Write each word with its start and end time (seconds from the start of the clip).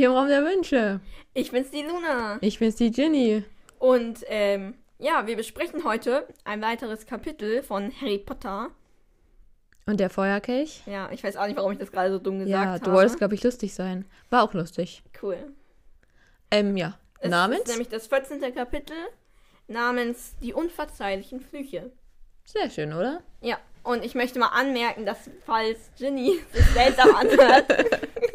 hier 0.00 0.08
im 0.08 0.14
Raum 0.14 0.28
der 0.28 0.42
Wünsche. 0.42 1.00
Ich 1.34 1.50
bin's 1.52 1.70
die 1.70 1.82
Luna. 1.82 2.38
Ich 2.40 2.58
bin's 2.58 2.76
die 2.76 2.90
Ginny. 2.90 3.44
Und 3.78 4.24
ähm, 4.28 4.74
ja, 4.98 5.26
wir 5.26 5.36
besprechen 5.36 5.84
heute 5.84 6.26
ein 6.44 6.62
weiteres 6.62 7.04
Kapitel 7.04 7.62
von 7.62 7.92
Harry 8.00 8.16
Potter. 8.16 8.70
Und 9.84 10.00
der 10.00 10.08
Feuerkelch? 10.08 10.82
Ja, 10.86 11.10
ich 11.12 11.22
weiß 11.22 11.36
auch 11.36 11.46
nicht, 11.46 11.58
warum 11.58 11.72
ich 11.72 11.78
das 11.78 11.92
gerade 11.92 12.10
so 12.12 12.18
dumm 12.18 12.38
gesagt 12.38 12.50
Ja, 12.50 12.64
habe. 12.72 12.80
du 12.84 12.92
wolltest, 12.92 13.18
glaube 13.18 13.34
ich, 13.34 13.42
lustig 13.42 13.74
sein. 13.74 14.06
War 14.30 14.42
auch 14.42 14.54
lustig. 14.54 15.02
Cool. 15.20 15.36
Ähm, 16.50 16.78
ja. 16.78 16.98
Es 17.18 17.28
Namens? 17.30 17.60
ist 17.60 17.68
nämlich 17.68 17.88
das 17.88 18.06
14. 18.06 18.40
Kapitel 18.54 18.96
namens 19.68 20.34
Die 20.42 20.54
unverzeihlichen 20.54 21.40
Flüche. 21.40 21.92
Sehr 22.46 22.70
schön, 22.70 22.94
oder? 22.94 23.22
Ja, 23.42 23.58
und 23.82 24.02
ich 24.02 24.14
möchte 24.14 24.38
mal 24.38 24.48
anmerken, 24.48 25.04
dass 25.04 25.28
falls 25.44 25.90
Ginny 25.98 26.40
sich 26.52 26.64
seltsam 26.68 27.14
anhört, 27.14 27.66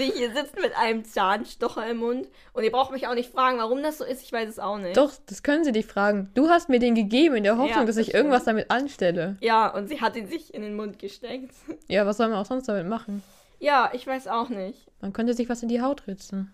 sie 0.00 0.10
hier 0.10 0.32
sitzt 0.34 0.56
mit 0.56 0.76
einem 0.76 1.04
Zahnstocher 1.04 1.88
im 1.88 1.98
Mund. 1.98 2.28
Und 2.52 2.64
ihr 2.64 2.72
braucht 2.72 2.92
mich 2.92 3.06
auch 3.06 3.14
nicht 3.14 3.32
fragen, 3.32 3.58
warum 3.58 3.82
das 3.82 3.98
so 3.98 4.04
ist, 4.04 4.22
ich 4.22 4.32
weiß 4.32 4.48
es 4.48 4.58
auch 4.58 4.78
nicht. 4.78 4.96
Doch, 4.96 5.12
das 5.26 5.42
können 5.42 5.64
sie 5.64 5.72
dich 5.72 5.86
fragen. 5.86 6.30
Du 6.34 6.48
hast 6.48 6.68
mir 6.68 6.78
den 6.78 6.94
gegeben 6.94 7.36
in 7.36 7.44
der 7.44 7.58
Hoffnung, 7.58 7.80
Ja, 7.80 7.84
dass 7.84 7.96
das 7.96 8.08
ich 8.08 8.14
irgendwas 8.14 8.44
damit 8.44 8.70
anstelle. 8.70 9.36
Ja, 9.40 9.68
und 9.68 9.88
sie 9.88 10.00
hat 10.00 10.16
ihn 10.16 10.26
sich 10.26 10.54
in 10.54 10.62
den 10.62 10.74
Mund 10.74 10.98
gesteckt. 10.98 11.54
Ja, 11.88 12.06
was 12.06 12.16
soll 12.16 12.28
man 12.28 12.38
auch 12.38 12.46
sonst 12.46 12.68
damit 12.68 12.86
machen? 12.86 13.22
Ja, 13.58 13.90
ich 13.92 14.06
weiß 14.06 14.28
auch 14.28 14.48
nicht. 14.48 14.90
Man 15.00 15.12
könnte 15.12 15.34
sich 15.34 15.48
was 15.48 15.62
in 15.62 15.68
die 15.68 15.82
Haut 15.82 16.06
ritzen. 16.06 16.52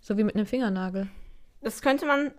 So 0.00 0.18
wie 0.18 0.24
mit 0.24 0.34
einem 0.34 0.46
Fingernagel. 0.46 1.08
Das 1.62 1.82
könnte 1.82 2.06
man 2.06 2.32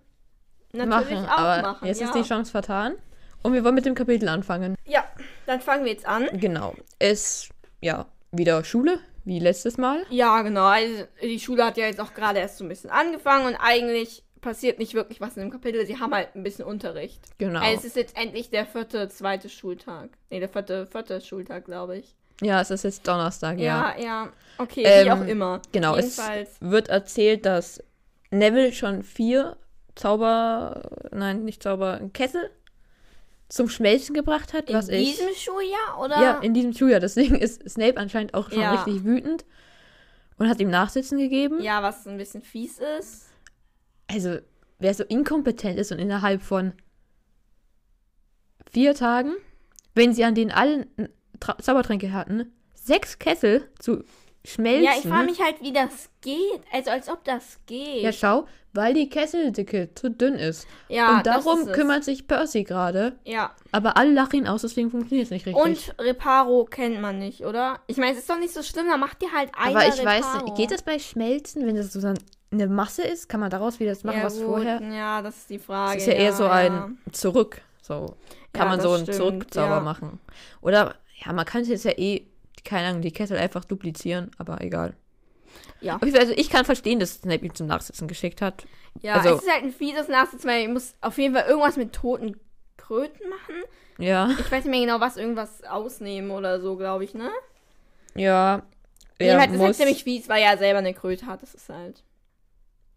natürlich 0.72 1.10
machen, 1.10 1.26
auch 1.26 1.38
aber 1.38 1.62
machen. 1.62 1.86
jetzt 1.86 2.00
ja. 2.00 2.06
ist 2.06 2.14
die 2.14 2.22
Chance 2.22 2.50
vertan. 2.50 2.94
Und 3.42 3.52
wir 3.52 3.64
wollen 3.64 3.74
mit 3.74 3.86
dem 3.86 3.94
Kapitel 3.94 4.28
anfangen. 4.28 4.74
ja, 4.84 5.04
dann 5.46 5.60
fangen 5.60 5.84
wir 5.84 5.92
jetzt 5.92 6.06
an. 6.06 6.28
Genau. 6.32 6.74
Es, 6.98 7.48
ja, 7.80 8.06
wieder 8.32 8.64
Schule, 8.64 9.00
wie 9.28 9.38
letztes 9.38 9.76
Mal. 9.76 10.04
Ja, 10.10 10.42
genau. 10.42 10.64
Also 10.64 11.04
die 11.22 11.38
Schule 11.38 11.64
hat 11.64 11.76
ja 11.76 11.86
jetzt 11.86 12.00
auch 12.00 12.14
gerade 12.14 12.38
erst 12.40 12.58
so 12.58 12.64
ein 12.64 12.68
bisschen 12.68 12.90
angefangen 12.90 13.46
und 13.46 13.56
eigentlich 13.56 14.24
passiert 14.40 14.78
nicht 14.78 14.94
wirklich 14.94 15.20
was 15.20 15.36
in 15.36 15.42
dem 15.42 15.50
Kapitel. 15.50 15.84
Sie 15.86 15.98
haben 15.98 16.14
halt 16.14 16.34
ein 16.34 16.42
bisschen 16.42 16.64
Unterricht. 16.64 17.20
Genau. 17.38 17.60
Also 17.60 17.78
es 17.78 17.84
ist 17.84 17.96
jetzt 17.96 18.16
endlich 18.16 18.50
der 18.50 18.64
vierte, 18.66 19.08
zweite 19.08 19.48
Schultag. 19.48 20.10
Nee, 20.30 20.40
der 20.40 20.48
vierte, 20.48 20.86
vierte 20.86 21.20
Schultag, 21.20 21.66
glaube 21.66 21.98
ich. 21.98 22.14
Ja, 22.40 22.60
es 22.60 22.70
ist 22.70 22.84
jetzt 22.84 23.06
Donnerstag, 23.06 23.58
ja. 23.58 23.94
Ja, 23.98 24.02
ja. 24.02 24.32
Okay, 24.58 24.82
Ähm, 24.86 25.06
wie 25.06 25.10
auch 25.10 25.26
immer. 25.26 25.60
Genau, 25.72 25.96
es 25.96 26.16
Jedenfalls. 26.16 26.50
wird 26.60 26.88
erzählt, 26.88 27.44
dass 27.44 27.82
Neville 28.30 28.72
schon 28.72 29.02
vier 29.02 29.56
Zauber, 29.96 30.82
nein, 31.10 31.44
nicht 31.44 31.62
Zauber, 31.62 32.00
Kessel 32.14 32.48
zum 33.48 33.68
Schmelzen 33.68 34.14
gebracht 34.14 34.52
hat, 34.52 34.68
In 34.68 34.76
was 34.76 34.88
ich. 34.88 35.16
diesem 35.16 35.34
Schuljahr, 35.34 36.00
oder? 36.00 36.20
Ja, 36.20 36.38
in 36.40 36.52
diesem 36.54 36.72
Schuljahr. 36.74 37.00
Deswegen 37.00 37.34
ist 37.36 37.68
Snape 37.68 37.96
anscheinend 37.96 38.34
auch 38.34 38.50
schon 38.50 38.60
Ja. 38.60 38.74
richtig 38.74 39.04
wütend 39.04 39.44
und 40.36 40.48
hat 40.48 40.60
ihm 40.60 40.70
Nachsitzen 40.70 41.18
gegeben. 41.18 41.60
ja, 41.62 41.82
was 41.82 42.06
ein 42.06 42.18
bisschen 42.18 42.42
fies 42.42 42.78
ist. 42.98 43.26
Also, 44.10 44.38
wer 44.78 44.94
so 44.94 45.04
inkompetent 45.04 45.78
ist 45.78 45.92
und 45.92 45.98
innerhalb 45.98 46.42
von 46.42 46.72
vier 48.70 48.94
Tagen, 48.94 49.32
wenn 49.94 50.12
sie 50.12 50.24
an 50.24 50.34
denen 50.34 50.50
allen 50.50 50.86
Tra 51.40 51.56
Zaubertränke 51.58 52.12
hatten, 52.12 52.52
sechs 52.74 53.18
Kessel 53.18 53.68
zu 53.78 54.04
schmelzen. 54.48 54.84
Ja, 54.84 54.92
ich 54.96 55.06
frage 55.06 55.26
mich 55.26 55.40
halt, 55.40 55.60
wie 55.60 55.72
das 55.72 56.10
geht. 56.20 56.60
Also 56.72 56.90
als 56.90 57.08
ob 57.08 57.24
das 57.24 57.58
geht. 57.66 58.02
Ja, 58.02 58.12
schau, 58.12 58.46
weil 58.72 58.94
die 58.94 59.08
Kesseldicke 59.08 59.94
zu 59.94 60.10
dünn 60.10 60.34
ist. 60.34 60.66
Ja, 60.88 61.16
und 61.18 61.26
darum 61.26 61.60
es. 61.60 61.72
kümmert 61.72 62.04
sich 62.04 62.26
Percy 62.26 62.64
gerade. 62.64 63.18
Ja. 63.24 63.52
Aber 63.72 63.96
alle 63.96 64.12
lachen 64.12 64.36
ihn 64.36 64.46
aus, 64.48 64.62
deswegen 64.62 64.90
funktioniert 64.90 65.26
es 65.26 65.30
nicht 65.30 65.46
richtig. 65.46 65.62
Und 65.62 65.94
Reparo 65.98 66.64
kennt 66.64 67.00
man 67.00 67.18
nicht, 67.18 67.44
oder? 67.44 67.80
Ich 67.86 67.96
meine, 67.96 68.12
es 68.12 68.18
ist 68.18 68.30
doch 68.30 68.38
nicht 68.38 68.52
so 68.54 68.62
schlimm, 68.62 68.86
da 68.88 68.96
macht 68.96 69.22
ihr 69.22 69.32
halt 69.32 69.50
einer 69.56 69.76
aber 69.78 69.88
ich 69.88 70.04
weiß 70.04 70.24
Reparo. 70.24 70.44
nicht, 70.44 70.56
geht 70.56 70.70
das 70.70 70.82
bei 70.82 70.98
Schmelzen, 70.98 71.66
wenn 71.66 71.76
das 71.76 71.92
so 71.92 72.00
dann 72.00 72.18
eine 72.50 72.66
Masse 72.66 73.02
ist? 73.02 73.28
Kann 73.28 73.40
man 73.40 73.50
daraus 73.50 73.78
wieder 73.80 73.90
das 73.90 74.04
machen, 74.04 74.18
ja, 74.18 74.24
was 74.24 74.36
gut, 74.36 74.46
vorher? 74.46 74.80
Ja, 74.82 75.22
das 75.22 75.36
ist 75.36 75.50
die 75.50 75.58
Frage. 75.58 75.94
Das 75.94 76.02
ist 76.02 76.08
ja 76.08 76.14
eher 76.14 76.32
so 76.32 76.46
ein 76.46 76.98
Zurück. 77.12 77.60
So 77.82 78.14
kann 78.52 78.66
Ja, 78.66 78.70
man 78.70 78.80
so 78.80 78.92
einen 78.92 79.02
stimmt, 79.04 79.16
Zurückzauber 79.16 79.76
ja. 79.76 79.80
machen. 79.80 80.20
Oder, 80.60 80.94
ja, 81.24 81.32
man 81.32 81.44
könnte 81.44 81.70
jetzt 81.70 81.84
ja 81.84 81.92
eh, 81.92 82.26
keine 82.68 82.88
Ahnung, 82.88 83.00
die 83.02 83.12
Kessel 83.12 83.38
einfach 83.38 83.64
duplizieren, 83.64 84.30
aber 84.36 84.60
egal. 84.60 84.94
Ja. 85.80 85.98
Also 86.02 86.34
ich 86.36 86.50
kann 86.50 86.64
verstehen, 86.66 87.00
dass 87.00 87.14
Snape 87.14 87.44
ihn 87.46 87.54
zum 87.54 87.66
Nachsitzen 87.66 88.06
geschickt 88.08 88.42
hat. 88.42 88.66
Ja, 89.00 89.14
also- 89.14 89.36
es 89.36 89.42
ist 89.42 89.50
halt 89.50 89.64
ein 89.64 89.72
fieses 89.72 90.08
Nachsitzen, 90.08 90.48
weil 90.50 90.62
ich 90.64 90.68
muss 90.68 90.94
auf 91.00 91.16
jeden 91.18 91.34
Fall 91.34 91.46
irgendwas 91.48 91.76
mit 91.76 91.92
toten 91.94 92.36
Kröten 92.76 93.28
machen. 93.30 93.54
Ja, 93.98 94.30
Ich 94.38 94.52
weiß 94.52 94.64
nicht 94.64 94.70
mehr 94.70 94.80
genau, 94.86 95.00
was, 95.00 95.16
irgendwas 95.16 95.64
ausnehmen 95.64 96.30
oder 96.30 96.60
so, 96.60 96.76
glaube 96.76 97.04
ich, 97.04 97.14
ne? 97.14 97.30
ja. 98.14 98.62
Er 99.20 99.26
Jedenfalls 99.26 99.52
ist 99.52 99.58
halt 99.58 99.68
muss, 99.70 99.76
ziemlich 99.78 100.04
fies, 100.04 100.28
weil 100.28 100.42
er 100.44 100.56
selber 100.58 100.78
eine 100.78 100.94
Kröte 100.94 101.26
hat. 101.26 101.42
Das 101.42 101.52
ist 101.52 101.68
halt. 101.70 102.04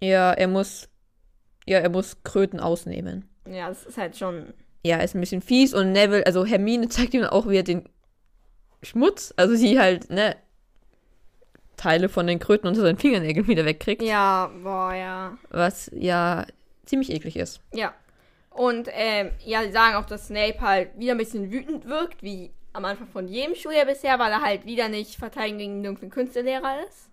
ja, 0.01 0.31
er 0.33 0.47
muss, 0.47 0.87
ja, 1.65 1.79
er 1.79 1.89
muss 1.89 2.21
Kröten 2.23 2.59
ausnehmen. 2.59 3.27
Ja, 3.49 3.69
das 3.69 3.85
ist 3.87 3.97
halt 3.97 4.15
schon. 4.17 4.53
Ja, 4.85 4.97
ist 4.97 5.15
ein 5.15 5.19
bisschen 5.19 5.41
fies 5.41 5.73
und 5.73 5.93
Neville, 5.93 6.23
also 6.27 6.45
Hermine 6.45 6.89
zeigt 6.89 7.15
ihm 7.15 7.23
auch 7.23 7.47
wieder 7.49 7.63
den 7.63 7.89
Schmutz, 8.83 9.33
also 9.37 9.55
sie 9.55 9.79
halt, 9.79 10.09
ne, 10.09 10.35
Teile 11.77 12.09
von 12.09 12.27
den 12.27 12.39
Kröten 12.39 12.67
unter 12.67 12.81
seinen 12.81 12.97
Fingernägeln 12.99 13.47
wieder 13.47 13.65
wegkriegt, 13.65 14.01
Ja, 14.03 14.51
boah, 14.63 14.93
ja. 14.93 15.37
was 15.49 15.89
ja 15.93 16.45
ziemlich 16.85 17.09
eklig 17.11 17.37
ist. 17.37 17.61
Ja. 17.73 17.93
Und, 18.51 18.89
ähm, 18.91 19.31
ja, 19.45 19.63
sie 19.63 19.71
sagen 19.71 19.95
auch, 19.95 20.05
dass 20.05 20.27
Snape 20.27 20.59
halt 20.61 20.89
wieder 20.99 21.13
ein 21.13 21.17
bisschen 21.17 21.51
wütend 21.51 21.87
wirkt, 21.87 22.21
wie 22.21 22.51
am 22.73 22.85
Anfang 22.85 23.07
von 23.07 23.27
jedem 23.27 23.55
Schuljahr 23.55 23.85
bisher, 23.85 24.19
weil 24.19 24.31
er 24.31 24.41
halt 24.41 24.65
wieder 24.65 24.89
nicht 24.89 25.15
verteidigen 25.15 25.57
gegen 25.57 25.73
den 25.75 25.83
dunklen 25.83 26.11
Künstelehrer 26.11 26.83
ist. 26.87 27.09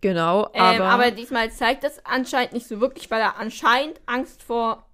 Genau, 0.00 0.48
Ähm, 0.54 0.62
aber, 0.62 0.84
aber 0.84 1.10
diesmal 1.10 1.50
zeigt 1.50 1.82
das 1.82 2.04
anscheinend 2.04 2.52
nicht 2.52 2.66
so 2.68 2.80
wirklich, 2.80 3.10
weil 3.10 3.20
er 3.20 3.36
anscheinend 3.38 4.00
Angst 4.06 4.42
vor 4.42 4.84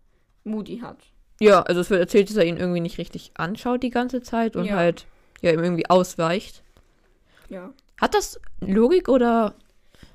Moody 0.45 0.79
hat. 0.79 0.99
ja, 1.41 1.63
also 1.63 1.81
es 1.81 1.91
wird 1.91 2.01
erzählt, 2.01 2.31
dass 2.31 2.37
er 2.37 2.45
ihn 2.45 2.57
irgendwie 2.59 2.81
nicht 2.81 2.97
richtig 2.99 3.33
anschaut 3.35 3.83
die 3.83 3.91
ganze 3.91 4.23
Zeit 4.23 4.57
und 4.57 4.67
Ja. 4.67 4.77
halt 4.77 5.07
ja 5.45 5.53
ihm 5.53 5.63
irgendwie 5.63 5.89
ausweicht. 5.89 6.63
Ja. 7.49 7.73
Hat 8.01 8.15
das 8.15 8.41
Logik 8.61 9.09
oder 9.09 9.55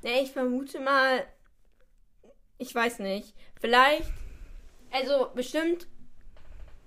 Nee, 0.02 0.22
ich 0.24 0.32
vermute 0.32 0.80
mal, 0.80 1.24
ich 2.58 2.74
weiß 2.74 3.00
nicht. 3.00 3.34
Vielleicht, 3.60 4.06
also 4.92 5.30
bestimmt, 5.36 5.88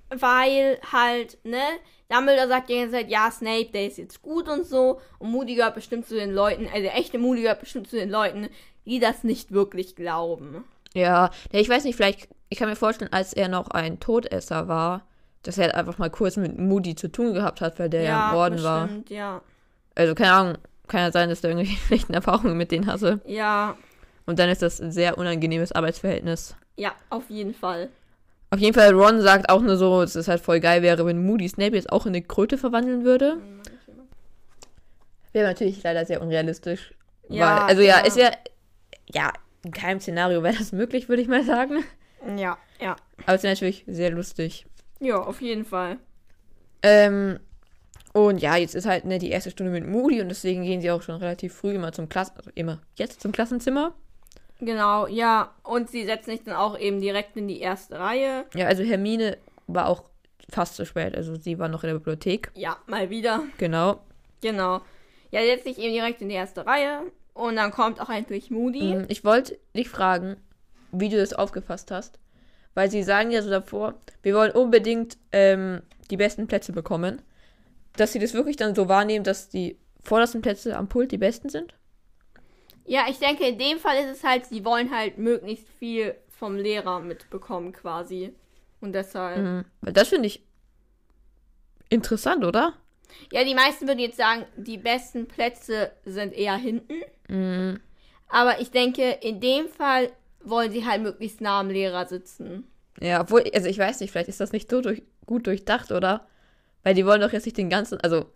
weil 0.08 0.78
halt, 0.90 1.38
ne, 1.44 1.62
Dumbledore 2.08 2.48
sagt 2.48 2.68
die 2.68 2.76
ganze 2.76 2.92
Zeit, 2.92 3.10
ja, 3.10 3.30
Snape, 3.30 3.70
der 3.72 3.86
ist 3.86 3.98
jetzt 3.98 4.22
gut 4.22 4.48
und 4.48 4.66
so. 4.66 5.00
Und 5.18 5.30
Moody 5.30 5.54
gehört 5.54 5.74
bestimmt 5.74 6.06
zu 6.06 6.14
den 6.14 6.32
Leuten, 6.32 6.66
also 6.66 6.82
der 6.82 6.96
echte 6.96 7.18
Moody 7.18 7.42
gehört 7.42 7.60
bestimmt 7.60 7.88
zu 7.88 7.96
den 7.96 8.10
Leuten, 8.10 8.48
die 8.86 8.98
das 8.98 9.24
nicht 9.24 9.52
wirklich 9.52 9.94
glauben. 9.94 10.64
ja, 10.94 11.30
ja, 11.52 11.60
ich 11.60 11.68
weiß 11.68 11.84
nicht, 11.84 11.96
vielleicht 11.96 12.28
ich 12.52 12.58
kann 12.58 12.68
mir 12.68 12.76
vorstellen, 12.76 13.12
als 13.12 13.32
er 13.32 13.48
noch 13.48 13.70
ein 13.70 13.98
Todesser 13.98 14.68
war, 14.68 15.06
dass 15.42 15.58
er 15.58 15.74
einfach 15.76 15.98
mal 15.98 16.10
kurz 16.10 16.36
mit 16.36 16.58
Moody 16.58 16.94
zu 16.94 17.08
tun 17.10 17.34
gehabt 17.34 17.60
hat, 17.60 17.78
weil 17.78 17.90
der 17.90 18.02
ja, 18.02 18.30
im 18.30 18.36
Orden 18.36 18.62
war. 18.62 18.86
bestimmt, 18.86 19.10
ja. 19.10 19.42
Also 19.94 20.14
keine 20.14 20.32
Ahnung, 20.32 20.58
kann 20.88 21.00
ja 21.00 21.12
sein, 21.12 21.28
dass 21.28 21.40
der 21.40 21.50
irgendwelche 21.50 21.78
schlechten 21.86 22.14
Erfahrungen 22.14 22.56
mit 22.56 22.70
denen 22.70 22.86
hatte. 22.86 23.20
Ja, 23.26 23.76
Und 24.26 24.38
dann 24.38 24.48
ist 24.48 24.62
das 24.62 24.80
ein 24.80 24.92
sehr 24.92 25.18
unangenehmes 25.18 25.72
Arbeitsverhältnis. 25.72 26.54
ja, 26.76 26.92
auf 27.10 27.28
jeden 27.28 27.54
Fall. 27.54 27.88
Auf 28.50 28.58
jeden 28.58 28.74
Fall, 28.74 28.92
Ron 28.92 29.22
sagt 29.22 29.48
auch 29.48 29.62
nur 29.62 29.78
so, 29.78 30.02
dass 30.02 30.14
es 30.14 30.28
halt 30.28 30.42
voll 30.42 30.60
geil 30.60 30.82
wäre, 30.82 31.06
wenn 31.06 31.24
Moody 31.24 31.48
Snape 31.48 31.74
jetzt 31.74 31.90
auch 31.90 32.04
in 32.04 32.10
eine 32.10 32.20
Kröte 32.20 32.58
verwandeln 32.58 33.02
würde. 33.02 33.38
Wäre 35.32 35.48
natürlich 35.48 35.82
leider 35.82 36.04
sehr 36.04 36.20
unrealistisch. 36.20 36.92
Ja, 37.30 37.60
weil, 37.60 37.68
also 37.70 37.82
ja, 37.82 38.00
ja. 38.00 38.04
es 38.06 38.16
wäre, 38.16 38.32
ja, 39.06 39.32
in 39.64 39.70
keinem 39.70 40.00
Szenario 40.00 40.42
wäre 40.42 40.56
das 40.58 40.72
möglich, 40.72 41.08
würde 41.08 41.22
ich 41.22 41.28
mal 41.28 41.44
sagen. 41.44 41.82
Ja, 42.36 42.58
ja. 42.78 42.96
Aber 43.24 43.36
es 43.36 43.42
wäre 43.42 43.54
natürlich 43.54 43.84
sehr 43.86 44.10
lustig. 44.10 44.66
Ja, 45.02 45.16
auf 45.20 45.42
jeden 45.42 45.64
Fall. 45.64 45.98
Ähm, 46.82 47.38
und 48.12 48.40
ja, 48.40 48.56
jetzt 48.56 48.74
ist 48.74 48.86
halt 48.86 49.04
ne, 49.04 49.18
die 49.18 49.30
erste 49.30 49.50
Stunde 49.50 49.72
mit 49.72 49.86
Moody 49.86 50.20
und 50.20 50.28
deswegen 50.28 50.62
gehen 50.62 50.80
sie 50.80 50.90
auch 50.90 51.02
schon 51.02 51.16
relativ 51.16 51.54
früh 51.54 51.72
immer 51.74 51.92
zum 51.92 52.08
Klassen, 52.08 52.36
also 52.36 52.50
immer 52.54 52.80
jetzt 52.96 53.20
zum 53.20 53.32
Klassenzimmer. 53.32 53.94
Genau, 54.60 55.08
ja. 55.08 55.50
Und 55.64 55.90
sie 55.90 56.04
setzen 56.04 56.30
sich 56.30 56.44
dann 56.44 56.54
auch 56.54 56.78
eben 56.78 57.00
direkt 57.00 57.36
in 57.36 57.48
die 57.48 57.60
erste 57.60 57.98
Reihe. 57.98 58.44
Ja, 58.54 58.66
also 58.66 58.84
Hermine 58.84 59.38
war 59.66 59.88
auch 59.88 60.04
fast 60.48 60.76
zu 60.76 60.86
spät, 60.86 61.16
also 61.16 61.34
sie 61.34 61.58
war 61.58 61.68
noch 61.68 61.82
in 61.82 61.88
der 61.88 61.94
Bibliothek. 61.94 62.52
Ja, 62.54 62.76
mal 62.86 63.10
wieder. 63.10 63.42
Genau. 63.58 64.00
Genau. 64.40 64.82
Ja, 65.32 65.40
setzt 65.42 65.64
sich 65.64 65.78
eben 65.78 65.94
direkt 65.94 66.20
in 66.22 66.28
die 66.28 66.34
erste 66.36 66.64
Reihe. 66.66 67.00
Und 67.34 67.56
dann 67.56 67.70
kommt 67.72 68.00
auch 68.00 68.10
endlich 68.10 68.50
Moody. 68.50 68.94
Mm, 68.94 69.04
Ich 69.08 69.24
wollte 69.24 69.58
dich 69.74 69.88
fragen, 69.88 70.36
wie 70.92 71.08
du 71.08 71.16
das 71.16 71.32
aufgefasst 71.32 71.90
hast. 71.90 72.18
Weil 72.74 72.90
sie 72.90 73.02
sagen 73.02 73.30
ja 73.30 73.42
so 73.42 73.50
davor, 73.50 73.94
wir 74.22 74.34
wollen 74.34 74.52
unbedingt 74.52 75.18
ähm, 75.32 75.82
die 76.10 76.16
besten 76.16 76.46
Plätze 76.46 76.72
bekommen. 76.72 77.22
Dass 77.96 78.12
sie 78.12 78.18
das 78.18 78.32
wirklich 78.32 78.56
dann 78.56 78.74
so 78.74 78.88
wahrnehmen, 78.88 79.24
dass 79.24 79.48
die 79.48 79.76
vordersten 80.02 80.40
Plätze 80.40 80.76
am 80.76 80.88
Pult 80.88 81.12
die 81.12 81.18
besten 81.18 81.48
sind? 81.48 81.74
Ja, 82.84 83.06
ich 83.08 83.18
denke, 83.18 83.46
in 83.46 83.58
dem 83.58 83.78
Fall 83.78 83.96
ist 83.98 84.18
es 84.18 84.24
halt, 84.24 84.46
sie 84.46 84.64
wollen 84.64 84.90
halt 84.90 85.18
möglichst 85.18 85.68
viel 85.78 86.14
vom 86.28 86.56
Lehrer 86.56 87.00
mitbekommen 87.00 87.72
quasi. 87.72 88.34
Und 88.80 88.94
deshalb. 88.94 89.38
Mhm. 89.38 89.64
Weil 89.80 89.92
das 89.92 90.08
finde 90.08 90.26
ich 90.26 90.42
interessant, 91.88 92.44
oder? 92.44 92.74
Ja, 93.30 93.44
die 93.44 93.54
meisten 93.54 93.86
würden 93.86 94.00
jetzt 94.00 94.16
sagen, 94.16 94.44
die 94.56 94.78
besten 94.78 95.28
Plätze 95.28 95.92
sind 96.04 96.32
eher 96.32 96.56
hinten. 96.56 97.02
Mhm. 97.28 97.80
Aber 98.28 98.60
ich 98.60 98.70
denke, 98.70 99.10
in 99.20 99.40
dem 99.40 99.68
Fall 99.68 100.10
wollen 100.44 100.72
sie 100.72 100.86
halt 100.86 101.02
möglichst 101.02 101.40
nah 101.40 101.60
am 101.60 101.70
Lehrer 101.70 102.06
sitzen. 102.06 102.64
Ja, 103.00 103.20
obwohl, 103.20 103.44
also 103.54 103.68
ich 103.68 103.78
weiß 103.78 104.00
nicht, 104.00 104.10
vielleicht 104.10 104.28
ist 104.28 104.40
das 104.40 104.52
nicht 104.52 104.70
so 104.70 104.80
durch, 104.80 105.02
gut 105.26 105.46
durchdacht, 105.46 105.92
oder? 105.92 106.26
Weil 106.82 106.94
die 106.94 107.06
wollen 107.06 107.20
doch 107.20 107.32
jetzt 107.32 107.46
nicht 107.46 107.56
den 107.56 107.70
ganzen, 107.70 108.00
also 108.00 108.26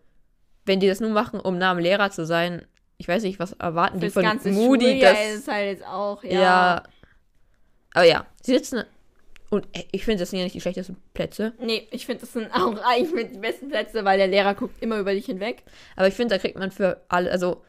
wenn 0.64 0.80
die 0.80 0.88
das 0.88 1.00
nur 1.00 1.10
machen, 1.10 1.40
um 1.40 1.58
nah 1.58 1.70
am 1.70 1.78
Lehrer 1.78 2.10
zu 2.10 2.24
sein, 2.26 2.66
ich 2.98 3.08
weiß 3.08 3.22
nicht, 3.22 3.38
was 3.38 3.52
erwarten 3.52 4.00
die 4.00 4.06
Fürs 4.06 4.14
von 4.14 4.22
ganze 4.22 4.50
Moody, 4.50 4.86
Schuljahr 4.92 5.12
dass, 5.12 5.34
ist 5.34 5.48
halt 5.48 5.66
jetzt 5.66 5.86
auch, 5.86 6.24
ja. 6.24 6.30
ja. 6.40 6.82
Aber 7.92 8.04
ja, 8.04 8.26
sie 8.42 8.54
sitzen 8.54 8.84
und 9.50 9.66
äh, 9.76 9.84
ich 9.92 10.04
finde, 10.04 10.20
das 10.20 10.30
sind 10.30 10.38
ja 10.38 10.44
nicht 10.44 10.54
die 10.54 10.60
schlechtesten 10.60 10.96
Plätze, 11.14 11.52
Nee, 11.60 11.86
ich 11.90 12.06
finde, 12.06 12.22
das 12.22 12.32
sind 12.32 12.50
auch 12.52 12.76
eigentlich 12.84 13.14
mit 13.14 13.34
die 13.34 13.38
besten 13.38 13.68
Plätze, 13.68 14.04
weil 14.04 14.18
der 14.18 14.28
Lehrer 14.28 14.54
guckt 14.54 14.82
immer 14.82 14.98
über 14.98 15.12
dich 15.12 15.26
hinweg. 15.26 15.62
aber 15.94 16.08
ich 16.08 16.14
finde, 16.14 16.34
da 16.34 16.38
kriegt 16.38 16.58
man 16.58 16.70
für 16.70 17.02
alle, 17.08 17.30
also 17.30 17.62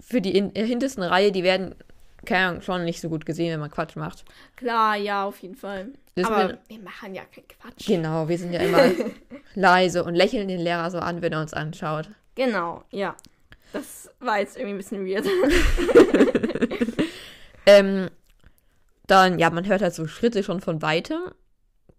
für 0.00 0.20
die 0.20 0.36
in, 0.36 0.50
hintersten 0.54 1.02
Reihe, 1.02 1.32
die 1.32 1.42
werden, 1.42 1.74
keine 2.28 2.46
Ahnung, 2.48 2.62
schon 2.62 2.84
nicht 2.84 3.00
so 3.00 3.08
gut 3.08 3.26
gesehen, 3.26 3.52
wenn 3.52 3.60
man 3.60 3.70
Quatsch 3.70 3.96
macht. 3.96 4.24
Klar, 4.56 4.96
ja, 4.96 5.24
auf 5.24 5.38
jeden 5.40 5.56
Fall. 5.56 5.88
Das 6.14 6.26
Aber 6.26 6.46
mit- 6.48 6.58
wir 6.68 6.78
machen 6.80 7.14
ja 7.14 7.22
keinen 7.24 7.48
Quatsch. 7.48 7.86
Genau, 7.86 8.28
wir 8.28 8.38
sind 8.38 8.52
ja 8.52 8.60
immer 8.60 8.90
leise 9.54 10.04
und 10.04 10.14
lächeln 10.14 10.48
den 10.48 10.60
Lehrer 10.60 10.90
so 10.90 10.98
an, 10.98 11.22
wenn 11.22 11.32
er 11.32 11.40
uns 11.40 11.54
anschaut. 11.54 12.10
Genau, 12.34 12.84
ja. 12.90 13.16
Das 13.72 14.10
war 14.20 14.38
jetzt 14.38 14.56
irgendwie 14.56 14.74
ein 14.74 14.78
bisschen 14.78 15.06
weird. 15.06 15.26
Ähm, 17.66 18.08
dann, 19.06 19.38
ja, 19.38 19.50
man 19.50 19.66
hört 19.66 19.82
halt 19.82 19.94
so 19.94 20.06
Schritte 20.06 20.42
schon 20.42 20.60
von 20.62 20.80
weitem, 20.80 21.18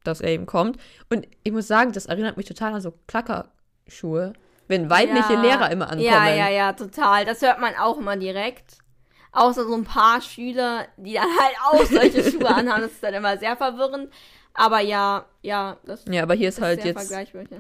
dass 0.04 0.20
er 0.20 0.30
eben 0.32 0.48
kommt. 0.48 0.80
Und 1.12 1.28
ich 1.44 1.52
muss 1.52 1.68
sagen, 1.68 1.92
das 1.92 2.08
erinnert 2.08 2.38
mich 2.38 2.48
total 2.48 2.74
an 2.74 2.82
so 2.82 2.94
Klackerschuhe, 3.06 4.34
wenn 4.68 4.90
weibliche 4.90 5.34
Ja. 5.34 5.42
Lehrer 5.42 5.72
immer 5.72 5.86
ankommen. 5.92 6.02
Ja, 6.06 6.28
ja, 6.34 6.50
ja, 6.50 6.74
total. 6.74 7.26
Das 7.26 7.44
hört 7.44 7.60
man 7.60 7.76
auch 7.76 8.00
immer 8.00 8.18
direkt. 8.18 8.80
Außer 9.32 9.66
so 9.66 9.76
ein 9.76 9.84
paar 9.84 10.22
Schüler, 10.22 10.88
die 10.98 11.14
dann 11.14 11.24
halt 11.24 11.56
auch 11.66 11.86
solche 11.92 12.24
Schuhe 12.30 12.48
anhaben. 12.48 12.82
Das 12.82 12.92
ist 12.94 13.04
dann 13.04 13.14
immer 13.14 13.38
sehr 13.38 13.56
verwirrend. 13.56 14.12
Aber 14.54 14.80
ja, 14.80 15.26
ja, 15.42 15.78
das 15.86 16.04
Ja, 16.10 16.24
aber 16.24 16.34
hier 16.34 16.50
ist 16.50 16.58
ist 16.58 16.64
halt 16.64 16.84
jetzt. 16.84 17.14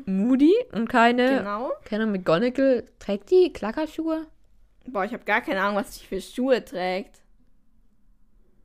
Moody 0.06 0.54
und 0.74 0.90
keine, 0.90 1.38
Genau. 1.40 1.72
keine 1.86 2.08
McGonagall. 2.08 2.86
Trägt 3.00 3.30
die 3.32 3.54
Klackerschuhe? 3.54 4.26
Boah, 4.88 5.06
ich 5.06 5.14
habe 5.14 5.24
gar 5.24 5.42
keine 5.42 5.62
Ahnung, 5.62 5.76
was 5.78 6.00
die 6.00 6.06
für 6.06 6.20
Schuhe 6.20 6.66
trägt. 6.66 7.18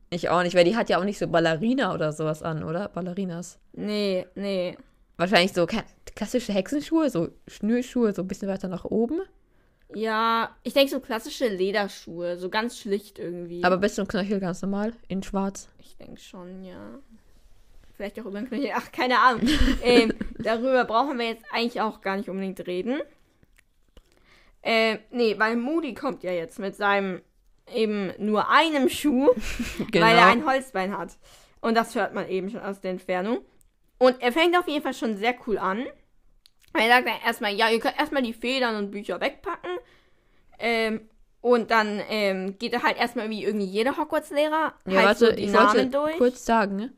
Ich 0.09 0.29
auch 0.29 0.43
nicht, 0.43 0.55
weil 0.55 0.65
die 0.65 0.75
hat 0.75 0.89
ja 0.89 0.99
auch 0.99 1.03
nicht 1.03 1.17
so 1.19 1.27
Ballerina 1.27 1.93
oder 1.93 2.11
sowas 2.13 2.41
an, 2.41 2.63
oder? 2.63 2.89
Ballerinas. 2.89 3.59
Nee, 3.73 4.25
nee. 4.35 4.77
Wahrscheinlich 5.17 5.53
so 5.53 5.67
klassische 6.15 6.53
Hexenschuhe, 6.53 7.09
so 7.09 7.29
Schnürschuhe, 7.47 8.13
so 8.13 8.21
ein 8.23 8.27
bisschen 8.27 8.47
weiter 8.49 8.67
nach 8.67 8.85
oben. 8.85 9.21
Ja, 9.93 10.55
ich 10.63 10.73
denke 10.73 10.89
so 10.91 10.99
klassische 10.99 11.47
Lederschuhe, 11.47 12.37
so 12.37 12.49
ganz 12.49 12.79
schlicht 12.79 13.19
irgendwie. 13.19 13.63
Aber 13.63 13.77
bis 13.77 13.95
zum 13.95 14.07
Knöchel 14.07 14.39
ganz 14.39 14.61
normal, 14.61 14.93
in 15.07 15.21
schwarz. 15.23 15.69
ich 15.79 15.95
denke 15.97 16.19
schon, 16.19 16.63
ja. 16.63 16.99
Vielleicht 17.95 18.19
auch 18.19 18.25
über 18.25 18.39
den 18.39 18.47
Knöchel. 18.49 18.71
Ach, 18.73 18.91
keine 18.91 19.19
Ahnung. 19.19 19.47
ähm, 19.83 20.13
darüber 20.37 20.83
brauchen 20.85 21.17
wir 21.17 21.27
jetzt 21.27 21.45
eigentlich 21.51 21.79
auch 21.81 22.01
gar 22.01 22.17
nicht 22.17 22.29
unbedingt 22.29 22.65
reden. 22.67 22.99
Ähm, 24.63 24.99
nee, 25.11 25.37
weil 25.37 25.55
Moody 25.55 25.93
kommt 25.93 26.23
ja 26.23 26.31
jetzt 26.31 26.59
mit 26.59 26.75
seinem 26.75 27.21
eben 27.73 28.11
nur 28.17 28.49
einem 28.49 28.89
Schuh, 28.89 29.29
Genau. 29.91 30.05
weil 30.05 30.17
er 30.17 30.27
ein 30.27 30.45
Holzbein 30.45 30.97
hat. 30.97 31.17
Und 31.61 31.75
das 31.75 31.95
hört 31.95 32.13
man 32.13 32.27
eben 32.27 32.49
schon 32.49 32.61
aus 32.61 32.81
der 32.81 32.91
Entfernung. 32.91 33.39
Und 33.97 34.21
er 34.21 34.31
fängt 34.31 34.57
auf 34.57 34.67
jeden 34.67 34.83
Fall 34.83 34.93
schon 34.93 35.17
sehr 35.17 35.35
cool 35.47 35.57
an. 35.57 35.85
Er 36.77 36.87
sagt 36.89 37.07
dann 37.07 37.21
erstmal, 37.25 37.53
ja, 37.53 37.69
ihr 37.69 37.79
könnt 37.79 37.97
erstmal 37.99 38.21
die 38.23 38.33
Federn 38.33 38.75
und 38.75 38.91
Bücher 38.91 39.19
wegpacken. 39.21 39.71
Ähm, 40.59 41.01
und 41.41 41.71
dann 41.71 42.01
ähm, 42.09 42.57
geht 42.57 42.73
er 42.73 42.83
halt 42.83 42.97
erstmal 42.97 43.29
wie 43.29 43.43
irgendwie 43.43 43.65
jeder 43.67 43.97
Hogwarts-Lehrer 43.97 44.73
Ja, 44.85 44.95
halt 44.95 45.05
warte, 45.05 45.25
so 45.27 45.31
die 45.31 45.43
ich 45.43 45.51
Namen 45.51 45.75
wollte 45.75 45.89
durch. 45.89 46.17
kurz 46.17 46.45
sagen, 46.45 46.75
ne? 46.75 46.93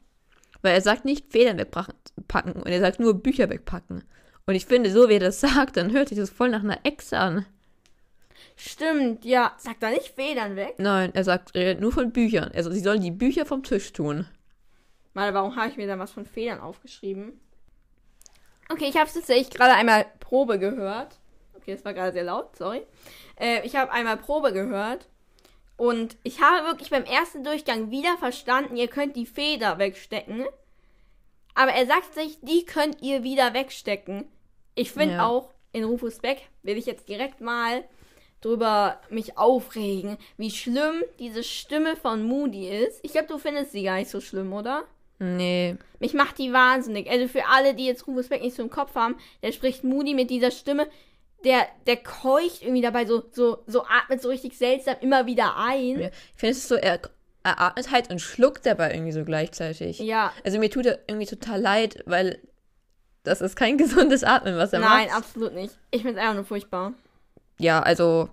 Weil 0.61 0.73
er 0.73 0.81
sagt 0.81 1.05
nicht 1.05 1.31
Federn 1.31 1.57
wegpacken 1.57 1.95
packen, 2.27 2.53
und 2.53 2.67
er 2.67 2.79
sagt 2.79 2.99
nur 2.99 3.13
Bücher 3.13 3.49
wegpacken. 3.49 4.03
Und 4.45 4.55
ich 4.55 4.65
finde, 4.65 4.91
so 4.91 5.09
wie 5.09 5.13
er 5.15 5.19
das 5.19 5.39
sagt, 5.39 5.77
dann 5.77 5.91
hört 5.91 6.09
sich 6.09 6.17
das 6.17 6.29
voll 6.29 6.49
nach 6.49 6.63
einer 6.63 6.79
Ex 6.83 7.13
an. 7.13 7.45
Stimmt, 8.55 9.23
ja. 9.25 9.53
Sagt 9.57 9.83
er 9.83 9.91
nicht 9.91 10.09
Federn 10.15 10.55
weg? 10.55 10.75
Nein, 10.77 11.11
er 11.13 11.23
sagt 11.23 11.55
er 11.55 11.61
redet 11.61 11.81
nur 11.81 11.91
von 11.91 12.11
Büchern. 12.11 12.51
Also 12.55 12.71
sie 12.71 12.79
sollen 12.79 13.01
die 13.01 13.11
Bücher 13.11 13.45
vom 13.45 13.63
Tisch 13.63 13.93
tun. 13.93 14.25
Mal, 15.13 15.33
warum 15.33 15.55
habe 15.55 15.69
ich 15.69 15.77
mir 15.77 15.87
da 15.87 15.99
was 15.99 16.11
von 16.11 16.25
Federn 16.25 16.59
aufgeschrieben? 16.59 17.39
Okay, 18.69 18.85
ich 18.89 18.95
habe 18.95 19.07
es 19.07 19.13
tatsächlich 19.13 19.49
gerade 19.49 19.73
einmal 19.73 20.05
Probe 20.19 20.59
gehört. 20.59 21.15
Okay, 21.55 21.73
das 21.73 21.85
war 21.85 21.93
gerade 21.93 22.11
sehr 22.11 22.23
laut, 22.23 22.55
sorry. 22.55 22.85
Äh, 23.39 23.65
ich 23.65 23.75
habe 23.75 23.91
einmal 23.91 24.17
Probe 24.17 24.51
gehört. 24.53 25.07
Und 25.77 26.17
ich 26.23 26.41
habe 26.41 26.65
wirklich 26.67 26.89
beim 26.89 27.03
ersten 27.03 27.43
Durchgang 27.43 27.91
wieder 27.91 28.17
verstanden, 28.17 28.75
ihr 28.75 28.87
könnt 28.87 29.15
die 29.15 29.27
Feder 29.27 29.77
wegstecken. 29.77 30.45
Aber 31.53 31.71
er 31.71 31.85
sagt 31.85 32.13
sich, 32.15 32.39
die 32.41 32.65
könnt 32.65 33.01
ihr 33.01 33.23
wieder 33.23 33.53
wegstecken. 33.53 34.27
Ich 34.75 34.91
finde 34.91 35.15
Ja. 35.15 35.27
auch, 35.27 35.53
in 35.73 35.83
Rufus 35.83 36.19
Beck 36.19 36.41
will 36.63 36.77
ich 36.77 36.85
jetzt 36.87 37.07
direkt 37.09 37.41
mal 37.41 37.83
drüber 38.41 38.99
mich 39.09 39.37
aufregen, 39.37 40.17
wie 40.37 40.51
schlimm 40.51 41.03
diese 41.19 41.43
Stimme 41.43 41.95
von 41.95 42.23
Moody 42.23 42.69
ist. 42.69 42.99
Ich 43.03 43.11
glaube, 43.11 43.27
du 43.27 43.37
findest 43.37 43.71
sie 43.71 43.83
gar 43.83 43.95
nicht 43.97 44.09
so 44.09 44.21
schlimm, 44.21 44.53
oder? 44.53 44.83
Nee. 45.19 45.75
Mich 45.99 46.13
macht 46.13 46.37
die 46.37 46.53
wahnsinnig. 46.53 47.09
Also 47.09 47.27
für 47.27 47.45
alle, 47.47 47.73
die 47.73 47.85
jetzt 47.85 48.05
Rufus 48.07 48.27
Beck 48.29 48.41
nicht 48.41 48.55
so 48.55 48.61
im 48.63 48.69
Kopf 48.69 48.93
haben, 48.95 49.15
der 49.41 49.51
spricht 49.51 49.83
Moody 49.83 50.13
mit 50.13 50.29
dieser 50.29 50.51
Stimme. 50.51 50.87
Der, 51.43 51.67
der 51.85 51.97
keucht 51.97 52.61
irgendwie 52.61 52.81
dabei 52.81 53.05
so, 53.05 53.23
so, 53.31 53.59
so 53.67 53.83
atmet 53.85 54.21
so 54.21 54.29
richtig 54.29 54.57
seltsam 54.57 54.95
immer 55.01 55.25
wieder 55.25 55.55
ein. 55.57 55.99
Ja. 55.99 56.07
Ich 56.07 56.39
finde 56.39 56.51
es 56.51 56.67
so, 56.67 56.75
er, 56.75 56.99
er 57.43 57.61
atmet 57.61 57.91
halt 57.91 58.09
und 58.09 58.19
schluckt 58.19 58.65
dabei 58.65 58.93
irgendwie 58.93 59.11
so 59.11 59.23
gleichzeitig. 59.23 59.99
Ja, 59.99 60.33
Also 60.43 60.59
mir 60.59 60.69
tut 60.69 60.85
er 60.85 60.99
irgendwie 61.07 61.27
total 61.27 61.61
leid, 61.61 62.03
weil 62.05 62.39
das 63.23 63.41
ist 63.41 63.55
kein 63.55 63.77
gesundes 63.79 64.23
Atmen, 64.23 64.57
was 64.57 64.73
er 64.73 64.79
nein, 64.79 65.07
macht. 65.07 65.17
absolut 65.17 65.53
nicht. 65.53 65.77
Ich 65.91 66.01
finde 66.01 66.17
es 66.17 66.21
einfach 66.21 66.35
nur 66.35 66.45
furchtbar. 66.45 66.93
Ja, 67.59 67.81
also 67.81 68.29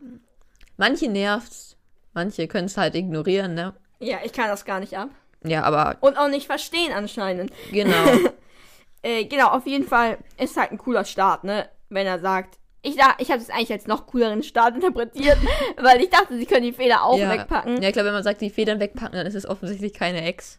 manche 0.76 1.08
nervt's, 1.08 1.76
manche 2.12 2.46
können 2.48 2.66
es 2.66 2.76
halt 2.76 2.94
ignorieren, 2.94 3.54
ne? 3.54 3.75
Ja, 4.00 4.19
ich 4.25 4.32
kann 4.32 4.48
das 4.48 4.64
gar 4.64 4.80
nicht 4.80 4.96
ab. 4.98 5.10
Ja, 5.44 5.62
aber 5.62 5.97
Und 6.00 6.16
auch 6.16 6.28
nicht 6.28 6.47
verstehen 6.47 6.92
anscheinend. 6.92 7.52
genau. 7.71 7.95
Äh, 9.07 9.26
genau, 9.26 9.49
auf 9.49 9.66
jeden 9.66 9.87
Fall 9.87 10.16
ist 10.40 10.57
halt 10.57 10.73
ein 10.73 10.78
cooler 10.78 11.04
Start, 11.04 11.45
ne? 11.45 11.68
Wenn 11.90 12.07
er 12.07 12.18
sagt, 12.21 12.59
ich, 12.80 12.97
da- 12.97 13.14
ich 13.18 13.30
habe 13.30 13.38
es 13.42 13.50
eigentlich 13.50 13.71
als 13.71 13.87
noch 13.87 14.07
cooleren 14.07 14.42
Start 14.42 14.75
interpretiert, 14.76 15.37
weil 15.76 16.00
ich 16.00 16.09
dachte, 16.09 16.38
sie 16.38 16.47
können 16.47 16.62
die 16.62 16.73
Feder 16.73 17.04
auch 17.04 17.18
ja. 17.18 17.28
wegpacken. 17.30 17.83
Ja, 17.83 17.88
ich 17.88 17.92
glaube, 17.92 18.07
wenn 18.07 18.14
man 18.14 18.23
sagt, 18.23 18.40
die 18.40 18.49
Federn 18.49 18.80
wegpacken, 18.80 19.12
dann 19.18 19.26
ist 19.26 19.35
es 19.35 19.45
offensichtlich 19.45 19.92
keine 19.92 20.25
Ex. 20.25 20.59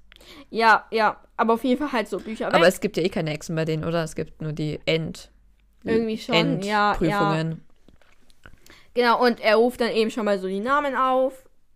Ja, 0.51 0.85
ja, 0.91 1.19
aber 1.37 1.55
auf 1.55 1.63
jeden 1.63 1.79
Fall 1.79 1.91
halt 1.91 2.07
so 2.07 2.19
Bücher 2.19 2.45
weg. 2.45 2.53
Aber 2.53 2.67
es 2.67 2.79
gibt 2.81 2.97
ja 2.97 3.03
eh 3.03 3.09
keine 3.09 3.33
Exen 3.33 3.55
bei 3.55 3.65
denen, 3.65 3.83
oder? 3.83 4.03
Es 4.03 4.13
gibt 4.13 4.39
nur 4.43 4.53
die 4.53 4.79
End. 4.85 5.31
Irgendwie 5.83 6.19
schon, 6.19 6.61
ja, 6.61 6.91
Endprüfungen. 6.91 7.65
Genau, 8.93 9.23
und 9.23 9.39
er 9.39 9.55
ruft 9.55 9.81
dann 9.81 9.89
eben 9.91 10.11
schon 10.11 10.25
mal 10.25 10.37
so 10.37 10.47
die 10.47 10.59
Namen 10.59 10.95
auf, 10.95 11.33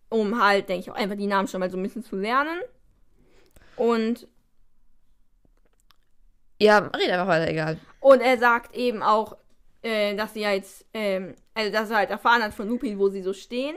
um 0.09 0.39
halt, 0.39 0.69
denke 0.69 0.81
ich, 0.81 0.91
auch 0.91 0.95
einfach 0.95 1.17
die 1.17 1.27
Namen 1.27 1.47
schon 1.47 1.59
mal 1.59 1.69
so 1.71 1.77
ein 1.77 1.83
bisschen 1.83 2.03
zu 2.03 2.15
lernen. 2.15 2.59
Und, 3.79 4.27
Ja, 6.61 6.79
red 6.79 7.09
einfach 7.09 7.27
weiter, 7.27 7.49
egal. 7.49 7.77
und 8.01 8.19
er 8.21 8.37
sagt 8.37 8.75
eben 8.75 9.01
auch, 9.01 9.37
äh, 9.81 10.13
dass 10.15 10.33
sie 10.33 10.41
ja 10.41 10.51
jetzt, 10.51 10.85
ähm, 10.93 11.35
also 11.53 11.71
dass 11.71 11.89
er 11.89 11.97
halt 11.97 12.09
erfahren 12.09 12.43
hat 12.43 12.53
von 12.53 12.67
Lupin, 12.67 12.99
wo 12.99 13.09
sie 13.09 13.21
so 13.21 13.33
stehen. 13.33 13.75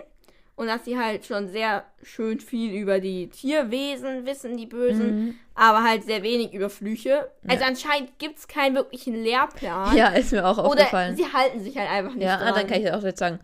Und 0.54 0.66
dass 0.66 0.84
sie 0.84 0.98
halt 0.98 1.24
schon 1.24 1.48
sehr 1.48 1.84
schön 2.02 2.38
viel 2.38 2.74
über 2.74 3.00
die 3.00 3.28
Tierwesen 3.30 4.26
wissen, 4.26 4.56
die 4.58 4.66
Bösen, 4.66 5.06
Mhm. 5.28 5.34
aber 5.54 5.82
halt 5.82 6.04
sehr 6.04 6.22
wenig 6.22 6.52
über 6.52 6.68
Flüche. 6.68 7.30
Also 7.48 7.64
anscheinend 7.64 8.18
gibt 8.18 8.38
es 8.38 8.46
keinen 8.48 8.74
wirklichen 8.76 9.14
Lehrplan. 9.14 9.96
Ja, 9.96 10.08
ist 10.08 10.30
mir 10.30 10.46
auch 10.46 10.58
Oder 10.58 10.66
aufgefallen. 10.68 11.16
sie 11.16 11.24
halten 11.32 11.60
sich 11.60 11.76
halt 11.78 11.88
einfach 11.90 12.12
nicht 12.14 12.24
Ja, 12.24 12.36
dran. 12.36 12.48
ah, 12.48 12.52
dann 12.52 12.66
kann 12.66 12.78
ich 12.80 12.84
das 12.86 12.94
auch 13.00 13.02
jetzt 13.04 13.18
sagen. 13.18 13.38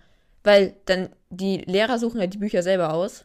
Weil 0.45 0.77
dann 0.85 1.09
die 1.31 1.59
Lehrer 1.67 1.99
suchen 1.99 2.21
ja 2.21 2.27
die 2.27 2.39
Bücher 2.39 2.63
selber 2.63 2.93
aus. 2.93 3.25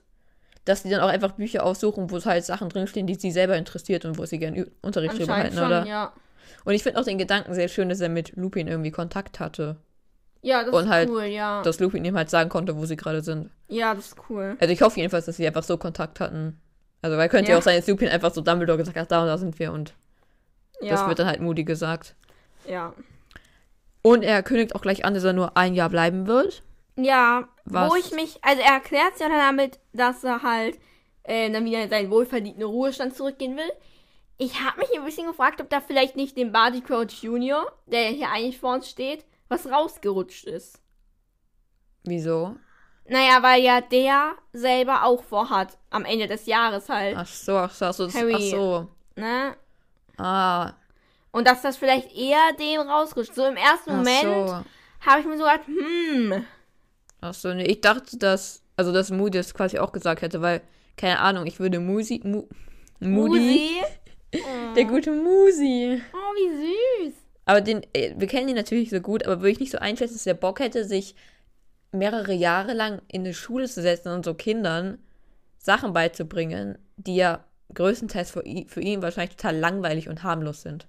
Dass 0.65 0.83
die 0.83 0.89
dann 0.89 1.01
auch 1.01 1.09
einfach 1.09 1.31
Bücher 1.33 1.65
aussuchen, 1.65 2.09
wo 2.09 2.23
halt 2.23 2.45
Sachen 2.45 2.69
drinstehen, 2.69 3.05
die 3.07 3.15
sie 3.15 3.31
selber 3.31 3.57
interessiert 3.57 4.05
und 4.05 4.17
wo 4.17 4.25
sie 4.25 4.39
gerne 4.39 4.67
Unterricht 4.81 5.19
drüber 5.19 5.35
halten, 5.35 5.55
schon, 5.57 5.65
oder? 5.65 5.85
ja. 5.85 6.13
Und 6.65 6.73
ich 6.73 6.83
finde 6.83 6.99
auch 6.99 7.03
den 7.03 7.17
Gedanken 7.17 7.53
sehr 7.53 7.67
schön, 7.67 7.89
dass 7.89 7.99
er 7.99 8.07
mit 8.09 8.35
Lupin 8.37 8.67
irgendwie 8.69 8.91
Kontakt 8.91 9.39
hatte. 9.41 9.75
Ja, 10.41 10.63
das 10.63 10.73
Und 10.73 10.85
ist 10.85 10.89
halt 10.89 11.09
cool, 11.09 11.23
ja. 11.23 11.61
Dass 11.63 11.79
Lupin 11.79 12.05
ihm 12.05 12.15
halt 12.15 12.29
sagen 12.29 12.49
konnte, 12.49 12.77
wo 12.77 12.85
sie 12.85 12.95
gerade 12.95 13.21
sind. 13.21 13.49
ja, 13.67 13.93
das 13.93 14.07
ist 14.07 14.15
cool. 14.29 14.55
Also 14.59 14.73
ich 14.73 14.81
hoffe 14.81 14.97
jedenfalls, 14.99 15.25
dass 15.25 15.35
sie 15.37 15.45
einfach 15.47 15.63
so 15.63 15.77
Kontakt 15.77 16.19
hatten. 16.21 16.59
Also 17.01 17.17
weil 17.17 17.27
könnte 17.27 17.49
ja 17.51 17.55
Ja. 17.55 17.59
auch 17.59 17.63
sein, 17.63 17.75
dass 17.77 17.87
Lupin 17.87 18.07
einfach 18.07 18.33
so 18.33 18.39
Dumbledore 18.41 18.77
gesagt 18.77 18.97
hat, 18.97 19.11
da 19.11 19.21
und 19.21 19.27
da 19.27 19.37
sind 19.37 19.59
wir 19.59 19.73
und 19.73 19.93
Ja, 20.81 20.91
das 20.91 21.05
wird 21.07 21.19
dann 21.19 21.27
halt 21.27 21.41
Moody 21.41 21.63
gesagt. 21.65 22.15
ja. 22.67 22.93
Und 24.01 24.21
er 24.23 24.43
kündigt 24.43 24.75
auch 24.75 24.81
gleich 24.81 25.05
an, 25.05 25.13
dass 25.13 25.23
er 25.23 25.31
nur 25.33 25.55
ein 25.55 25.75
Jahr 25.75 25.89
bleiben 25.89 26.27
wird. 26.27 26.61
Ja, 26.95 27.47
Was? 27.65 27.91
wo 27.91 27.95
ich 27.95 28.11
mich, 28.11 28.37
also 28.43 28.61
er 28.61 28.73
erklärt 28.73 29.13
es 29.15 29.19
ja 29.19 29.29
dann 29.29 29.39
damit, 29.39 29.79
dass 29.93 30.23
er 30.23 30.43
halt 30.43 30.79
äh, 31.23 31.49
dann 31.49 31.65
wieder 31.65 31.83
in 31.83 31.89
seinen 31.89 32.11
wohlverdienten 32.11 32.63
Ruhestand 32.63 33.15
zurückgehen 33.15 33.57
will. 33.57 33.71
Ich 34.37 34.59
habe 34.61 34.79
mich 34.79 34.89
ein 34.97 35.05
bisschen 35.05 35.27
gefragt, 35.27 35.61
ob 35.61 35.69
da 35.69 35.79
vielleicht 35.81 36.15
nicht 36.15 36.37
dem 36.37 36.51
Barty 36.51 36.81
Crouch 36.81 37.21
Junior, 37.23 37.71
der 37.87 38.09
hier 38.09 38.29
eigentlich 38.29 38.59
vor 38.59 38.73
uns 38.73 38.89
steht, 38.89 39.25
was 39.47 39.69
rausgerutscht 39.69 40.45
ist. 40.45 40.81
Wieso? 42.03 42.55
Naja, 43.05 43.41
weil 43.43 43.61
ja 43.61 43.81
der 43.81 44.33
selber 44.53 45.03
auch 45.03 45.23
vorhat, 45.23 45.77
am 45.89 46.05
Ende 46.05 46.27
des 46.27 46.45
Jahres 46.45 46.89
halt, 46.89 47.15
Ach 47.17 47.27
so, 47.27 47.57
ach 47.57 47.71
so, 47.71 47.85
ach 47.85 47.93
so. 47.93 48.13
Harry. 48.13 48.35
Ach 48.35 48.39
so. 48.39 48.89
ne? 49.15 49.55
Ah, 50.17 50.73
Und 51.31 51.47
dass 51.47 51.61
das 51.61 51.77
vielleicht 51.77 52.15
eher 52.15 52.53
den 52.59 52.79
rausrutscht. 52.79 53.33
So 53.35 53.45
im 53.45 53.55
ersten 53.57 53.91
ach 53.91 53.97
Moment 53.97 54.47
so. 54.49 54.63
habe 55.09 55.19
ich 55.21 55.25
mir 55.25 55.37
so 55.37 55.43
gedacht, 55.43 55.65
hm, 55.67 56.45
Ach 57.23 57.33
so, 57.33 57.53
nee, 57.53 57.63
ich 57.63 57.79
dachte, 57.79 58.17
dass, 58.17 58.61
also 58.75 58.91
dass 58.91 59.09
Moody 59.09 59.37
das 59.37 59.53
quasi 59.53 59.79
auch 59.79 59.93
gesagt 59.93 60.21
hätte, 60.21 60.41
weil, 60.41 60.59
keine 60.97 61.19
Ahnung, 61.19 61.45
ich 61.45 61.57
würde 61.57 61.79
Musi, 61.79 62.19
Mu, 62.21 62.43
Moody, 62.99 63.39
Musi. 63.39 64.43
der 64.75 64.83
gute 64.83 65.11
Musi. 65.11 66.01
Oh, 66.11 66.33
wie 66.35 67.07
süß. 67.07 67.13
Aber 67.45 67.61
den, 67.61 67.81
äh, 67.93 68.13
wir 68.17 68.27
kennen 68.27 68.49
ihn 68.49 68.57
natürlich 68.57 68.89
so 68.89 68.99
gut, 68.99 69.25
aber 69.25 69.39
würde 69.39 69.51
ich 69.51 69.61
nicht 69.61 69.71
so 69.71 69.77
einschätzen, 69.77 70.15
dass 70.15 70.25
der 70.25 70.33
Bock 70.33 70.59
hätte, 70.59 70.83
sich 70.83 71.15
mehrere 71.93 72.33
Jahre 72.33 72.73
lang 72.73 73.01
in 73.07 73.21
eine 73.21 73.33
Schule 73.33 73.69
zu 73.69 73.81
setzen 73.81 74.09
und 74.09 74.25
so 74.25 74.33
Kindern 74.33 74.97
Sachen 75.59 75.93
beizubringen, 75.93 76.77
die 76.97 77.15
ja 77.15 77.45
größtenteils 77.73 78.31
für 78.31 78.43
ihn, 78.43 78.67
für 78.67 78.81
ihn 78.81 79.01
wahrscheinlich 79.01 79.37
total 79.37 79.55
langweilig 79.55 80.09
und 80.09 80.23
harmlos 80.23 80.61
sind. 80.61 80.87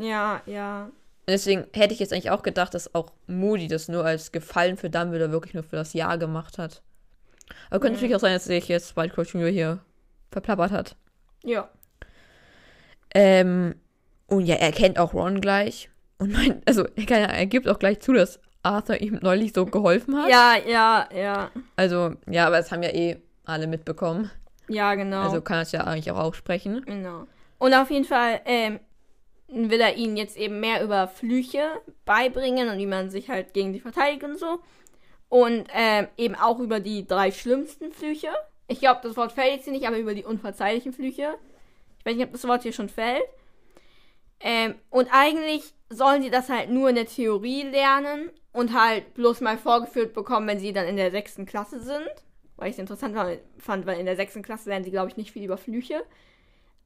Ja, 0.00 0.40
ja. 0.46 0.90
Und 1.28 1.32
deswegen 1.32 1.66
hätte 1.74 1.92
ich 1.92 2.00
jetzt 2.00 2.14
eigentlich 2.14 2.30
auch 2.30 2.42
gedacht, 2.42 2.72
dass 2.72 2.94
auch 2.94 3.12
Moody 3.26 3.68
das 3.68 3.88
nur 3.88 4.02
als 4.02 4.32
Gefallen 4.32 4.78
für 4.78 4.88
Dumbledore 4.88 5.30
wirklich 5.30 5.52
nur 5.52 5.62
für 5.62 5.76
das 5.76 5.92
Jahr 5.92 6.16
gemacht 6.16 6.56
hat. 6.56 6.80
Aber 7.68 7.80
könnte 7.80 7.88
Ja. 7.88 7.92
natürlich 7.96 8.16
auch 8.16 8.20
sein, 8.20 8.32
dass 8.32 8.46
sich 8.46 8.66
jetzt 8.68 8.96
Wildcrow 8.96 9.30
Junior 9.30 9.50
hier 9.50 9.78
verplappert 10.30 10.70
hat. 10.70 10.96
Ja. 11.44 11.68
Ähm, 13.14 13.74
und 14.26 14.46
ja, 14.46 14.54
er 14.54 14.72
kennt 14.72 14.98
auch 14.98 15.12
Ron 15.12 15.42
gleich. 15.42 15.90
Und 16.16 16.32
mein, 16.32 16.62
also 16.66 16.86
er, 16.96 17.04
kann, 17.04 17.18
er 17.18 17.44
gibt 17.44 17.68
auch 17.68 17.78
gleich 17.78 18.00
zu, 18.00 18.14
dass 18.14 18.40
Arthur 18.62 18.98
ihm 18.98 19.18
neulich 19.20 19.52
so 19.52 19.66
geholfen 19.66 20.16
hat. 20.16 20.30
Ja, 20.30 20.54
ja, 20.66 21.10
ja. 21.14 21.50
Also, 21.76 22.14
ja, 22.26 22.46
aber 22.46 22.56
das 22.56 22.72
haben 22.72 22.82
ja 22.82 22.88
eh 22.94 23.18
alle 23.44 23.66
mitbekommen. 23.66 24.30
Ja, 24.68 24.94
genau. 24.94 25.20
Also 25.24 25.42
kann 25.42 25.58
es 25.60 25.72
ja 25.72 25.82
eigentlich 25.84 26.10
auch 26.10 26.16
aussprechen. 26.18 26.80
Genau. 26.86 27.26
Und 27.58 27.74
auf 27.74 27.90
jeden 27.90 28.06
Fall 28.06 28.40
ähm, 28.46 28.80
will 29.48 29.80
er 29.80 29.96
ihnen 29.96 30.16
jetzt 30.16 30.36
eben 30.36 30.60
mehr 30.60 30.82
über 30.82 31.08
Flüche 31.08 31.80
beibringen 32.04 32.68
und 32.68 32.78
wie 32.78 32.86
man 32.86 33.10
sich 33.10 33.28
halt 33.30 33.54
gegen 33.54 33.72
die 33.72 33.80
verteidigt 33.80 34.24
und 34.24 34.38
so. 34.38 34.60
Und 35.28 35.68
ähm, 35.74 36.08
eben 36.16 36.34
auch 36.34 36.58
über 36.58 36.80
die 36.80 37.06
drei 37.06 37.30
schlimmsten 37.32 37.92
Flüche. 37.92 38.28
Ich 38.66 38.80
glaube, 38.80 39.00
das 39.02 39.16
Wort 39.16 39.32
fällt 39.32 39.54
jetzt 39.54 39.64
hier 39.64 39.72
nicht, 39.72 39.86
aber 39.86 39.98
über 39.98 40.14
die 40.14 40.24
unverzeihlichen 40.24 40.92
Flüche. 40.92 41.34
Ich 41.98 42.06
weiß 42.06 42.16
nicht, 42.16 42.26
ob 42.26 42.32
das 42.32 42.46
Wort 42.46 42.62
hier 42.62 42.72
schon 42.72 42.88
fällt. 42.88 43.24
Ähm, 44.40 44.74
und 44.90 45.08
eigentlich 45.10 45.74
sollen 45.90 46.22
sie 46.22 46.30
das 46.30 46.48
halt 46.48 46.70
nur 46.70 46.90
in 46.90 46.94
der 46.94 47.06
Theorie 47.06 47.62
lernen 47.62 48.30
und 48.52 48.78
halt 48.78 49.14
bloß 49.14 49.40
mal 49.40 49.58
vorgeführt 49.58 50.14
bekommen, 50.14 50.46
wenn 50.46 50.60
sie 50.60 50.72
dann 50.72 50.86
in 50.86 50.96
der 50.96 51.10
sechsten 51.10 51.46
Klasse 51.46 51.80
sind. 51.80 52.08
Weil 52.56 52.70
ich 52.70 52.74
es 52.74 52.80
interessant 52.80 53.16
fand, 53.58 53.86
weil 53.86 53.98
in 53.98 54.06
der 54.06 54.16
sechsten 54.16 54.42
Klasse 54.42 54.68
lernen 54.68 54.84
sie, 54.84 54.90
glaube 54.90 55.08
ich, 55.08 55.16
nicht 55.16 55.32
viel 55.32 55.44
über 55.44 55.56
Flüche. 55.56 56.02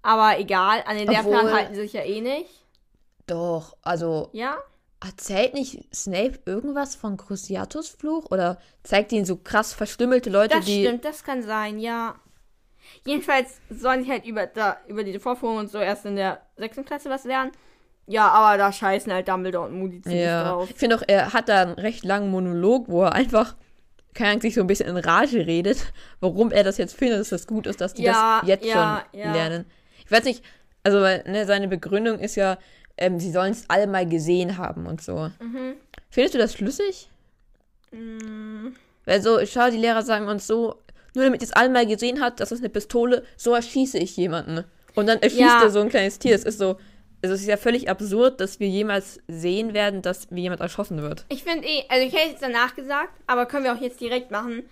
Aber 0.03 0.39
egal, 0.39 0.83
an 0.87 0.97
den 0.97 1.09
Obwohl- 1.09 1.33
Lehrplan 1.33 1.53
halten 1.53 1.75
sie 1.75 1.83
sich 1.83 1.93
ja 1.93 2.03
eh 2.03 2.21
nicht. 2.21 2.51
Doch, 3.27 3.77
also 3.83 4.29
Ja? 4.33 4.57
erzählt 5.05 5.55
nicht 5.55 5.95
Snape 5.95 6.41
irgendwas 6.45 6.95
von 6.97 7.17
Cruciatus 7.17 7.89
Fluch? 7.89 8.31
Oder 8.31 8.59
zeigt 8.83 9.13
ihnen 9.13 9.25
so 9.25 9.37
krass 9.37 9.73
verstümmelte 9.73 10.31
Leute, 10.31 10.57
Das 10.57 10.65
die. 10.65 10.85
stimmt, 10.85 11.05
das 11.05 11.23
kann 11.25 11.43
sein, 11.43 11.79
ja. 11.79 12.17
Jedenfalls 13.07 13.61
sollen 13.71 14.05
sie 14.05 14.11
halt 14.11 14.27
über, 14.27 14.47
da, 14.47 14.77
über 14.89 15.05
diese 15.05 15.21
Vorführung 15.21 15.59
und 15.59 15.71
so 15.71 15.79
erst 15.79 16.05
in 16.05 16.17
der 16.17 16.43
sechsten 16.57 16.85
Klasse 16.85 17.11
was 17.11 17.25
lernen. 17.25 17.53
Ja, 18.09 18.29
aber 18.29 18.59
da 18.59 18.73
scheißen 18.73 19.13
halt 19.13 19.29
Dumbledore 19.29 19.69
und 19.69 19.79
Moody 19.79 20.03
ziemlich 20.03 20.23
Ja. 20.25 20.43
drauf. 20.51 20.69
Ich 20.69 20.77
finde 20.77 20.97
auch, 20.97 21.03
er 21.07 21.33
hat 21.33 21.49
da 21.49 21.63
einen 21.63 21.75
recht 21.75 22.05
langen 22.05 22.31
Monolog, 22.31 22.89
wo 22.89 23.05
er 23.05 23.13
einfach 23.13 23.55
keine 24.15 24.41
sich 24.43 24.55
so 24.55 24.61
ein 24.61 24.67
bisschen 24.67 24.89
in 24.89 24.97
Rage 24.97 25.47
redet, 25.47 25.93
warum 26.21 26.51
er 26.51 26.65
das 26.65 26.77
jetzt 26.79 26.95
findet, 26.97 27.21
dass 27.21 27.29
das 27.31 27.47
gut 27.47 27.67
ist, 27.69 27.81
dass 27.81 27.95
die 27.95 28.03
Ja, 28.03 28.41
das 28.41 28.49
jetzt 28.49 28.65
ja, 28.67 29.05
schon 29.13 29.21
ja. 29.21 29.33
lernen. 29.33 29.65
Ich 30.13 30.19
weiß 30.19 30.25
nicht, 30.27 30.45
also 30.83 31.01
ne, 31.01 31.47
seine 31.47 31.69
Begründung 31.69 32.19
ist 32.19 32.37
ja, 32.37 32.59
ähm, 32.99 33.19
sie 33.19 33.31
sollen 33.33 33.53
es 33.53 33.65
alle 33.69 33.87
mal 33.87 34.07
gesehen 34.07 34.59
haben 34.59 34.85
und 34.85 35.01
so. 35.01 35.31
Mhm. 35.41 35.77
Findest 36.11 36.35
du 36.35 36.39
das 36.39 36.53
schlüssig? 36.53 37.09
Weil 39.07 39.23
so, 39.23 39.39
schau, 39.47 39.71
die 39.71 39.79
Lehrer 39.79 40.03
sagen 40.03 40.29
uns 40.29 40.47
so, 40.47 40.77
nur 41.15 41.25
damit 41.25 41.41
ihr 41.41 41.47
es 41.47 41.55
alle 41.55 41.71
mal 41.71 41.87
gesehen 41.87 42.21
hat, 42.21 42.41
das 42.41 42.53
ist 42.53 42.59
eine 42.61 42.69
Pistole, 42.69 43.25
so 43.39 43.55
erschieße 43.55 43.97
ich 43.97 44.15
jemanden. 44.19 44.65
Und 44.95 45.07
dann 45.07 45.19
erschießt 45.23 45.41
Ja. 45.41 45.63
er 45.63 45.71
so 45.71 45.81
ein 45.81 45.89
kleines 45.89 46.19
Tier. 46.19 46.35
Es 46.35 46.45
ist 46.45 46.59
so, 46.59 46.77
also 47.23 47.35
es 47.35 47.41
ist 47.41 47.47
ja 47.49 47.57
völlig 47.57 47.89
absurd, 47.89 48.39
dass 48.39 48.61
wir 48.61 48.69
jemals 48.69 49.19
sehen 49.29 49.73
werden, 49.73 50.03
dass 50.03 50.31
wie 50.31 50.43
jemand 50.43 50.61
erschossen 50.61 51.01
wird. 51.01 51.25
Ich 51.31 51.43
finde 51.43 51.67
eh, 51.67 51.85
also 51.89 52.07
ich 52.07 52.13
hätte 52.13 52.35
es 52.35 52.41
danach 52.41 52.75
gesagt, 52.75 53.13
aber 53.27 53.47
können 53.47 53.65
wir 53.65 53.73
auch 53.73 53.81
jetzt 53.81 53.99
direkt 54.01 54.31
machen. 54.31 54.65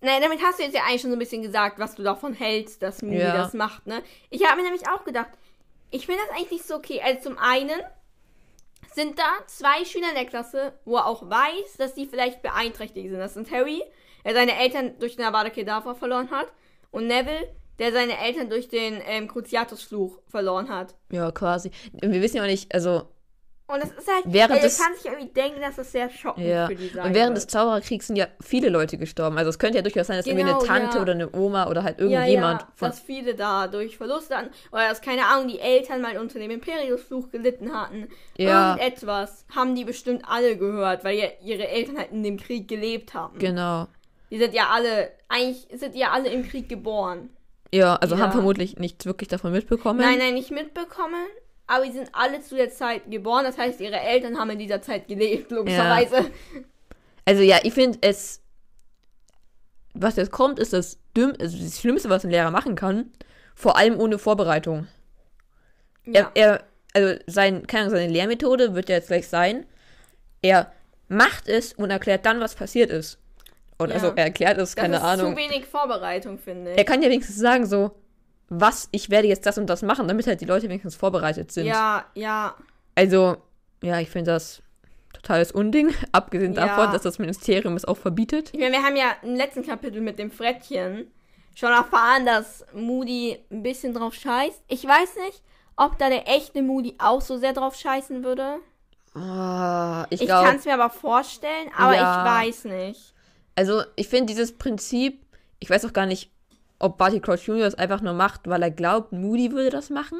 Nein, 0.00 0.20
damit 0.20 0.42
hast 0.42 0.58
du 0.58 0.62
jetzt 0.62 0.74
ja 0.74 0.82
eigentlich 0.82 1.00
schon 1.00 1.10
so 1.10 1.16
ein 1.16 1.20
bisschen 1.20 1.42
gesagt, 1.42 1.78
was 1.78 1.94
du 1.94 2.02
davon 2.02 2.32
hältst, 2.34 2.82
dass 2.82 3.02
Moody 3.02 3.18
Ja. 3.18 3.36
das 3.36 3.54
macht, 3.54 3.86
ne? 3.86 4.02
Ich 4.30 4.44
habe 4.44 4.56
mir 4.56 4.62
nämlich 4.64 4.88
auch 4.88 5.04
gedacht, 5.04 5.30
ich 5.90 6.06
finde 6.06 6.20
das 6.26 6.36
eigentlich 6.36 6.50
nicht 6.52 6.66
so 6.66 6.74
okay. 6.76 7.00
Also 7.02 7.30
zum 7.30 7.38
einen 7.38 7.80
sind 8.92 9.18
da 9.18 9.24
zwei 9.46 9.84
Schüler 9.84 10.08
in 10.10 10.14
der 10.14 10.26
Klasse, 10.26 10.74
wo 10.84 10.96
er 10.96 11.06
auch 11.06 11.28
weiß, 11.28 11.76
dass 11.78 11.94
die 11.94 12.06
vielleicht 12.06 12.42
beeinträchtigt 12.42 13.08
sind. 13.08 13.18
Das 13.18 13.34
sind 13.34 13.50
Harry, 13.50 13.82
der 14.24 14.34
seine 14.34 14.58
Eltern 14.58 14.98
durch 14.98 15.16
den 15.16 15.24
Avada 15.24 15.50
Kedavra 15.50 15.94
verloren 15.94 16.30
hat, 16.30 16.46
und 16.90 17.06
Neville, 17.06 17.52
der 17.78 17.92
seine 17.92 18.18
Eltern 18.18 18.48
durch 18.48 18.68
den 18.68 19.02
ähm, 19.06 19.28
Cruciatus-Fluch 19.28 20.18
verloren 20.28 20.68
hat. 20.70 20.94
Ja, 21.10 21.30
quasi. 21.30 21.70
Wir 21.92 22.22
wissen 22.22 22.36
ja 22.38 22.42
auch 22.42 22.46
nicht, 22.46 22.72
also 22.74 23.08
Und 23.68 23.82
das 23.82 23.90
ist 23.90 24.06
halt, 24.06 24.22
Während 24.26 24.62
des- 24.62 24.78
ich 24.78 24.84
kann 24.84 24.94
sich 24.94 25.04
irgendwie 25.06 25.26
denken, 25.32 25.60
dass 25.60 25.74
das 25.74 25.90
sehr 25.90 26.08
schockend 26.08 26.46
Ja, 26.46 26.68
für 26.68 26.76
die 26.76 26.86
sein 26.88 27.06
und 27.06 27.14
während 27.14 27.34
wird. 27.34 27.38
des 27.38 27.46
Zaubererkriegs 27.48 28.06
sind 28.06 28.14
ja 28.14 28.28
viele 28.40 28.68
Leute 28.68 28.96
gestorben. 28.96 29.36
Also 29.38 29.50
es 29.50 29.58
könnte 29.58 29.76
ja 29.78 29.82
durchaus 29.82 30.06
sein, 30.06 30.18
dass 30.18 30.26
irgendwie 30.26 30.44
Genau, 30.44 30.58
eine 30.60 30.66
Tante 30.68 30.96
ja. 30.98 31.02
oder 31.02 31.12
eine 31.12 31.32
Oma 31.34 31.68
oder 31.68 31.82
halt 31.82 31.98
ja, 31.98 32.04
irgendjemand 32.06 32.60
ja, 32.62 32.68
von. 32.76 32.88
dass 32.90 33.00
viele 33.00 33.34
da 33.34 33.66
durch 33.66 33.96
Verluste 33.96 34.36
an, 34.36 34.50
oder 34.70 34.88
dass, 34.88 35.00
keine 35.00 35.26
Ahnung, 35.26 35.48
die 35.48 35.58
Eltern 35.58 36.00
mal 36.00 36.16
unter 36.18 36.38
dem 36.38 36.52
Imperiusfluch 36.52 37.30
gelitten 37.30 37.74
hatten. 37.74 38.08
Ja. 38.36 38.76
Irgendetwas 38.76 39.44
haben 39.54 39.74
die 39.74 39.84
bestimmt 39.84 40.22
alle 40.28 40.56
gehört, 40.56 41.02
weil 41.02 41.18
ja 41.18 41.26
ihre 41.42 41.66
Eltern 41.66 41.98
halt 41.98 42.12
in 42.12 42.22
dem 42.22 42.36
Krieg 42.36 42.68
gelebt 42.68 43.14
haben. 43.14 43.36
Genau. 43.40 43.88
Die 44.30 44.38
sind 44.38 44.54
ja 44.54 44.68
alle, 44.70 45.10
eigentlich 45.28 45.66
sind 45.72 45.96
ja 45.96 46.10
alle 46.12 46.28
im 46.28 46.48
Krieg 46.48 46.68
geboren. 46.68 47.30
Ja, 47.74 47.96
also 47.96 48.14
Ja. 48.14 48.22
haben 48.22 48.32
vermutlich 48.32 48.76
nichts 48.78 49.06
wirklich 49.06 49.28
davon 49.28 49.50
mitbekommen. 49.50 49.98
Nein, 49.98 50.18
nein, 50.18 50.34
nicht 50.34 50.52
mitbekommen, 50.52 51.26
aber 51.66 51.84
die 51.84 51.92
sind 51.92 52.10
alle 52.12 52.40
zu 52.40 52.54
der 52.56 52.70
Zeit 52.70 53.10
geboren. 53.10 53.44
Das 53.44 53.58
heißt, 53.58 53.80
ihre 53.80 53.98
Eltern 54.00 54.38
haben 54.38 54.50
in 54.50 54.58
dieser 54.58 54.80
Zeit 54.82 55.08
gelebt, 55.08 55.50
logischerweise. 55.50 56.30
Also 57.24 57.42
ja, 57.42 57.58
ich 57.62 57.74
finde 57.74 57.98
es. 58.02 58.40
Was 59.94 60.16
jetzt 60.16 60.30
kommt, 60.30 60.58
ist 60.58 60.72
das 60.74 60.98
dümm, 61.16 61.32
also 61.40 61.56
das 61.58 61.80
Schlimmste, 61.80 62.10
was 62.10 62.24
ein 62.24 62.30
Lehrer 62.30 62.50
machen 62.50 62.74
kann. 62.74 63.10
Vor 63.54 63.76
allem 63.78 63.98
ohne 63.98 64.18
Vorbereitung. 64.18 64.86
Ja. 66.04 66.30
Er, 66.34 66.42
er, 66.52 66.64
also 66.94 67.18
sein, 67.26 67.66
keine 67.66 67.84
Ahnung, 67.86 67.96
seine 67.96 68.12
Lehrmethode 68.12 68.74
wird 68.74 68.88
ja 68.90 68.96
jetzt 68.96 69.08
gleich 69.08 69.26
sein. 69.28 69.64
Er 70.42 70.70
macht 71.08 71.48
es 71.48 71.72
und 71.72 71.90
erklärt 71.90 72.26
dann, 72.26 72.40
was 72.40 72.54
passiert 72.54 72.90
ist. 72.90 73.18
Und 73.78 73.88
Ja. 73.88 73.94
also 73.94 74.08
er 74.08 74.24
erklärt 74.24 74.58
es, 74.58 74.74
das 74.74 74.76
keine 74.76 74.96
ist 74.96 75.02
Ahnung. 75.02 75.32
zu 75.32 75.36
wenig 75.38 75.64
Vorbereitung, 75.66 76.38
finde 76.38 76.72
ich. 76.72 76.78
Er 76.78 76.84
kann 76.84 77.02
ja 77.02 77.08
wenigstens 77.08 77.36
sagen, 77.36 77.64
so, 77.66 77.90
was, 78.48 78.88
ich 78.92 79.10
werde 79.10 79.28
jetzt 79.28 79.44
das 79.46 79.58
und 79.58 79.66
das 79.66 79.82
machen, 79.82 80.06
damit 80.08 80.26
halt 80.26 80.40
die 80.40 80.44
Leute 80.44 80.68
wenigstens 80.68 80.94
vorbereitet 80.96 81.50
sind. 81.52 81.66
Ja, 81.66 82.04
ja. 82.14 82.54
Also, 82.94 83.36
ja, 83.82 83.98
ich 84.00 84.08
finde 84.10 84.30
das 84.32 84.62
totales 85.12 85.50
Unding, 85.52 85.92
abgesehen 86.12 86.54
Ja. 86.54 86.66
davon, 86.66 86.92
dass 86.92 87.02
das 87.02 87.18
Ministerium 87.18 87.74
es 87.76 87.84
auch 87.84 87.96
verbietet. 87.96 88.50
Ich 88.52 88.60
meine, 88.60 88.72
wir 88.76 88.82
haben 88.82 88.96
ja 88.96 89.12
im 89.22 89.34
letzten 89.34 89.64
Kapitel 89.66 90.00
mit 90.00 90.18
dem 90.18 90.30
Frettchen 90.30 91.10
schon 91.54 91.72
erfahren, 91.72 92.26
dass 92.26 92.64
Moody 92.74 93.38
ein 93.50 93.62
bisschen 93.62 93.94
drauf 93.94 94.14
scheißt. 94.14 94.62
Ich 94.68 94.84
weiß 94.86 95.16
nicht, 95.26 95.42
ob 95.76 95.98
da 95.98 96.08
der 96.08 96.28
echte 96.28 96.62
Moody 96.62 96.94
auch 96.98 97.20
so 97.22 97.38
sehr 97.38 97.52
drauf 97.54 97.74
scheißen 97.74 98.22
würde. 98.24 98.56
Ah, 99.14 100.06
ich 100.10 100.20
Ich, 100.22 100.28
kann 100.28 100.56
es 100.56 100.64
mir 100.66 100.74
aber 100.74 100.90
vorstellen, 100.90 101.70
aber 101.76 101.94
Ja. 101.94 102.20
ich 102.20 102.30
weiß 102.52 102.64
nicht. 102.66 103.14
also 103.54 103.82
ich 103.96 104.08
finde 104.08 104.26
dieses 104.26 104.52
Prinzip, 104.56 105.24
ich 105.58 105.70
weiß 105.70 105.86
auch 105.86 105.92
gar 105.94 106.04
nicht, 106.06 106.30
ob 106.78 106.98
Barty 106.98 107.20
Crouch 107.20 107.46
Jr. 107.46 107.64
das 107.64 107.74
einfach 107.74 108.00
nur 108.00 108.12
macht, 108.12 108.48
weil 108.48 108.62
er 108.62 108.70
glaubt, 108.70 109.12
Moody 109.12 109.52
würde 109.52 109.70
das 109.70 109.90
machen. 109.90 110.18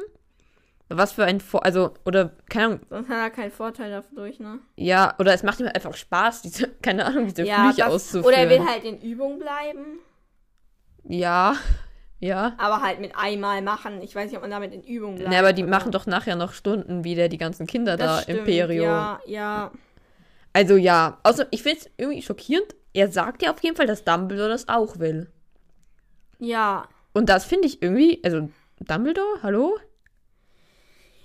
Was 0.89 1.11
für 1.11 1.25
ein 1.25 1.41
Vor 1.41 1.65
also 1.65 1.93
oder 2.05 2.31
keine 2.49 2.65
Ahnung, 2.65 2.79
Sonst 2.89 3.09
hat 3.09 3.17
er 3.17 3.29
keinen 3.29 3.51
Vorteil 3.51 3.91
dadurch, 3.91 4.39
ne? 4.39 4.59
ja, 4.77 5.13
oder 5.19 5.33
es 5.33 5.43
macht 5.43 5.59
ihm 5.59 5.65
halt 5.65 5.75
einfach 5.75 5.95
Spaß, 5.95 6.41
diese 6.43 6.69
keine 6.81 7.05
Ahnung, 7.05 7.27
diese 7.27 7.43
ja, 7.43 7.65
Flüche 7.65 7.81
das, 7.81 7.93
auszuführen. 7.93 8.25
oder 8.25 8.37
er 8.37 8.49
will 8.49 8.65
halt 8.65 8.85
in 8.85 9.01
Übung 9.01 9.37
bleiben, 9.37 9.99
ja, 11.03 11.55
ja. 12.19 12.53
aber 12.57 12.81
halt 12.81 13.01
mit 13.01 13.17
einmal 13.17 13.61
machen. 13.61 14.01
Ich 14.01 14.15
weiß 14.15 14.27
nicht, 14.27 14.37
ob 14.37 14.43
man 14.43 14.51
damit 14.51 14.73
in 14.73 14.81
Übung 14.83 15.15
bleibt. 15.15 15.29
Ne, 15.29 15.37
aber 15.39 15.51
die 15.51 15.63
oder- 15.63 15.71
machen 15.71 15.91
doch 15.91 16.05
nachher 16.05 16.37
noch 16.37 16.53
Stunden 16.53 17.03
wieder 17.03 17.27
die 17.27 17.37
ganzen 17.37 17.67
Kinder 17.67 17.97
das 17.97 18.17
da, 18.17 18.21
stimmt, 18.23 18.39
Imperium. 18.39 18.85
Ja, 18.85 19.19
ja. 19.25 19.71
Also 20.53 20.77
ja, 20.77 21.19
außer 21.23 21.47
ich 21.51 21.63
finde 21.63 21.79
es 21.79 21.89
irgendwie 21.97 22.21
schockierend. 22.21 22.75
Er 22.93 23.11
sagt 23.11 23.43
ja 23.43 23.51
auf 23.51 23.61
jeden 23.61 23.75
Fall, 23.75 23.87
dass 23.87 24.05
Dumbledore 24.05 24.49
das 24.49 24.69
auch 24.69 24.97
will. 24.99 25.29
Ja. 26.39 26.87
Und 27.13 27.29
das 27.29 27.45
finde 27.45 27.67
ich 27.67 27.81
irgendwie, 27.81 28.21
also 28.23 28.49
Dumbledore, 28.79 29.41
hallo? 29.43 29.77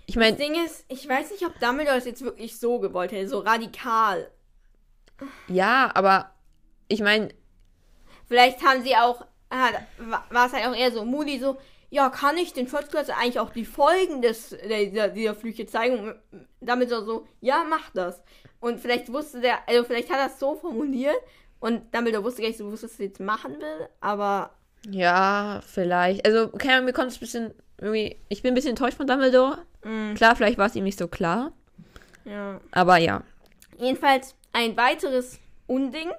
Ich 0.06 0.14
Das 0.14 0.22
meine, 0.24 0.36
Ding 0.36 0.64
ist, 0.64 0.84
ich 0.88 1.08
weiß 1.08 1.30
nicht, 1.30 1.44
ob 1.46 1.58
Dumbledore 1.60 1.96
das 1.96 2.06
jetzt 2.06 2.22
wirklich 2.22 2.58
so 2.58 2.78
gewollt 2.78 3.12
hätte, 3.12 3.28
so 3.28 3.40
radikal. 3.40 4.30
ja, 5.48 5.90
aber 5.94 6.32
ich 6.88 7.00
meine, 7.00 7.28
Vielleicht 8.32 8.64
haben 8.64 8.82
sie 8.82 8.96
auch, 8.96 9.26
war 9.50 10.46
es 10.46 10.54
halt 10.54 10.66
auch 10.66 10.74
eher 10.74 10.90
so 10.90 11.04
Moody 11.04 11.38
so, 11.38 11.58
ja, 11.90 12.08
kann 12.08 12.38
ich 12.38 12.54
den 12.54 12.66
Class 12.66 13.10
eigentlich 13.10 13.38
auch 13.38 13.50
die 13.50 13.66
Folgen 13.66 14.22
des, 14.22 14.56
dieser, 14.64 15.08
dieser 15.08 15.34
Flüche 15.34 15.66
zeigen? 15.66 15.98
Und 15.98 16.16
damit 16.62 16.88
so, 16.88 17.04
so, 17.04 17.26
ja, 17.42 17.62
mach 17.68 17.90
das. 17.90 18.22
Und 18.60 18.80
vielleicht 18.80 19.12
wusste 19.12 19.42
der, 19.42 19.68
also 19.68 19.84
vielleicht 19.84 20.10
hat 20.10 20.18
er 20.18 20.28
es 20.28 20.38
so 20.38 20.54
formuliert 20.54 21.16
und 21.60 21.94
Dumbledore 21.94 22.24
wusste 22.24 22.40
gar 22.40 22.48
nicht 22.48 22.56
so, 22.58 22.72
was 22.72 22.82
er 22.82 23.04
jetzt 23.04 23.20
machen 23.20 23.60
will, 23.60 23.88
aber 24.00 24.56
ja, 24.90 25.60
vielleicht. 25.66 26.24
Also, 26.26 26.48
keine 26.48 26.74
Ahnung, 26.74 26.86
mir 26.86 26.92
kommt 26.92 27.08
es 27.08 27.16
ein 27.16 27.20
bisschen 27.20 27.54
irgendwie. 27.78 28.16
Ich 28.28 28.42
bin 28.42 28.52
ein 28.52 28.54
bisschen 28.54 28.70
enttäuscht 28.70 28.96
von 28.96 29.06
Dumbledore. 29.06 29.58
mh, 29.84 30.14
Klar, 30.14 30.36
vielleicht 30.36 30.58
war 30.58 30.66
es 30.66 30.74
ihm 30.76 30.84
nicht 30.84 30.98
so 30.98 31.08
klar. 31.08 31.52
ja. 32.24 32.60
Aber 32.72 32.96
ja. 32.98 33.22
Jedenfalls 33.78 34.34
ein 34.52 34.76
weiteres 34.76 35.38
Unding 35.66 36.10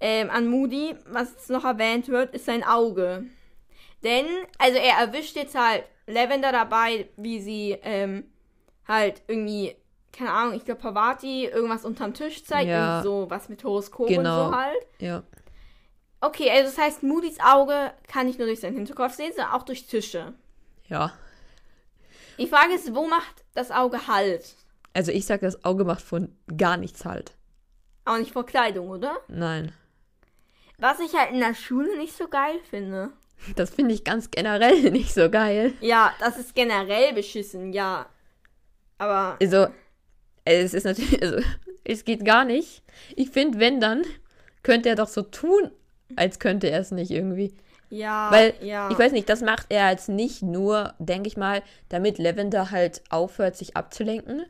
ähm, 0.00 0.28
an 0.30 0.46
Moody, 0.48 0.96
was 1.06 1.32
jetzt 1.32 1.50
noch 1.50 1.64
erwähnt 1.64 2.08
wird, 2.08 2.34
ist 2.34 2.44
sein 2.46 2.64
Auge. 2.64 3.24
Denn, 4.02 4.26
also 4.58 4.76
er 4.76 4.98
erwischt 5.06 5.36
jetzt 5.36 5.54
halt 5.58 5.84
Lavender 6.06 6.52
dabei, 6.52 7.08
wie 7.16 7.40
sie 7.40 7.78
ähm, 7.82 8.24
halt 8.86 9.22
irgendwie, 9.28 9.74
keine 10.12 10.30
Ahnung, 10.32 10.54
ich 10.54 10.64
glaube 10.66 10.80
Pavati 10.82 11.46
irgendwas 11.46 11.86
unterm 11.86 12.12
Tisch 12.12 12.44
zeigt, 12.44 12.68
Ja. 12.68 12.96
irgendwie 12.98 13.08
so 13.08 13.30
was 13.30 13.48
mit 13.48 13.64
Horoskop 13.64 14.08
Genau. 14.08 14.46
und 14.46 14.52
so 14.52 14.56
halt. 14.58 14.86
Ja. 14.98 15.22
Okay, 16.24 16.50
also 16.50 16.70
das 16.70 16.78
heißt, 16.78 17.02
Moody's 17.02 17.38
Auge 17.40 17.92
kann 18.08 18.26
nicht 18.26 18.38
nur 18.38 18.48
durch 18.48 18.60
seinen 18.60 18.76
Hinterkopf 18.76 19.12
sehen, 19.12 19.32
sondern 19.36 19.52
auch 19.52 19.62
durch 19.62 19.86
Tische. 19.86 20.32
Ja. 20.88 21.12
Die 22.38 22.46
Frage 22.46 22.72
ist, 22.72 22.94
wo 22.94 23.06
macht 23.06 23.44
das 23.52 23.70
Auge 23.70 24.06
Halt? 24.08 24.54
Also, 24.94 25.12
ich 25.12 25.26
sag, 25.26 25.42
das 25.42 25.66
Auge 25.66 25.84
macht 25.84 26.00
von 26.00 26.34
gar 26.56 26.78
nichts 26.78 27.04
halt. 27.04 27.32
Auch 28.06 28.16
nicht 28.16 28.32
vor 28.32 28.46
Kleidung, 28.46 28.88
oder? 28.88 29.18
Nein. 29.28 29.72
Was 30.78 30.98
ich 31.00 31.14
halt 31.14 31.32
in 31.32 31.40
der 31.40 31.54
Schule 31.54 31.94
nicht 31.98 32.16
so 32.16 32.26
geil 32.26 32.58
finde. 32.70 33.10
Das 33.56 33.70
finde 33.70 33.94
ich 33.94 34.02
ganz 34.02 34.30
generell 34.30 34.90
nicht 34.92 35.12
so 35.12 35.28
geil. 35.28 35.74
Ja, 35.80 36.14
das 36.20 36.38
ist 36.38 36.54
generell 36.54 37.12
beschissen, 37.12 37.74
ja. 37.74 38.06
Aber 38.96 39.36
Also, 39.42 39.66
es 40.46 40.72
ist 40.72 40.84
natürlich, 40.84 41.22
also, 41.22 41.44
es 41.84 42.06
geht 42.06 42.24
gar 42.24 42.46
nicht. 42.46 42.82
Ich 43.14 43.28
finde, 43.28 43.58
wenn 43.58 43.78
dann, 43.78 44.04
könnte 44.62 44.88
er 44.88 44.96
doch 44.96 45.08
so 45.08 45.20
tun, 45.20 45.70
als 46.16 46.38
könnte 46.38 46.68
er 46.70 46.80
es 46.80 46.90
nicht 46.90 47.10
irgendwie. 47.10 47.54
ja, 47.90 48.30
Weil, 48.30 48.54
ja. 48.60 48.90
ich 48.90 48.98
weiß 48.98 49.12
nicht, 49.12 49.28
das 49.28 49.40
macht 49.42 49.66
er 49.68 49.90
jetzt 49.90 50.08
nicht 50.08 50.42
nur, 50.42 50.94
denke 50.98 51.28
ich 51.28 51.36
mal, 51.36 51.62
damit 51.88 52.18
Lavender 52.18 52.70
halt 52.70 53.02
aufhört, 53.10 53.56
sich 53.56 53.76
abzulenken, 53.76 54.44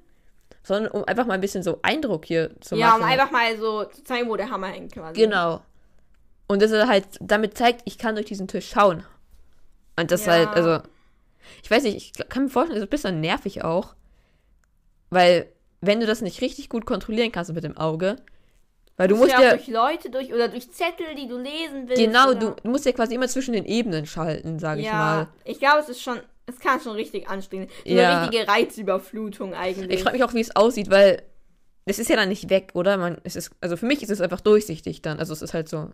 sondern 0.62 0.92
um 0.92 1.04
einfach 1.04 1.26
mal 1.26 1.34
ein 1.34 1.40
bisschen 1.40 1.62
so 1.62 1.78
Eindruck 1.82 2.24
hier 2.24 2.50
zu 2.60 2.76
ja, 2.76 2.88
machen. 2.88 3.02
um 3.02 3.08
einfach 3.08 3.30
mal 3.30 3.56
so 3.58 3.84
zu 3.84 4.02
zeigen, 4.04 4.28
wo 4.30 4.36
der 4.36 4.50
Hammer 4.50 4.68
hängt 4.68 4.92
quasi. 4.92 5.20
Genau. 5.20 5.60
Und 6.46 6.62
dass 6.62 6.70
er 6.72 6.88
halt 6.88 7.06
damit 7.20 7.56
zeigt, 7.58 7.82
ich 7.84 7.98
kann 7.98 8.14
durch 8.14 8.26
diesen 8.26 8.48
Tisch 8.48 8.68
schauen. 8.70 9.04
Und 9.96 10.10
das 10.10 10.26
Ja. 10.26 10.32
halt, 10.32 10.48
also, 10.48 10.80
ich 11.62 11.70
weiß 11.70 11.82
nicht, 11.84 11.96
ich 11.96 12.28
kann 12.28 12.44
mir 12.44 12.50
vorstellen, 12.50 12.76
das 12.76 12.84
ist 12.84 12.88
ein 12.88 12.90
bisschen 12.90 13.20
nervig 13.20 13.62
auch. 13.64 13.94
Weil, 15.10 15.46
wenn 15.80 16.00
du 16.00 16.06
das 16.06 16.22
nicht 16.22 16.40
richtig 16.40 16.68
gut 16.68 16.86
kontrollieren 16.86 17.30
kannst 17.32 17.52
mit 17.52 17.64
dem 17.64 17.76
Auge, 17.76 18.16
weil 18.96 19.08
du 19.08 19.16
Musst 19.16 19.32
ja 19.32 19.40
ja, 19.40 19.50
durch 19.56 19.66
Leute 19.68 20.10
durch 20.10 20.32
oder 20.32 20.48
durch 20.48 20.70
Zettel, 20.70 21.14
die 21.16 21.26
du 21.26 21.36
lesen 21.36 21.88
willst. 21.88 22.02
genau, 22.02 22.34
du, 22.34 22.54
du 22.62 22.70
musst 22.70 22.86
ja 22.86 22.92
quasi 22.92 23.14
immer 23.14 23.28
zwischen 23.28 23.52
den 23.52 23.64
Ebenen 23.64 24.06
schalten, 24.06 24.58
sage 24.58 24.80
ich 24.82 24.86
Ja, 24.86 24.92
mal. 24.92 25.28
ich 25.44 25.58
glaube, 25.58 25.80
es 25.80 25.88
ist 25.88 26.00
schon, 26.02 26.20
es 26.46 26.60
kann 26.60 26.80
schon 26.80 26.92
richtig 26.92 27.28
anstrengend. 27.28 27.70
So 27.84 27.90
Ja. 27.94 28.10
eine 28.10 28.22
richtige 28.30 28.48
Reizüberflutung 28.48 29.54
eigentlich. 29.54 29.90
Ich 29.90 30.02
frage 30.02 30.16
mich 30.16 30.24
auch, 30.24 30.34
wie 30.34 30.40
es 30.40 30.54
aussieht, 30.54 30.90
weil 30.90 31.22
es 31.86 31.98
ist 31.98 32.08
ja 32.08 32.16
dann 32.16 32.28
nicht 32.28 32.48
weg, 32.50 32.70
oder? 32.74 32.96
Man, 32.96 33.18
es 33.24 33.36
ist, 33.36 33.50
also 33.60 33.76
für 33.76 33.86
mich 33.86 34.02
ist 34.02 34.10
es 34.10 34.20
einfach 34.20 34.40
durchsichtig 34.40 35.02
dann. 35.02 35.18
Also 35.18 35.32
es 35.32 35.42
ist 35.42 35.54
halt 35.54 35.68
so, 35.68 35.90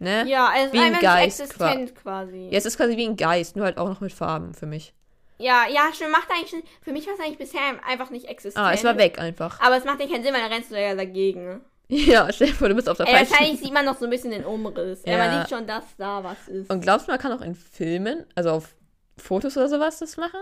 ne? 0.00 0.24
ja, 0.28 0.50
es 0.56 0.66
ist 0.66 0.72
wie 0.72 0.78
ein 0.78 0.86
einfach 0.94 1.00
Geist 1.00 1.40
existent 1.40 1.94
quasi. 1.94 2.48
Ja, 2.50 2.58
es 2.58 2.66
ist 2.66 2.76
quasi 2.76 2.96
wie 2.96 3.06
ein 3.06 3.16
Geist, 3.16 3.56
nur 3.56 3.64
halt 3.64 3.78
auch 3.78 3.88
noch 3.88 4.00
mit 4.00 4.12
Farben 4.12 4.54
für 4.54 4.66
mich. 4.66 4.92
Ja, 5.38 5.66
ja, 5.70 5.90
schon 5.96 6.10
macht 6.10 6.28
eigentlich 6.32 6.50
schon, 6.50 6.62
für 6.82 6.90
mich 6.92 7.06
war 7.06 7.14
es 7.14 7.20
eigentlich 7.20 7.38
bisher 7.38 7.60
einfach 7.86 8.10
nicht 8.10 8.26
existent. 8.26 8.66
Ah, 8.66 8.72
es 8.72 8.82
war 8.82 8.98
weg 8.98 9.20
einfach. 9.20 9.60
Aber 9.60 9.76
es 9.76 9.84
macht 9.84 10.00
ja 10.00 10.08
keinen 10.08 10.24
Sinn, 10.24 10.34
weil 10.34 10.40
da 10.40 10.48
rennst 10.48 10.72
du 10.72 10.80
ja 10.80 10.96
dagegen. 10.96 11.60
Ja, 12.06 12.30
stell 12.32 12.48
dir 12.48 12.54
vor, 12.54 12.68
du 12.68 12.74
bist 12.74 12.88
auf 12.88 12.98
der 12.98 13.06
Ey, 13.06 13.12
falschen 13.14 13.30
wahrscheinlich 13.32 13.60
sieht 13.60 13.72
man 13.72 13.84
noch 13.86 13.96
so 13.98 14.04
ein 14.04 14.10
bisschen 14.10 14.30
den 14.30 14.44
Umriss. 14.44 15.02
Ja. 15.06 15.12
Ja. 15.12 15.18
man 15.26 15.40
sieht 15.40 15.48
schon, 15.56 15.66
dass 15.66 15.84
da 15.96 16.22
was 16.22 16.46
ist. 16.48 16.70
Und 16.70 16.80
glaubst 16.82 17.06
du, 17.08 17.12
man 17.12 17.18
kann 17.20 17.32
auch 17.32 17.40
in 17.40 17.54
Filmen, 17.54 18.26
also 18.34 18.50
auf 18.50 18.74
Fotos 19.16 19.56
oder 19.56 19.68
sowas, 19.68 19.98
das 19.98 20.16
machen? 20.18 20.38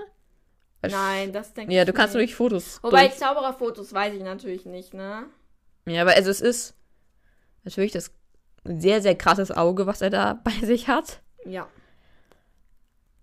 Weil- 0.80 0.90
Nein, 0.90 1.32
das 1.32 1.54
denke 1.54 1.72
Ja, 1.72 1.82
ich 1.82 1.86
du 1.86 1.92
kannst 1.92 2.14
nur 2.14 2.20
nicht. 2.20 2.32
durch 2.32 2.36
Fotos. 2.36 2.80
Wobei 2.82 3.06
durch. 3.08 3.18
Zaubererfotos 3.18 3.92
weiß 3.92 4.14
ich 4.14 4.22
natürlich 4.22 4.66
nicht, 4.66 4.92
ne? 4.92 5.24
Ja, 5.86 6.02
aber 6.02 6.14
also 6.14 6.30
es 6.30 6.40
ist 6.40 6.74
natürlich 7.64 7.92
das 7.92 8.10
sehr, 8.64 9.00
sehr 9.00 9.14
krasses 9.14 9.52
Auge, 9.52 9.86
was 9.86 10.00
er 10.02 10.10
da 10.10 10.34
bei 10.44 10.50
sich 10.66 10.88
hat. 10.88 11.20
Ja. 11.44 11.68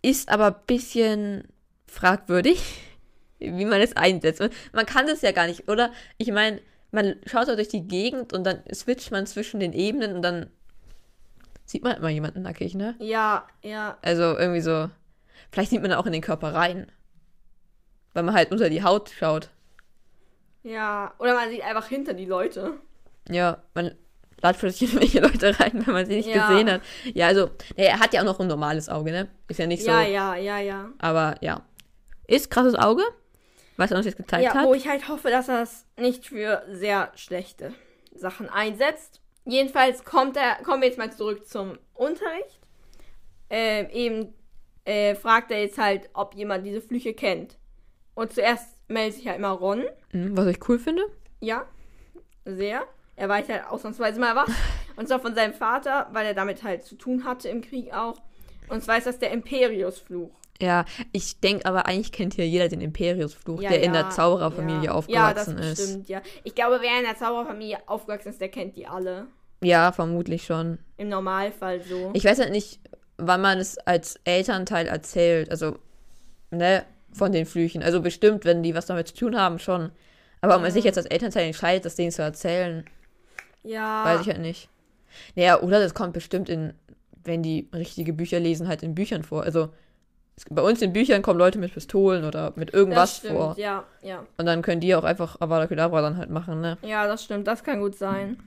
Ist 0.01 0.29
aber 0.29 0.47
ein 0.47 0.55
bisschen 0.65 1.47
fragwürdig, 1.87 2.61
wie 3.39 3.65
man 3.65 3.81
es 3.81 3.95
einsetzt. 3.97 4.39
Man- 4.39 4.51
Man 4.71 4.85
kann 4.85 5.07
das 5.07 5.21
ja 5.21 5.31
gar 5.33 5.47
nicht, 5.47 5.67
oder? 5.69 5.91
Ich 6.17 6.31
meine, 6.31 6.61
man 6.93 7.15
schaut 7.25 7.47
da 7.47 7.55
durch 7.55 7.69
die 7.69 7.87
Gegend 7.87 8.33
und 8.33 8.43
dann 8.45 8.61
switcht 8.73 9.11
man 9.11 9.25
zwischen 9.25 9.59
den 9.59 9.73
Ebenen 9.73 10.15
und 10.15 10.21
dann 10.21 10.49
sieht 11.65 11.83
man 11.83 11.97
immer 11.97 12.09
jemanden 12.09 12.43
nackig, 12.43 12.75
ne? 12.75 12.95
Ja, 12.99 13.47
ja. 13.63 13.97
Also 14.01 14.37
irgendwie 14.37 14.61
so. 14.61 14.89
Vielleicht 15.51 15.71
sieht 15.71 15.81
man 15.81 15.91
da 15.91 15.97
auch 15.97 16.05
in 16.05 16.13
den 16.13 16.21
Körper 16.21 16.53
rein. 16.53 16.91
Weil 18.13 18.23
man 18.23 18.35
halt 18.35 18.51
unter 18.51 18.69
die 18.69 18.83
Haut 18.83 19.09
schaut. 19.09 19.49
Ja. 20.61 21.13
Oder 21.17 21.33
man 21.33 21.49
sieht 21.49 21.63
einfach 21.63 21.87
hinter 21.87 22.13
die 22.13 22.25
Leute. 22.25 22.73
Ja, 23.27 23.63
man 23.73 23.95
ladet 24.41 24.59
plötzlich 24.59 24.93
irgendwelche 24.93 25.19
Leute 25.27 25.59
rein, 25.59 25.83
wenn 25.85 25.93
man 25.93 26.05
sie 26.05 26.17
nicht 26.17 26.29
Ja. 26.29 26.47
gesehen 26.49 26.69
hat. 26.69 26.81
Ja, 27.13 27.27
also, 27.27 27.49
er 27.75 27.99
hat 27.99 28.13
ja 28.13 28.21
auch 28.21 28.25
noch 28.25 28.39
ein 28.39 28.47
normales 28.47 28.87
Auge, 28.89 29.11
ne? 29.11 29.29
Ist 29.47 29.59
ja 29.59 29.65
nicht 29.65 29.83
so. 29.83 29.89
Ja, 29.89 30.03
ja, 30.03 30.35
ja, 30.35 30.59
ja. 30.59 30.89
Aber 30.99 31.37
ja. 31.41 31.63
Ist 32.27 32.51
krasses 32.51 32.75
Auge, 32.75 33.03
was 33.77 33.91
er 33.91 33.97
uns 33.97 34.05
jetzt 34.05 34.17
gezeigt 34.17 34.43
Ja, 34.43 34.53
hat. 34.53 34.65
wo 34.65 34.73
ich 34.73 34.87
halt 34.87 35.07
hoffe, 35.09 35.29
dass 35.29 35.47
er 35.49 35.63
es 35.63 35.85
nicht 35.97 36.27
für 36.27 36.63
sehr 36.69 37.11
schlechte 37.15 37.73
Sachen 38.13 38.49
einsetzt. 38.49 39.21
Jedenfalls 39.45 40.03
kommt 40.05 40.37
er, 40.37 40.55
kommen 40.63 40.81
wir 40.81 40.87
jetzt 40.89 40.97
mal 40.97 41.11
zurück 41.11 41.47
zum 41.47 41.77
Unterricht. 41.93 42.59
Ähm, 43.49 43.89
eben 43.91 44.33
äh, 44.85 45.15
fragt 45.15 45.51
er 45.51 45.61
jetzt 45.61 45.77
halt, 45.77 46.09
ob 46.13 46.33
jemand 46.35 46.65
diese 46.65 46.81
Flüche 46.81 47.13
kennt. 47.13 47.57
Und 48.15 48.31
zuerst 48.33 48.77
meldet 48.87 49.15
sich 49.17 49.27
halt 49.27 49.37
immer 49.37 49.49
Ron. 49.51 49.83
Mhm, 50.11 50.37
was 50.37 50.47
ich 50.47 50.69
cool 50.69 50.79
finde. 50.79 51.03
Ja, 51.39 51.65
sehr. 52.45 52.83
Er 53.15 53.29
weiß 53.29 53.49
halt 53.49 53.65
ausnahmsweise 53.67 54.19
mal 54.19 54.35
was. 54.35 54.49
Und 54.95 55.07
zwar 55.07 55.19
von 55.19 55.33
seinem 55.35 55.53
Vater, 55.53 56.07
weil 56.11 56.25
er 56.27 56.33
damit 56.33 56.63
halt 56.63 56.83
zu 56.83 56.95
tun 56.95 57.25
hatte 57.25 57.49
im 57.49 57.61
Krieg 57.61 57.93
auch. 57.93 58.21
Und 58.69 58.83
zwar 58.83 58.97
ist 58.97 59.07
das 59.07 59.19
der 59.19 59.31
Imperius-Fluch. 59.31 60.31
Ja, 60.61 60.85
ich 61.11 61.39
denke 61.39 61.65
aber 61.65 61.87
eigentlich 61.87 62.11
kennt 62.11 62.35
hier 62.35 62.47
jeder 62.47 62.69
den 62.69 62.79
Imperius-Fluch, 62.79 63.61
Ja, 63.61 63.69
der 63.69 63.81
in 63.81 63.93
ja, 63.93 64.03
der 64.03 64.11
Zaubererfamilie 64.11 64.85
ja. 64.85 64.91
aufgewachsen 64.91 65.57
ja, 65.57 65.63
das 65.63 65.79
ist. 65.79 65.85
Bestimmt, 65.85 66.09
ja. 66.09 66.21
Ich 66.43 66.55
glaube, 66.55 66.79
wer 66.81 66.99
in 66.99 67.05
der 67.05 67.17
Zaubererfamilie 67.17 67.79
aufgewachsen 67.87 68.29
ist, 68.29 68.39
der 68.39 68.49
kennt 68.49 68.75
die 68.77 68.87
alle. 68.87 69.27
Ja, 69.61 69.91
vermutlich 69.91 70.45
schon. 70.45 70.77
Im 70.97 71.09
Normalfall 71.09 71.81
so. 71.81 72.11
Ich 72.13 72.23
weiß 72.23 72.39
halt 72.39 72.51
nicht, 72.51 72.79
wann 73.17 73.41
man 73.41 73.59
es 73.59 73.77
als 73.79 74.19
Elternteil 74.23 74.87
erzählt. 74.87 75.49
Also, 75.49 75.77
ne, 76.51 76.85
von 77.13 77.31
den 77.31 77.45
Flüchen. 77.45 77.83
Also 77.83 78.01
bestimmt, 78.01 78.45
wenn 78.45 78.63
die 78.63 78.75
was 78.75 78.87
damit 78.87 79.07
zu 79.09 79.15
tun 79.15 79.39
haben, 79.39 79.59
schon. 79.59 79.91
Aber 80.41 80.55
ob 80.55 80.61
man 80.61 80.71
sich 80.71 80.83
jetzt 80.83 80.97
als 80.97 81.07
Elternteil 81.07 81.47
entscheidet, 81.47 81.85
das 81.85 81.95
denen 81.95 82.11
zu 82.11 82.21
erzählen, 82.21 82.85
ja. 83.63 84.03
weiß 84.03 84.21
ich 84.21 84.27
halt 84.27 84.41
nicht. 84.41 84.69
Naja, 85.35 85.61
oder 85.61 85.79
das 85.79 85.93
kommt 85.93 86.13
bestimmt 86.13 86.49
in, 86.49 86.73
wenn 87.23 87.43
die 87.43 87.69
richtige 87.73 88.13
Bücher 88.13 88.39
lesen, 88.39 88.67
halt 88.67 88.83
in 88.83 88.95
Büchern 88.95 89.23
vor. 89.23 89.43
Also, 89.43 89.69
bei 90.49 90.61
uns 90.61 90.81
in 90.81 90.93
Büchern 90.93 91.21
kommen 91.21 91.39
Leute 91.39 91.59
mit 91.59 91.73
Pistolen 91.73 92.25
oder 92.25 92.53
mit 92.55 92.73
irgendwas 92.73 93.17
stimmt, 93.17 93.33
vor. 93.33 93.55
Ja, 93.57 93.83
ja. 94.01 94.25
Und 94.37 94.45
dann 94.45 94.61
können 94.61 94.81
die 94.81 94.95
auch 94.95 95.03
einfach 95.03 95.39
Avada 95.39 95.67
Kedavra 95.67 96.01
dann 96.01 96.17
halt 96.17 96.29
machen, 96.29 96.61
ne? 96.61 96.77
Ja, 96.81 97.07
das 97.07 97.23
stimmt. 97.23 97.47
Das 97.47 97.63
kann 97.63 97.79
gut 97.79 97.95
sein. 97.95 98.37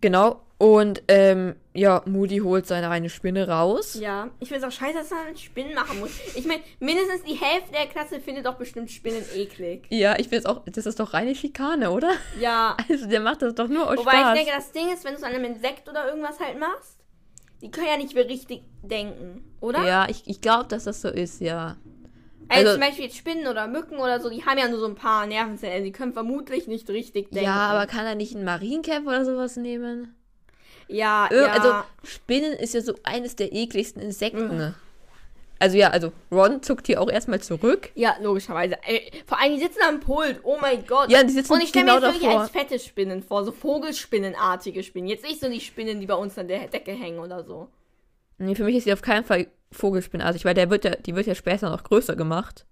Genau. 0.00 0.40
Und, 0.58 1.02
ähm, 1.08 1.56
ja, 1.74 2.02
Moody 2.06 2.38
holt 2.38 2.66
seine 2.66 2.88
reine 2.88 3.10
Spinne 3.10 3.48
raus. 3.48 3.98
Ja. 4.00 4.30
Ich 4.38 4.48
finde 4.48 4.66
es 4.66 4.72
auch 4.72 4.78
scheiße, 4.78 4.98
dass 4.98 5.10
man 5.10 5.26
mit 5.26 5.40
Spinnen 5.40 5.74
machen 5.74 5.98
muss. 5.98 6.12
Ich 6.36 6.46
meine, 6.46 6.62
mindestens 6.78 7.24
die 7.24 7.34
Hälfte 7.34 7.72
der 7.72 7.86
Klasse 7.86 8.20
findet 8.20 8.46
doch 8.46 8.54
bestimmt 8.54 8.90
Spinnen 8.90 9.24
eklig. 9.34 9.86
Ja, 9.90 10.14
ich 10.16 10.28
finde 10.28 10.38
es 10.38 10.46
auch, 10.46 10.62
das 10.66 10.86
ist 10.86 11.00
doch 11.00 11.12
reine 11.12 11.34
Schikane, 11.34 11.90
oder? 11.90 12.12
Ja. 12.38 12.76
Also, 12.88 13.06
der 13.06 13.20
macht 13.20 13.42
das 13.42 13.54
doch 13.54 13.66
nur 13.66 13.90
aus 13.90 13.98
Wobei 13.98 14.12
Spaß. 14.12 14.38
ich 14.38 14.44
denke, 14.44 14.56
das 14.56 14.72
Ding 14.72 14.92
ist, 14.92 15.04
wenn 15.04 15.12
du 15.12 15.18
es 15.18 15.24
an 15.24 15.32
einem 15.32 15.44
Insekt 15.44 15.88
oder 15.88 16.06
irgendwas 16.06 16.38
halt 16.38 16.60
machst, 16.60 16.93
die 17.64 17.70
können 17.70 17.86
ja 17.88 17.96
nicht 17.96 18.14
mehr 18.14 18.28
richtig 18.28 18.62
denken, 18.82 19.42
oder? 19.60 19.84
Ja, 19.84 20.06
ich, 20.08 20.22
ich 20.26 20.40
glaube, 20.40 20.68
dass 20.68 20.84
das 20.84 21.00
so 21.00 21.08
ist, 21.08 21.40
ja. 21.40 21.76
Also, 22.48 22.68
Also- 22.68 22.72
zum 22.72 22.80
Beispiel 22.80 23.04
jetzt 23.06 23.16
Spinnen 23.16 23.46
oder 23.46 23.66
Mücken 23.66 23.96
oder 23.96 24.20
so, 24.20 24.28
die 24.28 24.44
haben 24.44 24.58
ja 24.58 24.68
nur 24.68 24.78
so 24.78 24.86
ein 24.86 24.94
paar 24.94 25.26
Nervenzellen. 25.26 25.72
Also 25.72 25.84
die 25.86 25.92
können 25.92 26.12
vermutlich 26.12 26.66
nicht 26.68 26.88
richtig 26.90 27.30
denken. 27.30 27.46
Ja, 27.46 27.70
aber 27.70 27.86
kann 27.86 28.04
er 28.04 28.14
nicht 28.14 28.34
einen 28.36 28.44
Marienkäfer 28.44 29.06
oder 29.06 29.24
sowas 29.24 29.56
nehmen? 29.56 30.14
Ja, 30.88 31.28
Ir 31.30 31.40
ja. 31.40 31.52
Also, 31.52 31.72
Spinnen 32.02 32.52
ist 32.52 32.74
ja 32.74 32.82
so 32.82 32.94
eines 33.02 33.34
der 33.36 33.54
ekligsten 33.54 34.00
Insekten. 34.02 34.58
Mhm. 34.58 34.74
Also 35.58 35.76
ja, 35.76 35.88
also 35.90 36.12
Ron 36.32 36.62
zuckt 36.62 36.86
hier 36.86 37.00
auch 37.00 37.08
erstmal 37.08 37.40
zurück. 37.40 37.90
Ja, 37.94 38.16
logischerweise. 38.20 38.76
Ey, 38.86 39.10
vor 39.26 39.40
allem, 39.40 39.54
die 39.54 39.60
sitzen 39.60 39.80
am 39.88 40.00
Pult. 40.00 40.40
Oh 40.42 40.58
mein 40.60 40.84
Gott. 40.86 41.10
Ja, 41.10 41.22
die 41.22 41.32
sitzen 41.32 41.52
Und 41.52 41.62
ich 41.62 41.68
stelle 41.68 41.86
genau 41.86 42.00
mir 42.00 42.06
jetzt 42.06 42.14
wirklich 42.14 42.28
davor. 42.28 42.40
als 42.42 42.50
fette 42.50 42.78
Spinnen 42.78 43.22
vor, 43.22 43.44
so 43.44 43.52
Vogelspinnenartige 43.52 44.82
Spinnen. 44.82 45.08
Jetzt 45.08 45.24
nicht 45.24 45.40
so 45.40 45.48
die 45.48 45.60
Spinnen, 45.60 46.00
die 46.00 46.06
bei 46.06 46.14
uns 46.14 46.36
an 46.38 46.48
der 46.48 46.66
Decke 46.68 46.90
hängen 46.92 47.18
oder 47.20 47.44
so. 47.44 47.68
Nee, 48.38 48.54
für 48.56 48.64
mich 48.64 48.76
ist 48.76 48.84
sie 48.84 48.92
auf 48.92 49.02
keinen 49.02 49.24
Fall 49.24 49.46
Vogelspinnartig, 49.72 50.44
weil 50.44 50.54
der 50.54 50.70
wird 50.70 50.84
ja, 50.84 50.96
die 50.96 51.14
wird 51.14 51.26
ja 51.26 51.34
später 51.34 51.70
noch 51.70 51.82
größer 51.84 52.16
gemacht. 52.16 52.66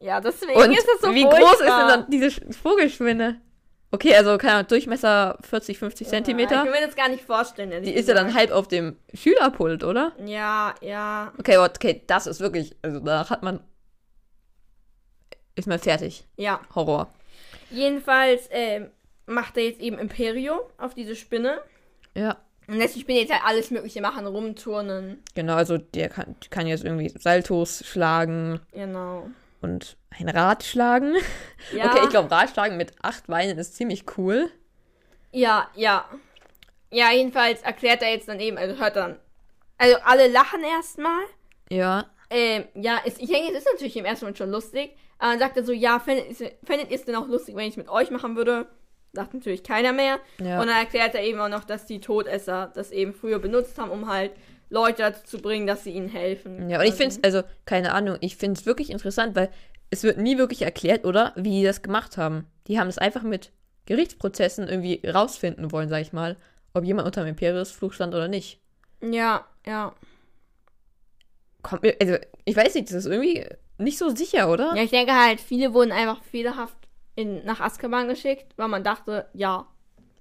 Ja, 0.00 0.20
deswegen 0.20 0.52
Und 0.58 0.72
ist 0.72 0.86
das 0.86 1.00
so 1.02 1.14
wie 1.14 1.24
groß 1.24 1.32
ist 1.34 1.40
denn 1.40 1.68
furchtbar. 1.68 1.88
dann 1.88 2.10
diese 2.10 2.30
Vogelspinne? 2.62 3.40
Okay, 3.90 4.14
also 4.14 4.36
keine 4.36 4.54
Ahnung, 4.54 4.68
Durchmesser 4.68 5.38
40, 5.40 5.78
50 5.78 6.06
Ja, 6.06 6.10
Zentimeter. 6.10 6.56
Ich 6.56 6.70
kann 6.70 6.80
mir 6.80 6.86
das 6.86 6.94
gar 6.94 7.08
nicht 7.08 7.24
vorstellen. 7.24 7.82
Die 7.82 7.92
ist 7.94 8.08
ja 8.08 8.14
dann 8.14 8.34
halb 8.34 8.50
auf 8.50 8.68
dem 8.68 8.96
Schülerpult, 9.14 9.82
oder? 9.82 10.12
Ja, 10.24 10.74
ja. 10.82 11.32
Okay, 11.38 11.56
okay, 11.56 12.02
das 12.06 12.26
ist 12.26 12.40
wirklich, 12.40 12.76
also 12.82 13.00
danach 13.00 13.30
hat 13.30 13.42
man, 13.42 13.60
ist 15.54 15.66
man 15.68 15.78
fertig. 15.78 16.24
Ja. 16.36 16.60
Horror. 16.74 17.12
Jedenfalls 17.70 18.48
ähm, 18.50 18.90
macht 19.26 19.56
er 19.56 19.64
jetzt 19.64 19.80
eben 19.80 19.98
Imperio 19.98 20.70
auf 20.76 20.94
diese 20.94 21.16
Spinne. 21.16 21.60
Ja. 22.14 22.36
Und 22.66 22.76
lässt 22.76 22.96
die 22.96 23.00
Spinne 23.00 23.20
jetzt 23.20 23.32
halt 23.32 23.42
alles 23.46 23.70
Mögliche 23.70 24.02
machen, 24.02 24.26
rumturnen. 24.26 25.22
Genau, 25.34 25.54
also 25.54 25.78
der 25.78 26.10
kann, 26.10 26.36
kann 26.50 26.66
jetzt 26.66 26.84
irgendwie 26.84 27.08
Saltos 27.18 27.82
schlagen 27.86 28.60
Genau. 28.72 29.30
Und 29.60 29.96
ein 30.10 30.28
Rad 30.28 30.64
schlagen. 30.64 31.14
Ja, 31.74 31.86
Okay, 31.86 32.00
ich 32.04 32.10
glaube, 32.10 32.30
Radschlagen 32.30 32.76
mit 32.76 32.92
acht 33.02 33.26
Beinen 33.26 33.58
ist 33.58 33.76
ziemlich 33.76 34.04
cool. 34.16 34.50
Ja, 35.32 35.68
ja. 35.74 36.04
Ja, 36.90 37.12
jedenfalls 37.12 37.62
erklärt 37.62 38.02
er 38.02 38.10
jetzt 38.10 38.28
dann 38.28 38.40
eben, 38.40 38.56
also 38.56 38.78
hört 38.78 38.96
dann. 38.96 39.18
Also 39.76 39.96
alle 40.04 40.28
lachen 40.28 40.62
erstmal. 40.64 41.22
Ja. 41.70 42.06
Ähm, 42.30 42.64
ja, 42.74 43.00
es, 43.04 43.18
ich 43.18 43.28
denke, 43.28 43.52
es 43.52 43.58
ist 43.58 43.68
natürlich 43.72 43.96
im 43.96 44.04
ersten 44.04 44.24
Moment 44.24 44.38
schon 44.38 44.50
lustig. 44.50 44.96
Aber 45.18 45.32
dann 45.32 45.40
sagt 45.40 45.56
er 45.56 45.64
so, 45.64 45.72
ja, 45.72 45.98
fändet 45.98 46.40
ihr 46.40 46.96
es 46.96 47.04
denn 47.04 47.16
auch 47.16 47.26
lustig, 47.28 47.56
wenn 47.56 47.64
ich 47.64 47.72
es 47.72 47.76
mit 47.76 47.88
euch 47.88 48.10
machen 48.10 48.36
würde? 48.36 48.66
Sagt 49.12 49.34
natürlich 49.34 49.64
keiner 49.64 49.92
mehr. 49.92 50.20
Ja. 50.38 50.60
Und 50.60 50.68
dann 50.68 50.76
erklärt 50.76 51.14
er 51.14 51.22
eben 51.22 51.40
auch 51.40 51.48
noch, 51.48 51.64
dass 51.64 51.86
die 51.86 52.00
Todesser 52.00 52.70
das 52.74 52.90
eben 52.90 53.12
früher 53.14 53.38
benutzt 53.38 53.78
haben, 53.78 53.90
um 53.90 54.08
halt 54.10 54.32
Leute 54.70 55.02
dazu 55.02 55.24
zu 55.24 55.38
bringen, 55.38 55.66
dass 55.66 55.84
sie 55.84 55.92
ihnen 55.92 56.08
helfen. 56.08 56.68
Ja, 56.68 56.80
und 56.80 56.86
ich 56.86 56.94
finde 56.94 57.14
es, 57.14 57.24
also, 57.24 57.42
keine 57.64 57.92
Ahnung, 57.92 58.18
ich 58.20 58.36
finde 58.36 58.58
es 58.58 58.66
wirklich 58.66 58.90
interessant, 58.90 59.34
weil 59.34 59.50
es 59.90 60.02
wird 60.02 60.18
nie 60.18 60.36
wirklich 60.38 60.62
erklärt, 60.62 61.04
oder? 61.04 61.32
Wie 61.36 61.50
die 61.50 61.64
das 61.64 61.82
gemacht 61.82 62.16
haben. 62.16 62.46
Die 62.66 62.78
haben 62.78 62.88
es 62.88 62.98
einfach 62.98 63.22
mit 63.22 63.52
Gerichtsprozessen 63.86 64.68
irgendwie 64.68 65.00
rausfinden 65.06 65.72
wollen, 65.72 65.88
sag 65.88 66.02
ich 66.02 66.12
mal, 66.12 66.36
ob 66.74 66.84
jemand 66.84 67.06
unter 67.06 67.22
dem 67.22 67.30
Imperiusfluch 67.30 67.94
stand 67.94 68.14
oder 68.14 68.28
nicht. 68.28 68.60
Ja, 69.00 69.46
ja. 69.66 69.94
Kommt 71.62 71.82
mir, 71.82 71.96
also, 72.00 72.16
ich 72.44 72.56
weiß 72.56 72.74
nicht, 72.74 72.88
das 72.88 72.96
ist 72.96 73.06
irgendwie 73.06 73.46
nicht 73.78 73.98
so 73.98 74.10
sicher, 74.10 74.50
oder? 74.50 74.74
Ja, 74.76 74.82
ich 74.82 74.90
denke 74.90 75.14
halt, 75.14 75.40
viele 75.40 75.72
wurden 75.72 75.92
einfach 75.92 76.22
fehlerhaft 76.22 76.76
in, 77.14 77.44
nach 77.44 77.60
Azkaban 77.60 78.08
geschickt, 78.08 78.52
weil 78.56 78.68
man 78.68 78.84
dachte, 78.84 79.26
ja. 79.32 79.66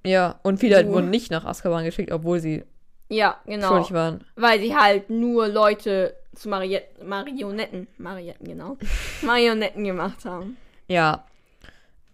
Ja, 0.05 0.39
und 0.43 0.59
viele 0.59 0.77
halt 0.77 0.87
wurden 0.87 1.09
nicht 1.09 1.31
nach 1.31 1.43
Azkaban 1.43 1.83
geschickt, 1.83 2.11
obwohl 2.11 2.39
sie 2.39 2.63
Ja, 3.09 3.39
genau. 3.45 3.69
schuldig 3.69 3.93
waren. 3.93 4.25
Weil 4.35 4.59
sie 4.59 4.75
halt 4.75 5.09
nur 5.09 5.47
Leute 5.47 6.15
zu 6.35 6.49
Marie 6.49 6.81
Marionetten, 7.03 7.87
Marionetten, 7.97 8.47
genau, 8.47 8.77
Marionetten 9.21 9.83
gemacht 9.83 10.25
haben. 10.25 10.57
Ja. 10.87 11.25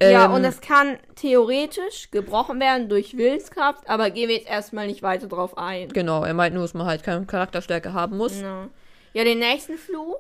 ja, 0.02 0.26
Ähm, 0.26 0.34
und 0.34 0.44
das 0.44 0.62
kann 0.62 0.98
theoretisch 1.16 2.10
gebrochen 2.12 2.60
werden 2.60 2.90
durch 2.90 3.18
Willenskraft, 3.18 3.88
aber 3.90 4.10
gehen 4.12 4.30
wir 4.30 4.36
jetzt 4.36 4.48
erstmal 4.50 4.88
nicht 4.88 5.04
weiter 5.04 5.28
drauf 5.28 5.58
ein. 5.58 5.90
Genau, 5.90 6.24
er 6.24 6.34
meint 6.34 6.54
nur, 6.54 6.64
dass 6.64 6.74
man 6.74 6.88
halt 6.88 7.04
keine 7.04 7.26
Charakterstärke 7.26 7.94
haben 7.94 8.18
muss. 8.18 8.40
Genau. 8.40 8.68
Ja, 9.14 9.24
den 9.24 9.40
nächsten 9.40 9.78
Fluch, 9.78 10.20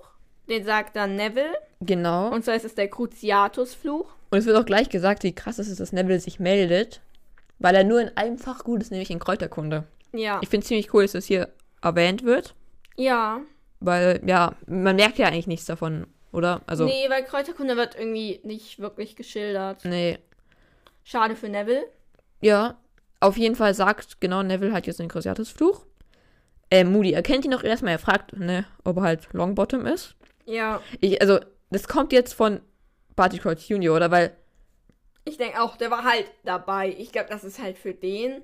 den 0.49 0.65
sagt 0.65 0.95
dann 0.95 1.15
Neville. 1.15 1.55
Genau. 1.81 2.27
Und, 2.27 2.33
Und 2.33 2.45
zwar 2.45 2.55
ist 2.55 2.65
es 2.65 2.75
der 2.75 2.89
Cruciatus-Fluch. 2.89 4.07
es 4.31 4.45
wird 4.45 4.57
auch 4.57 4.65
gleich 4.65 4.89
gesagt, 4.89 5.23
wie 5.23 5.33
krass 5.33 5.59
es 5.59 5.67
ist, 5.67 5.79
dass 5.79 5.93
Neville 5.93 6.19
sich 6.19 6.39
meldet, 6.39 7.01
weil 7.59 7.75
er 7.75 7.83
nur 7.83 8.01
in 8.01 8.15
einem 8.17 8.37
Fach 8.37 8.63
gut 8.63 8.81
ist, 8.81 8.91
nämlich 8.91 9.09
in 9.09 9.19
Kräuterkunde. 9.19 9.85
Ja. 10.13 10.39
Ich 10.41 10.49
finde 10.49 10.63
es 10.63 10.67
ziemlich 10.67 10.93
cool, 10.93 11.03
dass 11.03 11.13
das 11.13 11.25
hier 11.25 11.49
erwähnt 11.81 12.23
wird, 12.23 12.55
Ja. 12.95 13.41
weil, 13.79 14.21
ja, 14.25 14.55
man 14.67 14.95
merkt 14.95 15.17
ja 15.17 15.27
eigentlich 15.27 15.47
nichts 15.47 15.65
davon, 15.65 16.07
oder? 16.31 16.61
Also, 16.67 16.85
nee. 16.85 17.03
Nee, 17.05 17.09
weil 17.09 17.23
Kräuterkunde 17.23 17.75
wird 17.75 17.95
irgendwie 17.95 18.39
nicht 18.43 18.79
wirklich 18.79 19.15
geschildert. 19.15 19.83
Schade 21.03 21.35
für 21.35 21.49
Neville. 21.49 21.85
Ja, 22.41 22.77
auf 23.19 23.37
jeden 23.37 23.55
Fall 23.55 23.73
sagt, 23.73 24.21
genau, 24.21 24.43
Neville 24.43 24.73
hat 24.73 24.87
jetzt 24.87 24.99
den 24.99 25.09
Cruciatus-Fluch. 25.09 25.85
Äh, 26.69 26.83
Moody 26.85 27.13
erkennt 27.13 27.45
ihn 27.45 27.51
noch 27.51 27.63
erstmal, 27.63 27.93
er 27.93 27.99
fragt, 27.99 28.37
ne, 28.37 28.65
ob 28.83 28.97
er 28.97 29.03
halt 29.03 29.27
Longbottom 29.33 29.85
ist. 29.85 30.15
Ja. 30.45 30.81
Ich, 31.01 31.21
also, 31.21 31.39
das 31.69 31.87
kommt 31.87 32.13
jetzt 32.13 32.33
von 32.33 32.61
Barty 33.15 33.37
Crouch 33.39 33.69
Jr., 33.69 33.95
oder? 33.95 34.11
Weil 34.11 34.35
Ich 35.25 35.37
denke 35.37 35.61
auch, 35.61 35.77
der 35.77 35.91
war 35.91 36.03
halt 36.03 36.25
dabei. 36.43 36.95
Ich 36.97 37.11
glaube, 37.11 37.29
das 37.29 37.43
ist 37.43 37.61
halt 37.61 37.77
für 37.77 37.93
den. 37.93 38.41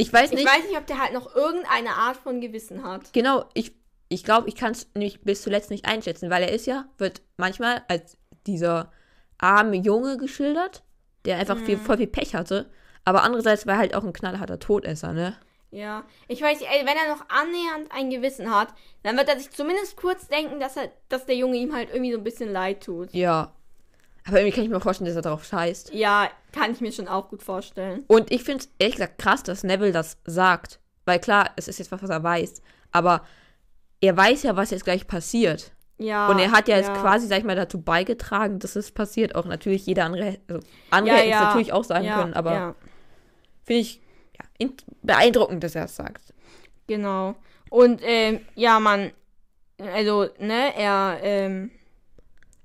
Ich 0.00 0.12
weiß 0.12 0.30
Ich 0.30 0.36
nicht. 0.38 0.46
weiß 0.46 0.64
nicht, 0.68 0.76
ob 0.78 0.86
der 0.86 0.98
halt 0.98 1.12
noch 1.12 1.34
irgendeine 1.34 1.90
Art 1.94 2.16
von 2.16 2.40
Gewissen 2.40 2.82
hat. 2.84 3.12
Genau, 3.12 3.44
ich, 3.54 3.72
ich 4.08 4.24
glaube, 4.24 4.48
ich 4.48 4.54
kann 4.56 4.72
es 4.72 4.86
bis 5.22 5.42
zuletzt 5.42 5.70
nicht 5.70 5.86
einschätzen, 5.86 6.30
weil 6.30 6.42
er 6.42 6.52
ist 6.52 6.66
ja, 6.66 6.86
wird 6.98 7.22
manchmal 7.36 7.82
als 7.88 8.16
dieser 8.46 8.92
arme 9.38 9.76
Junge 9.76 10.16
geschildert, 10.16 10.82
der 11.24 11.38
einfach 11.38 11.58
viel, 11.58 11.76
voll 11.76 11.98
viel 11.98 12.06
Pech 12.06 12.34
hatte. 12.34 12.70
Aber 13.04 13.22
andererseits 13.22 13.66
war 13.66 13.74
er 13.74 13.80
halt 13.80 13.94
auch 13.94 14.04
ein 14.04 14.12
knallharter 14.12 14.58
Todesser, 14.58 15.12
ne? 15.12 15.36
Ja. 15.70 16.04
Ich 16.28 16.42
weiß 16.42 16.58
nicht, 16.60 16.70
ey, 16.70 16.80
wenn 16.80 16.96
er 16.96 17.14
noch 17.14 17.24
annähernd 17.28 17.90
ein 17.90 18.10
Gewissen 18.10 18.54
hat, 18.54 18.68
dann 19.02 19.16
wird 19.16 19.28
er 19.28 19.38
sich 19.38 19.50
zumindest 19.50 19.96
kurz 19.96 20.26
denken, 20.28 20.58
dass 20.60 20.76
er, 20.76 20.90
dass 21.08 21.26
der 21.26 21.36
Junge 21.36 21.56
ihm 21.56 21.74
halt 21.74 21.90
irgendwie 21.90 22.12
so 22.12 22.18
ein 22.18 22.24
bisschen 22.24 22.52
leid 22.52 22.82
tut. 22.84 23.12
Ja. 23.14 23.54
Aber 24.26 24.38
irgendwie 24.38 24.54
kann 24.54 24.64
ich 24.64 24.70
mir 24.70 24.80
vorstellen, 24.80 25.06
dass 25.08 25.16
er 25.16 25.22
darauf 25.22 25.44
scheißt. 25.44 25.92
Ja, 25.94 26.28
kann 26.52 26.72
ich 26.72 26.80
mir 26.80 26.92
schon 26.92 27.08
auch 27.08 27.28
gut 27.28 27.42
vorstellen. 27.42 28.04
Und 28.06 28.30
ich 28.30 28.42
finde 28.44 28.64
es 28.64 28.70
ehrlich 28.78 28.96
gesagt 28.96 29.18
krass, 29.18 29.42
dass 29.42 29.64
Neville 29.64 29.92
das 29.92 30.18
sagt. 30.24 30.78
Weil 31.06 31.18
klar, 31.18 31.50
es 31.56 31.68
ist 31.68 31.78
jetzt 31.78 31.90
was, 31.90 32.02
was 32.02 32.10
er 32.10 32.22
weiß. 32.22 32.62
Aber 32.92 33.22
er 34.00 34.16
weiß 34.16 34.42
ja, 34.44 34.56
was 34.56 34.70
jetzt 34.70 34.84
gleich 34.84 35.06
passiert. 35.06 35.72
Ja. 35.98 36.28
Und 36.28 36.38
er 36.38 36.50
hat 36.52 36.68
ja, 36.68 36.76
jetzt 36.76 36.92
quasi, 36.94 37.26
sag 37.26 37.38
ich 37.38 37.44
mal, 37.44 37.56
dazu 37.56 37.80
beigetragen, 37.80 38.58
dass 38.58 38.76
es 38.76 38.90
passiert. 38.90 39.34
Auch 39.34 39.44
natürlich 39.44 39.84
jeder 39.86 40.04
andere, 40.04 40.38
also 40.48 40.66
andere 40.90 41.16
ja, 41.16 41.20
hätten 41.20 41.30
es 41.32 41.34
ja. 41.40 41.44
natürlich 41.44 41.72
auch 41.72 41.84
sagen 41.84 42.04
ja, 42.04 42.20
können, 42.20 42.34
aber 42.34 42.52
Ja, 42.52 42.74
finde 43.64 43.80
ich 43.82 44.00
ja, 44.38 44.44
in- 44.58 44.76
beeindruckend, 45.02 45.62
dass 45.64 45.74
er 45.74 45.84
es 45.84 45.96
sagt. 45.96 46.32
genau. 46.86 47.34
Und, 47.68 48.00
ähm, 48.02 48.40
ja, 48.56 48.80
man, 48.80 49.12
also, 49.78 50.26
ne, 50.38 50.74
er, 50.76 51.18
ähm, 51.22 51.70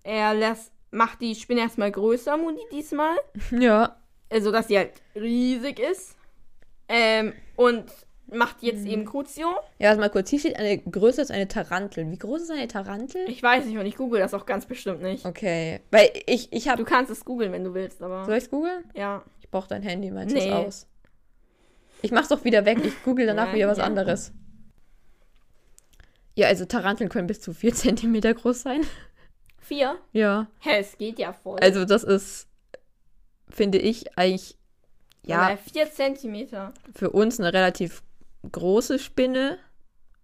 er 0.01 0.33
lässt, 0.33 0.71
macht 0.95 1.21
die 1.21 1.35
Spinne 1.35 1.61
erstmal 1.61 1.91
größer, 1.91 2.37
Moody, 2.37 2.61
diesmal. 2.71 3.15
Ja. 3.51 3.97
Also, 4.29 4.51
dass 4.51 4.67
sie 4.67 4.77
halt 4.77 4.93
riesig 5.15 5.79
ist. 5.79 6.15
Ähm, 6.87 7.33
und 7.55 7.85
macht 8.31 8.63
jetzt 8.63 8.81
Mhm. 8.81 8.87
eben 8.87 9.05
Crucio. 9.05 9.47
Ja, 9.79 9.89
warte 9.89 9.99
mal 9.99 10.09
kurz. 10.09 10.29
Hier 10.31 10.39
steht 10.39 10.55
eine 10.57 10.77
Größe 10.79 11.21
ist 11.21 11.31
eine 11.31 11.47
Tarantel. 11.47 12.09
Wie 12.09 12.17
groß 12.17 12.41
ist 12.43 12.51
eine 12.51 12.67
Tarantel? 12.67 13.23
Ich 13.29 13.41
weiß 13.41 13.65
nicht 13.65 13.77
und 13.77 13.85
ich 13.85 13.95
google 13.97 14.19
das 14.19 14.33
auch 14.33 14.45
ganz 14.47 14.65
bestimmt 14.65 15.01
nicht. 15.03 15.25
Okay. 15.25 15.81
Weil 15.91 16.09
ich, 16.25 16.51
ich 16.51 16.63
Du 16.63 16.69
habe. 16.71 16.83
kannst 16.85 17.11
es 17.11 17.23
googeln, 17.23 17.51
wenn 17.51 17.63
du 17.63 17.73
willst, 17.75 18.01
aber. 18.01 18.25
Soll 18.25 18.37
ich 18.37 18.49
googeln? 18.49 18.83
Ja. 18.95 19.23
Ich 19.41 19.49
brauche 19.51 19.67
dein 19.69 19.83
Handy, 19.83 20.09
meinst 20.11 20.35
du 20.35 20.39
Nee. 20.39 20.47
es 20.47 20.53
aus? 20.53 20.87
Ich 22.01 22.11
mach's 22.11 22.27
doch 22.29 22.43
wieder 22.43 22.65
weg. 22.65 22.79
Ich 22.83 23.03
google 23.03 23.25
danach 23.27 23.47
Ja, 23.49 23.53
wieder 23.53 23.67
was 23.67 23.77
ja. 23.77 23.83
anderes. 23.83 24.31
Ja, 26.35 26.47
also 26.47 26.65
Taranteln 26.65 27.09
können 27.09 27.27
bis 27.27 27.41
zu 27.41 27.53
4 27.53 27.73
Zentimeter 27.73 28.33
groß 28.33 28.61
sein. 28.61 28.81
Vier? 29.65 29.97
Ja. 30.11 30.47
Hä, 30.59 30.77
es 30.79 30.97
geht 30.97 31.17
ja 31.17 31.33
voll. 31.33 31.59
Also 31.59 31.85
das 31.85 32.03
ist, 32.03 32.47
finde 33.49 33.79
ich, 33.79 34.17
eigentlich, 34.17 34.57
ja, 35.23 35.41
Aber 35.41 35.57
vier 35.57 35.91
Zentimeter. 35.91 36.71
für 36.93 37.09
uns 37.09 37.39
eine 37.39 37.51
relativ 37.51 38.03
große 38.51 38.99
Spinne. 38.99 39.57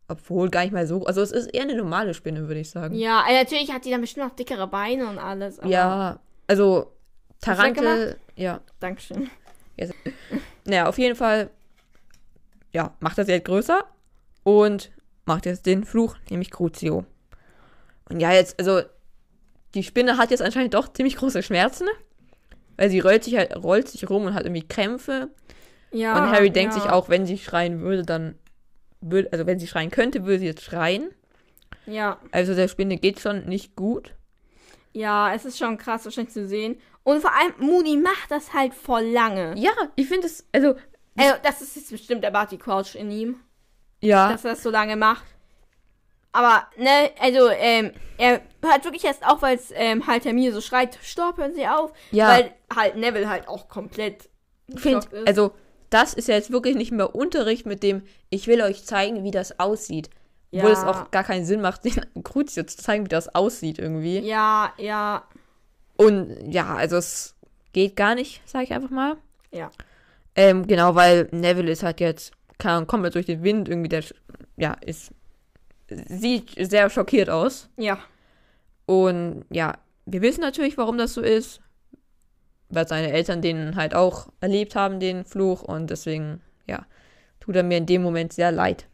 Obwohl 0.08 0.50
gar 0.50 0.62
nicht 0.62 0.74
mal 0.74 0.86
so. 0.86 1.06
Also 1.06 1.22
es 1.22 1.32
ist 1.32 1.48
eher 1.48 1.64
eine 1.64 1.76
normale 1.76 2.14
Spinne, 2.14 2.48
würde 2.48 2.60
ich 2.60 2.70
sagen. 2.70 2.94
Ja, 2.96 3.22
also 3.22 3.34
natürlich 3.34 3.72
hat 3.72 3.86
die 3.86 3.92
dann 3.92 4.02
bestimmt 4.02 4.28
noch 4.28 4.36
dickere 4.36 4.68
Beine 4.68 5.08
und 5.08 5.18
alles. 5.18 5.60
Ja, 5.64 6.20
also 6.48 6.92
Tarantel, 7.40 8.18
ja. 8.36 8.60
Dankeschön. 8.80 9.30
Naja, 10.66 10.88
auf 10.88 10.98
jeden 11.00 11.16
Fall, 11.16 11.50
ja, 12.74 12.94
macht 13.00 13.18
das 13.18 13.28
jetzt 13.28 13.46
größer 13.46 13.86
und 14.44 14.92
macht 15.26 15.46
jetzt 15.46 15.66
den 15.66 15.84
Fluch, 15.86 16.18
nämlich 16.30 16.52
Crucio. 16.52 17.06
Und 18.10 18.20
ja, 18.20 18.34
jetzt, 18.34 18.60
also, 18.60 18.82
die 19.76 19.84
Spinne 19.84 20.18
hat 20.18 20.32
jetzt 20.32 20.42
anscheinend 20.42 20.74
doch 20.74 20.92
ziemlich 20.92 21.16
große 21.16 21.44
Schmerzen, 21.44 21.88
weil 22.78 22.90
sie 22.90 23.00
rollt 23.00 23.24
sich 23.24 23.38
halt, 23.38 23.56
rollt 23.56 23.88
sich 23.88 24.10
rum 24.10 24.26
und 24.26 24.34
hat 24.34 24.44
irgendwie 24.44 24.68
Krämpfe. 24.68 25.30
Ja. 25.94 26.18
und 26.18 26.32
Harry 26.32 26.52
denkt 26.52 26.74
ja. 26.74 26.82
sich 26.82 26.90
auch, 26.90 27.10
wenn 27.10 27.26
sie 27.26 27.38
schreien 27.38 27.82
würde, 27.82 28.04
dann 28.04 28.36
würde, 29.02 29.32
also 29.34 29.46
wenn 29.46 29.60
sie 29.60 29.68
schreien 29.68 29.92
könnte, 29.92 30.26
würde 30.26 30.40
sie 30.40 30.46
jetzt 30.46 30.64
schreien. 30.64 31.10
Ja. 31.86 32.18
Also 32.32 32.56
der 32.56 32.68
Spinne 32.68 32.98
geht 32.98 33.20
schon 33.20 33.46
nicht 33.46 33.76
gut. 33.76 34.14
Ja, 34.94 35.34
es 35.34 35.46
ist 35.46 35.58
schon 35.58 35.78
krass, 35.78 36.06
wahrscheinlich 36.06 36.34
zu 36.34 36.48
sehen. 36.48 36.80
Und 37.04 37.22
vor 37.22 37.32
allem, 37.34 37.54
Moody 37.60 37.98
macht 37.98 38.30
das 38.30 38.54
halt 38.54 38.74
voll 38.74 39.04
lange. 39.04 39.56
Ja, 39.58 39.72
ich 39.96 40.08
finde 40.08 40.28
es, 40.28 40.48
also, 40.52 40.76
Also, 41.18 41.36
das 41.44 41.62
ist 41.62 41.76
jetzt 41.76 41.92
bestimmt 41.92 42.24
der 42.24 42.32
Barty 42.32 42.58
Crouch 42.58 42.96
in 42.96 43.12
ihm, 43.12 43.40
ja, 44.02 44.32
dass 44.32 44.46
er 44.46 44.52
das 44.52 44.64
so 44.64 44.70
lange 44.70 44.96
macht. 44.96 45.26
Aber, 46.34 46.66
ne, 46.78 47.10
also, 47.20 47.50
ähm, 47.50 47.92
er 48.18 48.42
hört 48.64 48.86
wirklich 48.86 49.04
erst 49.04 49.26
auf, 49.28 49.42
weil 49.42 49.58
es 49.58 49.72
ähm, 49.74 50.08
halt 50.08 50.24
Hermine 50.26 50.54
so 50.54 50.62
schreit, 50.62 50.98
stopp, 51.02 51.38
hören 51.38 51.54
Sie 51.54 51.68
auf. 51.68 51.92
Ja. 52.12 52.30
Weil 52.30 52.52
halt 52.74 52.96
Neville 52.96 53.28
halt 53.30 53.48
auch 53.48 53.68
komplett 53.68 54.30
Find, 54.76 55.06
ist. 55.06 55.28
also, 55.28 55.52
das 55.90 56.14
ist 56.14 56.28
ja 56.30 56.36
jetzt 56.36 56.52
wirklich 56.52 56.76
nicht 56.76 56.92
mehr 56.92 57.14
Unterricht 57.16 57.66
mit 57.66 57.84
dem, 57.84 58.04
ich 58.30 58.48
will 58.48 58.62
euch 58.62 58.86
zeigen, 58.86 59.24
wie 59.26 59.32
das 59.32 59.60
aussieht. 59.60 60.10
Obwohl 60.54 60.70
Ja. 60.72 60.78
es 60.78 60.84
auch 60.86 61.12
gar 61.12 61.24
keinen 61.26 61.46
Sinn 61.46 61.60
macht, 61.62 61.84
den 62.16 62.24
Crucio 62.24 62.64
zu 62.64 62.78
zeigen, 62.78 63.06
wie 63.06 63.10
das 63.10 63.34
aussieht 63.36 63.78
irgendwie. 63.80 64.20
Ja, 64.20 64.74
ja, 64.78 65.24
Und 65.98 66.36
ja, 66.54 66.76
also 66.76 66.98
es 66.98 67.36
geht 67.74 67.96
gar 67.96 68.16
nicht, 68.16 68.42
sage 68.48 68.64
ich 68.66 68.74
einfach 68.74 68.90
mal. 68.90 69.18
ja. 69.52 69.70
Ähm, 70.34 70.66
genau, 70.66 70.96
weil 70.96 71.28
Neville 71.32 71.70
ist 71.70 71.84
halt 71.84 72.00
jetzt, 72.00 72.32
keine 72.58 72.76
Ahnung, 72.76 72.88
kommt 72.88 73.04
jetzt 73.04 73.16
durch 73.16 73.26
den 73.26 73.44
Wind, 73.44 73.68
irgendwie 73.68 73.90
der, 73.90 74.02
ja, 74.56 74.74
ist, 74.86 75.12
sieht 76.08 76.52
sehr 76.70 76.90
schockiert 76.90 77.30
aus. 77.30 77.70
Ja, 77.78 78.00
Und 78.86 79.46
ja, 79.50 79.78
wir 80.06 80.22
wissen 80.22 80.42
natürlich, 80.42 80.78
warum 80.78 80.98
das 80.98 81.14
so 81.14 81.22
ist. 81.22 81.62
Weil 82.70 82.88
seine 82.88 83.12
Eltern 83.12 83.42
den 83.42 83.76
halt 83.76 83.94
auch 83.94 84.30
erlebt 84.40 84.76
haben, 84.76 85.00
den 85.00 85.26
Fluch. 85.26 85.62
Und 85.62 85.90
deswegen, 85.90 86.42
ja, 86.68 86.86
tut 87.42 87.56
er 87.58 87.64
mir 87.64 87.78
in 87.78 87.86
dem 87.86 88.02
Moment 88.02 88.34
sehr 88.34 88.52
leid. 88.52 88.86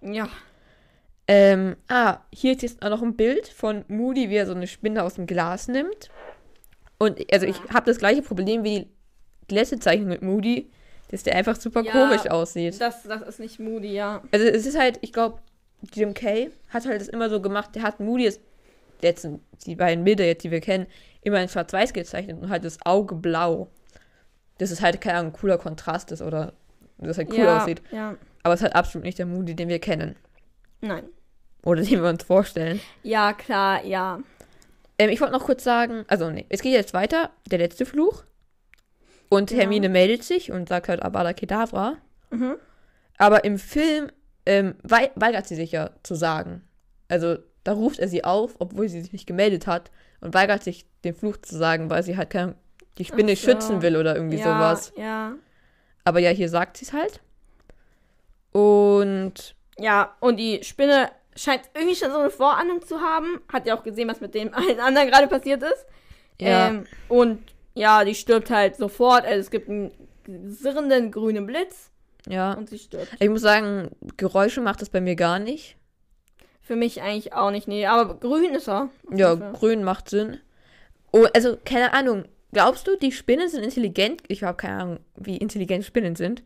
ja. 0.00 0.28
Ähm, 1.28 1.76
ah, 1.88 2.18
hier 2.34 2.52
ist 2.52 2.62
jetzt 2.62 2.82
auch 2.84 2.90
noch 2.90 3.00
ein 3.00 3.14
Bild 3.16 3.46
von 3.46 3.84
Moody, 3.86 4.28
wie 4.28 4.34
er 4.34 4.44
so 4.46 4.52
eine 4.54 4.66
Spinne 4.66 5.04
aus 5.04 5.14
dem 5.14 5.26
Glas 5.26 5.68
nimmt. 5.68 6.10
Und 6.98 7.20
also 7.32 7.46
ich 7.46 7.56
habe 7.72 7.86
das 7.86 7.98
gleiche 7.98 8.22
Problem 8.22 8.64
wie 8.64 8.80
die 8.80 8.88
Glättezeichnung 9.46 10.08
mit 10.08 10.20
Moody, 10.22 10.68
dass 11.10 11.22
der 11.22 11.36
einfach 11.36 11.54
super 11.56 11.82
Ja. 11.82 11.92
komisch 11.92 12.28
aussieht. 12.28 12.78
Das, 12.80 13.04
das 13.04 13.22
ist 13.22 13.38
nicht 13.38 13.60
Moody, 13.60 13.94
ja. 13.94 14.20
Also 14.32 14.46
es 14.46 14.66
ist 14.66 14.76
halt, 14.76 14.98
ich 15.00 15.12
glaube, 15.12 15.38
Jim 15.92 16.14
Kay 16.14 16.50
hat 16.68 16.86
halt 16.86 17.00
das 17.00 17.08
immer 17.08 17.28
so 17.30 17.40
gemacht, 17.40 17.74
der 17.74 17.82
hat 17.82 18.00
Moody 18.00 18.24
jetzt, 18.24 18.40
jetzt 19.02 19.26
die 19.66 19.76
beiden 19.76 20.04
Bilder 20.04 20.24
jetzt, 20.24 20.44
die 20.44 20.50
wir 20.50 20.60
kennen, 20.60 20.86
immer 21.22 21.40
in 21.40 21.48
schwarz-weiß 21.48 21.92
gezeichnet 21.92 22.40
und 22.40 22.48
halt 22.50 22.64
das 22.64 22.78
Auge 22.84 23.14
blau. 23.14 23.68
Das 24.58 24.70
ist 24.70 24.82
halt, 24.82 25.00
keine 25.00 25.18
Ahnung, 25.18 25.32
ein 25.32 25.38
cooler 25.38 25.58
Kontrast 25.58 26.12
ist 26.12 26.22
oder 26.22 26.52
das 26.98 27.18
halt 27.18 27.30
cool 27.30 27.38
ja, 27.38 27.58
aussieht. 27.62 27.82
Ja, 27.90 28.16
Aber 28.44 28.54
es 28.54 28.60
ist 28.60 28.64
halt 28.64 28.76
absolut 28.76 29.04
nicht 29.04 29.18
der 29.18 29.26
Moody, 29.26 29.54
den 29.56 29.68
wir 29.68 29.78
kennen. 29.78 30.16
nein. 30.80 31.04
Oder 31.64 31.82
den 31.82 32.02
wir 32.02 32.08
uns 32.10 32.24
vorstellen. 32.24 32.80
Ja, 33.04 33.32
klar, 33.32 33.84
ja. 33.84 34.18
Ähm, 34.98 35.10
ich 35.10 35.20
wollte 35.20 35.32
noch 35.32 35.44
kurz 35.44 35.62
sagen, 35.62 36.04
also 36.08 36.28
nee, 36.28 36.44
es 36.48 36.60
geht 36.60 36.72
jetzt 36.72 36.92
weiter, 36.92 37.30
der 37.48 37.58
letzte 37.60 37.86
Fluch. 37.86 38.24
Und 39.28 39.52
Ja. 39.52 39.58
Hermine 39.58 39.88
meldet 39.88 40.24
sich 40.24 40.50
und 40.50 40.68
sagt 40.68 40.88
halt 40.88 41.04
Avada 41.04 41.32
Kedavra. 41.32 41.98
Mhm. 42.30 42.56
Aber 43.16 43.44
im 43.44 43.58
Film 43.60 44.10
ähm, 44.46 44.74
wei 44.82 45.10
weigert 45.14 45.46
sie 45.46 45.54
sich 45.54 45.72
ja 45.72 45.90
zu 46.02 46.14
sagen. 46.14 46.62
Also 47.08 47.36
da 47.64 47.72
ruft 47.72 47.98
er 47.98 48.08
sie 48.08 48.24
auf, 48.24 48.56
obwohl 48.58 48.88
sie 48.88 49.00
sich 49.00 49.12
nicht 49.12 49.26
gemeldet 49.26 49.66
hat 49.66 49.90
und 50.20 50.34
weigert 50.34 50.62
sich, 50.62 50.86
den 51.04 51.14
Fluch 51.14 51.36
zu 51.38 51.56
sagen, 51.56 51.90
weil 51.90 52.02
sie 52.02 52.16
halt 52.16 52.30
kein, 52.30 52.54
die 52.98 53.04
Spinne 53.04 53.36
so. 53.36 53.42
schützen 53.42 53.82
will 53.82 53.96
oder 53.96 54.14
irgendwie 54.16 54.38
ja, 54.38 54.44
sowas. 54.44 54.92
Ja. 54.96 55.34
Aber 56.04 56.20
ja, 56.20 56.30
hier 56.30 56.48
sagt 56.48 56.76
sie 56.76 56.84
es 56.84 56.92
halt. 56.92 57.20
Und 58.52 59.54
Ja, 59.78 60.16
und 60.20 60.36
die 60.36 60.62
Spinne 60.62 61.10
scheint 61.36 61.62
irgendwie 61.74 61.96
schon 61.96 62.10
so 62.10 62.18
eine 62.18 62.30
Vorahnung 62.30 62.82
zu 62.82 63.00
haben. 63.00 63.40
Hat 63.52 63.66
ja 63.66 63.76
auch 63.76 63.82
gesehen, 63.82 64.08
was 64.08 64.20
mit 64.20 64.34
dem 64.34 64.52
allen 64.54 64.80
anderen 64.80 65.08
gerade 65.08 65.28
passiert 65.28 65.62
ist. 65.62 65.86
ja, 66.40 66.68
Ähm, 66.68 66.86
und 67.08 67.42
ja, 67.74 68.04
die 68.04 68.14
stirbt 68.14 68.50
halt 68.50 68.76
sofort. 68.76 69.24
Also 69.24 69.40
es 69.40 69.50
gibt 69.50 69.68
einen 69.68 69.92
sirrenden 70.48 71.10
grünen 71.10 71.46
Blitz 71.46 71.91
ja. 72.28 72.54
und 72.54 72.68
sie 72.68 72.78
stirbt. 72.78 73.08
Ich 73.18 73.28
muss 73.28 73.40
sagen, 73.42 73.90
Geräusche 74.16 74.60
macht 74.60 74.82
das 74.82 74.90
bei 74.90 75.00
mir 75.00 75.16
gar 75.16 75.38
nicht. 75.38 75.76
Für 76.60 76.76
mich 76.76 77.02
eigentlich 77.02 77.32
auch 77.32 77.50
nicht, 77.50 77.66
nee. 77.68 77.86
Aber 77.86 78.14
grün 78.14 78.54
ist 78.54 78.68
er. 78.68 78.88
Ja, 79.14 79.34
grün 79.34 79.82
macht 79.82 80.08
Sinn. 80.08 80.38
Oh, 81.12 81.26
also, 81.34 81.58
keine 81.64 81.92
Ahnung. 81.92 82.24
Glaubst 82.52 82.86
du, 82.86 82.96
die 82.96 83.12
Spinnen 83.12 83.48
sind 83.48 83.64
intelligent? 83.64 84.22
Ich 84.28 84.42
habe 84.42 84.56
keine 84.56 84.82
Ahnung, 84.82 85.00
wie 85.16 85.38
intelligent 85.38 85.84
Spinnen 85.84 86.16
sind. 86.16 86.42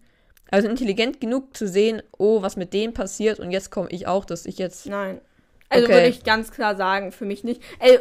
Also 0.51 0.69
intelligent 0.69 1.21
genug 1.21 1.57
zu 1.57 1.67
sehen, 1.67 2.03
oh, 2.17 2.43
was 2.43 2.57
mit 2.57 2.73
denen 2.73 2.95
passiert 2.95 3.41
und 3.41 3.51
jetzt 3.51 3.71
komme 3.71 3.89
ich 3.91 4.07
auch, 4.07 4.25
dass 4.25 4.47
ich 4.47 4.59
jetzt. 4.59 4.87
Nein. 4.87 5.21
Also 5.69 5.87
Okay. 5.87 5.95
würde 5.95 6.07
ich 6.07 6.23
ganz 6.23 6.53
klar 6.53 6.77
sagen, 6.77 7.11
für 7.11 7.25
mich 7.25 7.43
nicht. 7.43 7.61
Also, 7.81 7.99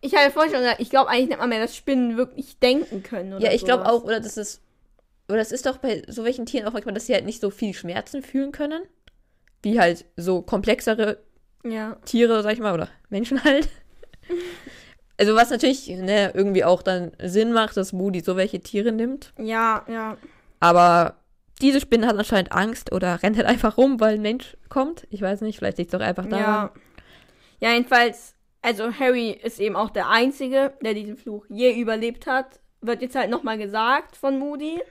ich 0.00 0.14
habe 0.14 0.24
ja 0.24 0.30
vorhin 0.30 0.52
schon 0.52 0.60
gesagt, 0.60 0.80
ich 0.80 0.90
glaube 0.90 1.08
eigentlich 1.08 1.28
nicht 1.28 1.38
mal 1.38 1.46
mehr, 1.46 1.60
dass 1.60 1.76
Spinnen 1.76 2.16
wirklich 2.16 2.58
denken 2.58 3.04
können. 3.04 3.34
Oder 3.34 3.44
ja, 3.46 3.52
ich 3.52 3.64
glaube 3.64 3.86
auch, 3.86 4.02
oder 4.02 4.20
das 4.20 4.36
ist. 4.36 4.60
Oder 5.34 5.40
das 5.40 5.50
ist 5.50 5.66
doch 5.66 5.78
bei 5.78 6.04
so 6.06 6.22
welchen 6.22 6.46
Tieren 6.46 6.68
auch 6.68 6.72
manchmal, 6.72 6.94
dass 6.94 7.06
sie 7.06 7.12
halt 7.12 7.24
nicht 7.24 7.40
so 7.40 7.50
viel 7.50 7.74
Schmerzen 7.74 8.22
fühlen 8.22 8.52
können. 8.52 8.84
Wie 9.64 9.80
halt 9.80 10.04
so 10.16 10.42
komplexere 10.42 11.18
Ja. 11.64 11.96
Tiere, 12.04 12.44
sag 12.44 12.52
ich 12.52 12.60
mal, 12.60 12.72
oder 12.72 12.88
Menschen 13.08 13.42
halt. 13.42 13.68
Also 15.16 15.36
was 15.36 15.50
natürlich 15.50 15.86
ne, 15.88 16.32
irgendwie 16.34 16.64
auch 16.64 16.82
dann 16.82 17.12
Sinn 17.22 17.52
macht, 17.52 17.76
dass 17.76 17.92
Moody 17.92 18.18
so 18.18 18.36
welche 18.36 18.58
Tiere 18.58 18.90
nimmt. 18.90 19.32
Ja, 19.38 19.84
ja. 19.86 20.16
Aber 20.58 21.18
diese 21.62 21.80
Spinne 21.80 22.08
hat 22.08 22.18
anscheinend 22.18 22.50
Angst 22.50 22.90
oder 22.90 23.22
rennt 23.22 23.36
halt 23.36 23.46
einfach 23.46 23.76
rum, 23.76 24.00
weil 24.00 24.14
ein 24.14 24.22
Mensch 24.22 24.56
kommt. 24.68 25.06
Ich 25.10 25.22
weiß 25.22 25.42
nicht, 25.42 25.58
vielleicht 25.58 25.78
liegt 25.78 25.94
es 25.94 25.96
doch 25.98 26.04
einfach 26.04 26.26
daran. 26.26 26.40
Ja. 26.40 26.72
Ja, 27.60 27.70
jedenfalls, 27.74 28.34
also 28.60 28.92
Harry 28.92 29.30
ist 29.30 29.60
eben 29.60 29.76
auch 29.76 29.90
der 29.90 30.08
Einzige, 30.08 30.72
der 30.82 30.94
diesen 30.94 31.16
Fluch 31.16 31.46
je 31.48 31.80
überlebt 31.80 32.26
hat. 32.26 32.58
Wird 32.80 33.00
jetzt 33.00 33.14
halt 33.14 33.30
nochmal 33.30 33.56
gesagt 33.56 34.16
von 34.16 34.38
Moody. 34.38 34.82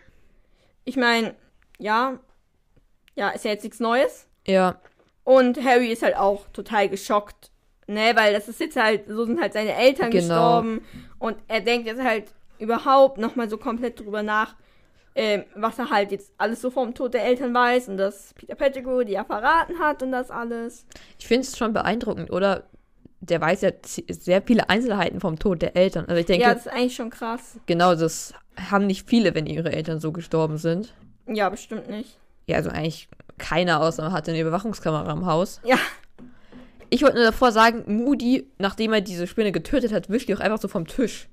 Ich 0.86 0.98
meine, 0.98 1.36
ja. 1.80 2.20
Ja, 3.16 3.30
ist 3.30 3.46
ja 3.46 3.52
jetzt 3.52 3.64
nichts 3.64 3.80
Neues. 3.80 4.28
Ja, 4.48 4.80
Und 5.24 5.64
Harry 5.64 5.92
ist 5.92 6.04
halt 6.04 6.18
auch 6.18 6.48
total 6.52 6.90
geschockt. 6.90 7.52
Ne, 7.86 8.14
weil 8.16 8.34
das 8.34 8.48
ist 8.48 8.62
jetzt 8.62 8.78
halt, 8.78 9.08
so 9.10 9.26
sind 9.26 9.42
halt 9.42 9.52
seine 9.54 9.76
Eltern 9.76 10.10
Genau. 10.10 10.22
gestorben. 10.62 10.82
Und 11.20 11.38
er 11.50 11.60
denkt 11.62 11.86
jetzt 11.86 12.02
halt 12.02 12.34
überhaupt 12.58 13.18
nochmal 13.18 13.50
so 13.50 13.58
komplett 13.58 14.00
drüber 14.00 14.24
nach, 14.24 14.56
ähm, 15.16 15.44
was 15.54 15.78
er 15.80 15.90
halt 15.90 16.12
jetzt 16.12 16.32
alles 16.38 16.62
so 16.62 16.72
vom 16.72 16.96
Tod 16.96 17.14
der 17.14 17.26
Eltern 17.26 17.54
weiß 17.54 17.90
und 17.90 17.98
dass 17.98 18.34
Peter 18.36 18.56
Pettigrew 18.56 19.04
die 19.04 19.12
ja 19.14 19.26
verraten 19.26 19.80
hat 19.80 20.02
und 20.02 20.12
das 20.14 20.32
alles. 20.32 20.86
ich 21.20 21.28
finde 21.28 21.42
es 21.46 21.58
schon 21.58 21.74
beeindruckend, 21.74 22.32
oder? 22.32 22.64
Der 23.26 23.40
weiß 23.40 23.62
ja 23.62 23.72
sehr 24.10 24.42
viele 24.42 24.70
Einzelheiten 24.70 25.22
vom 25.22 25.40
Tod 25.40 25.62
der 25.62 25.78
Eltern. 25.78 26.06
Also 26.06 26.20
ich 26.20 26.26
denke, 26.26 26.44
ja, 26.44 26.54
das 26.54 26.66
ist 26.66 26.72
eigentlich 26.72 26.96
schon 26.96 27.10
krass. 27.10 27.58
genau 27.66 27.96
das 27.96 28.34
haben 28.70 28.86
nicht 28.86 29.08
viele, 29.08 29.34
wenn 29.34 29.46
ihre 29.46 29.72
Eltern 29.72 30.00
so 30.00 30.12
gestorben 30.12 30.58
sind. 30.58 30.94
Ja, 31.28 31.50
bestimmt 31.50 31.90
nicht. 31.90 32.18
Ja, 32.48 32.58
also 32.58 32.70
eigentlich 32.70 33.08
keiner 33.38 33.82
außer 33.82 34.04
man 34.04 34.12
hatte 34.12 34.32
eine 34.32 34.42
Überwachungskamera 34.42 35.12
im 35.12 35.26
Haus. 35.26 35.62
Ja. 35.64 35.78
Ich 36.90 37.02
wollte 37.02 37.16
nur 37.16 37.26
davor 37.26 37.52
sagen, 37.52 37.84
Moody, 37.88 38.48
nachdem 38.60 38.94
er 38.94 39.02
diese 39.02 39.26
Spinne 39.26 39.52
getötet 39.52 39.92
hat, 39.94 40.10
wischt 40.10 40.28
die 40.28 40.36
auch 40.36 40.40
einfach 40.40 40.60
so 40.60 40.68
vom 40.68 40.86
Tisch. 40.86 41.28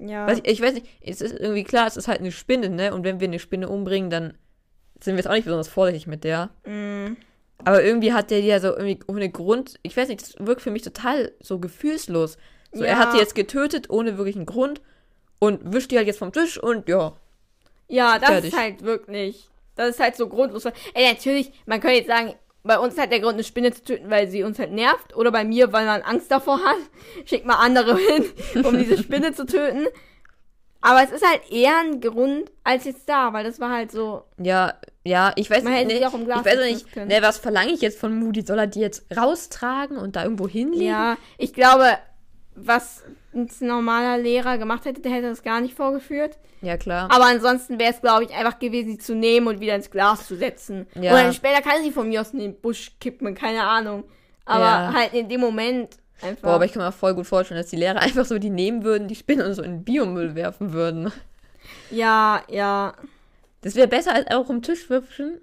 Ja. 0.00 0.26
Weiß 0.26 0.38
ich, 0.38 0.46
ich 0.46 0.62
weiß 0.62 0.74
nicht, 0.74 0.86
es 1.00 1.20
ist 1.20 1.38
irgendwie 1.38 1.64
klar, 1.64 1.86
es 1.86 1.96
ist 1.96 2.08
halt 2.08 2.20
eine 2.20 2.32
Spinne, 2.32 2.70
ne? 2.70 2.94
Und 2.94 3.04
wenn 3.04 3.20
wir 3.20 3.28
eine 3.28 3.38
Spinne 3.38 3.68
umbringen, 3.68 4.10
dann 4.10 4.34
sind 5.00 5.14
wir 5.14 5.18
jetzt 5.18 5.28
auch 5.28 5.34
nicht 5.34 5.44
besonders 5.44 5.68
vorsichtig 5.68 6.06
mit 6.06 6.24
der. 6.24 6.50
Mm, 6.64 7.16
Aber 7.64 7.82
irgendwie 7.82 8.12
hat 8.12 8.30
der 8.30 8.40
die 8.40 8.46
ja 8.48 8.60
so 8.60 8.68
irgendwie 8.68 8.98
ohne 9.08 9.30
Grund, 9.30 9.78
ich 9.82 9.96
weiß 9.96 10.08
nicht, 10.08 10.20
das 10.22 10.34
wirkt 10.38 10.62
für 10.62 10.70
mich 10.70 10.82
total 10.82 11.32
so 11.40 11.58
gefühlslos. 11.58 12.36
So, 12.72 12.82
er 12.84 12.92
Ja. 12.92 12.98
hat 12.98 13.12
sie 13.12 13.18
jetzt 13.18 13.34
getötet 13.34 13.90
ohne 13.90 14.18
wirklichen 14.18 14.46
Grund 14.46 14.80
und 15.38 15.72
wischt 15.72 15.90
die 15.90 15.96
halt 15.96 16.06
jetzt 16.06 16.18
vom 16.18 16.32
Tisch 16.32 16.62
und 16.62 16.88
ja. 16.88 17.14
ja, 17.88 18.18
das 18.18 18.28
Fertig. 18.28 18.52
ist 18.52 18.58
halt 18.58 18.82
wirklich. 18.82 19.48
Das 19.74 19.90
ist 19.90 20.00
halt 20.00 20.16
so 20.16 20.28
grundlos. 20.28 20.64
Ey, 20.94 21.08
natürlich, 21.12 21.52
man 21.66 21.80
könnte 21.80 21.96
jetzt 21.98 22.08
sagen, 22.08 22.34
bei 22.62 22.78
uns 22.78 22.98
hat 22.98 23.12
der 23.12 23.20
Grund, 23.20 23.34
eine 23.34 23.44
Spinne 23.44 23.72
zu 23.72 23.82
töten, 23.84 24.10
weil 24.10 24.28
sie 24.28 24.42
uns 24.42 24.58
halt 24.58 24.72
nervt. 24.72 25.14
Oder 25.16 25.30
bei 25.30 25.44
mir, 25.44 25.72
weil 25.72 25.86
man 25.86 26.02
Angst 26.02 26.30
davor 26.30 26.58
hat. 26.58 26.76
Schickt 27.24 27.46
mal 27.46 27.54
andere 27.56 27.96
hin, 27.96 28.24
um 28.64 28.76
diese 28.76 28.98
Spinne 29.02 29.32
zu 29.34 29.46
töten. 29.46 29.86
Aber 30.80 31.02
es 31.02 31.10
ist 31.12 31.24
halt 31.26 31.50
eher 31.50 31.78
ein 31.78 32.00
Grund 32.00 32.50
als 32.64 32.84
jetzt 32.84 33.08
da, 33.08 33.32
weil 33.32 33.44
das 33.44 33.60
war 33.60 33.70
halt 33.70 33.90
so. 33.92 34.24
Ja, 34.38 34.74
ja, 35.06 35.32
ich 35.36 35.48
weiß 35.50 35.62
nicht, 35.64 35.88
Glas 35.88 36.12
ich 36.14 36.44
weiß 36.44 36.58
nicht, 36.70 36.92
können. 36.92 37.08
ne, 37.08 37.22
was 37.22 37.38
verlange 37.38 37.72
ich 37.72 37.80
jetzt 37.80 37.98
von 37.98 38.18
Moody? 38.18 38.42
Soll 38.42 38.58
er 38.58 38.66
die 38.66 38.80
jetzt 38.80 39.06
raustragen 39.16 39.96
und 39.96 40.16
da 40.16 40.24
irgendwo 40.24 40.48
hinlegen? 40.48 40.84
Ja, 40.86 41.16
ich 41.38 41.52
glaube, 41.52 41.84
was 42.54 43.02
ein 43.34 43.48
normaler 43.60 44.18
Lehrer 44.18 44.56
gemacht 44.58 44.84
hätte, 44.86 45.02
der 45.02 45.12
hätte 45.12 45.28
das 45.28 45.42
gar 45.42 45.60
nicht 45.60 45.74
vorgeführt. 45.74 46.38
Ja, 46.62 46.76
klar. 46.78 47.10
Aber 47.10 47.26
ansonsten 47.26 47.78
wäre 47.78 47.92
es, 47.92 48.00
glaube 48.00 48.24
ich, 48.24 48.30
einfach 48.34 48.58
gewesen, 48.58 48.92
sie 48.92 48.98
zu 48.98 49.14
nehmen 49.14 49.46
und 49.46 49.60
wieder 49.60 49.74
ins 49.74 49.90
Glas 49.90 50.26
zu 50.26 50.36
setzen. 50.36 50.86
Ja. 50.94 51.12
Oder 51.12 51.32
später 51.34 51.60
kann 51.60 51.82
sie 51.82 51.90
von 51.92 52.08
mir 52.08 52.22
aus 52.22 52.30
in 52.30 52.38
den 52.38 52.58
Busch 52.60 52.92
kippen, 52.98 53.34
keine 53.34 53.62
Ahnung. 53.62 54.04
Aber 54.46 54.64
Ja. 54.64 54.92
halt 54.94 55.12
in 55.12 55.28
dem 55.28 55.40
Moment 55.42 55.98
einfach. 56.22 56.42
Boah, 56.42 56.54
aber 56.54 56.64
ich 56.64 56.72
kann 56.72 56.82
mir 56.82 56.92
voll 56.92 57.14
gut 57.14 57.26
vorstellen, 57.26 57.60
dass 57.60 57.68
die 57.70 57.76
Lehrer 57.76 58.00
einfach 58.00 58.24
so 58.24 58.38
die 58.38 58.48
nehmen 58.50 58.84
würden, 58.84 59.06
die 59.06 59.16
Spinne 59.16 59.44
und 59.44 59.52
so 59.52 59.62
in 59.62 59.72
den 59.72 59.84
Biomüll 59.84 60.34
werfen 60.34 60.72
würden. 60.72 61.12
ja, 61.90 62.42
ja, 62.48 62.94
Das 63.66 63.74
wäre 63.74 63.88
besser 63.88 64.14
als 64.14 64.30
auch 64.30 64.48
im 64.48 64.62
Tisch 64.62 64.88
wipschen, 64.90 65.40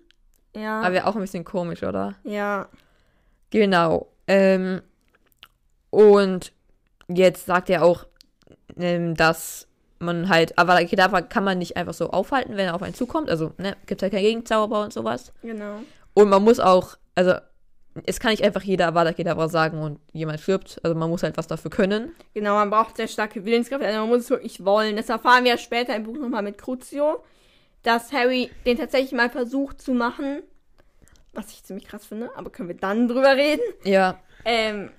ja, 0.56 0.80
aber 0.80 0.94
wäre 0.94 1.08
auch 1.08 1.16
ein 1.16 1.22
bisschen 1.22 1.44
komisch, 1.44 1.84
oder? 1.84 2.16
ja, 2.24 2.70
Genau. 3.50 4.08
Ähm, 4.28 4.82
und 5.90 6.54
jetzt 7.10 7.46
sagt 7.46 7.70
er 7.70 7.84
auch, 7.84 8.06
ähm, 8.78 9.14
dass 9.16 9.68
man 10.00 10.30
halt, 10.30 10.58
aber 10.58 10.82
Kedavra 10.86 11.22
kann 11.22 11.44
man 11.44 11.58
nicht 11.58 11.76
einfach 11.76 11.94
so 11.94 12.12
aufhalten, 12.12 12.56
wenn 12.56 12.68
er 12.68 12.76
auf 12.76 12.82
einen 12.82 12.94
zukommt. 12.94 13.30
Also, 13.30 13.52
ne, 13.58 13.76
gibt 13.88 14.02
halt 14.02 14.14
keinen 14.14 14.24
Gegenzauber 14.24 14.82
und 14.84 14.94
sowas. 14.94 15.34
genau. 15.42 15.80
Und 16.14 16.30
man 16.30 16.44
muss 16.44 16.62
auch, 16.62 16.96
also, 17.16 17.34
es 18.06 18.22
kann 18.22 18.32
nicht 18.32 18.44
einfach 18.46 18.64
jeder 18.64 18.88
Avada 18.88 19.12
Kedavra 19.12 19.50
sagen 19.50 19.82
und 19.82 20.00
jemand 20.14 20.40
stirbt. 20.40 20.80
Also 20.82 20.96
man 20.96 21.10
muss 21.10 21.24
halt 21.24 21.36
was 21.36 21.48
dafür 21.48 21.72
können. 21.72 22.14
Genau, 22.34 22.56
man 22.56 22.70
braucht 22.70 22.96
sehr 22.96 23.10
starke 23.10 23.44
Willenskraft, 23.44 23.84
also 23.84 24.00
man 24.00 24.08
muss 24.08 24.20
es 24.22 24.30
wirklich 24.30 24.64
wollen. 24.64 24.96
Das 24.96 25.10
erfahren 25.10 25.44
wir 25.44 25.52
ja 25.52 25.58
später 25.58 25.94
im 25.94 26.04
Buch 26.04 26.18
nochmal 26.18 26.42
mit 26.42 26.58
Crucio, 26.58 27.22
dass 27.84 28.12
Harry 28.12 28.50
den 28.66 28.78
tatsächlich 28.78 29.12
mal 29.12 29.30
versucht 29.30 29.82
zu 29.82 29.94
machen. 29.94 30.42
Was 31.34 31.52
ich 31.52 31.64
ziemlich 31.64 31.86
krass 31.88 32.06
finde, 32.06 32.30
aber 32.36 32.50
können 32.52 32.70
wir 32.70 32.76
dann 32.78 33.08
drüber 33.08 33.36
reden. 33.36 33.62
Ja. 33.84 34.20
Ähm, 34.46 34.92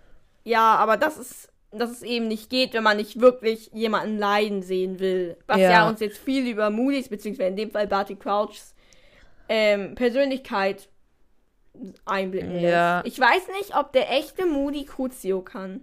ja, 0.42 0.75
aber 0.77 0.97
das 0.97 1.16
ist, 1.16 1.49
dass 1.70 1.90
es 1.90 2.03
eben 2.03 2.27
nicht 2.29 2.51
geht, 2.51 2.73
wenn 2.75 2.83
man 2.83 2.97
nicht 2.97 3.20
wirklich 3.20 3.70
jemanden 3.73 4.18
leiden 4.18 4.62
sehen 4.62 4.99
will. 4.99 5.37
Was 5.47 5.59
ja, 5.59 5.70
Ja. 5.70 5.88
uns 5.88 6.01
jetzt 6.01 6.18
viel 6.18 6.47
über 6.49 6.70
Moody's, 6.70 7.09
beziehungsweise 7.09 7.51
in 7.51 7.57
dem 7.57 7.70
Fall 7.70 7.87
Barty 7.87 8.16
Crouchs 8.16 8.75
ähm, 9.49 9.94
Persönlichkeit 9.94 10.88
einblicken 12.05 12.59
Ja. 12.61 13.01
lässt. 13.01 13.07
Ich 13.14 13.20
weiß 13.20 13.49
nicht, 13.59 13.77
ob 13.77 13.92
der 13.92 14.11
echte 14.11 14.47
Moody 14.47 14.85
Crucio 14.85 15.40
kann. 15.42 15.83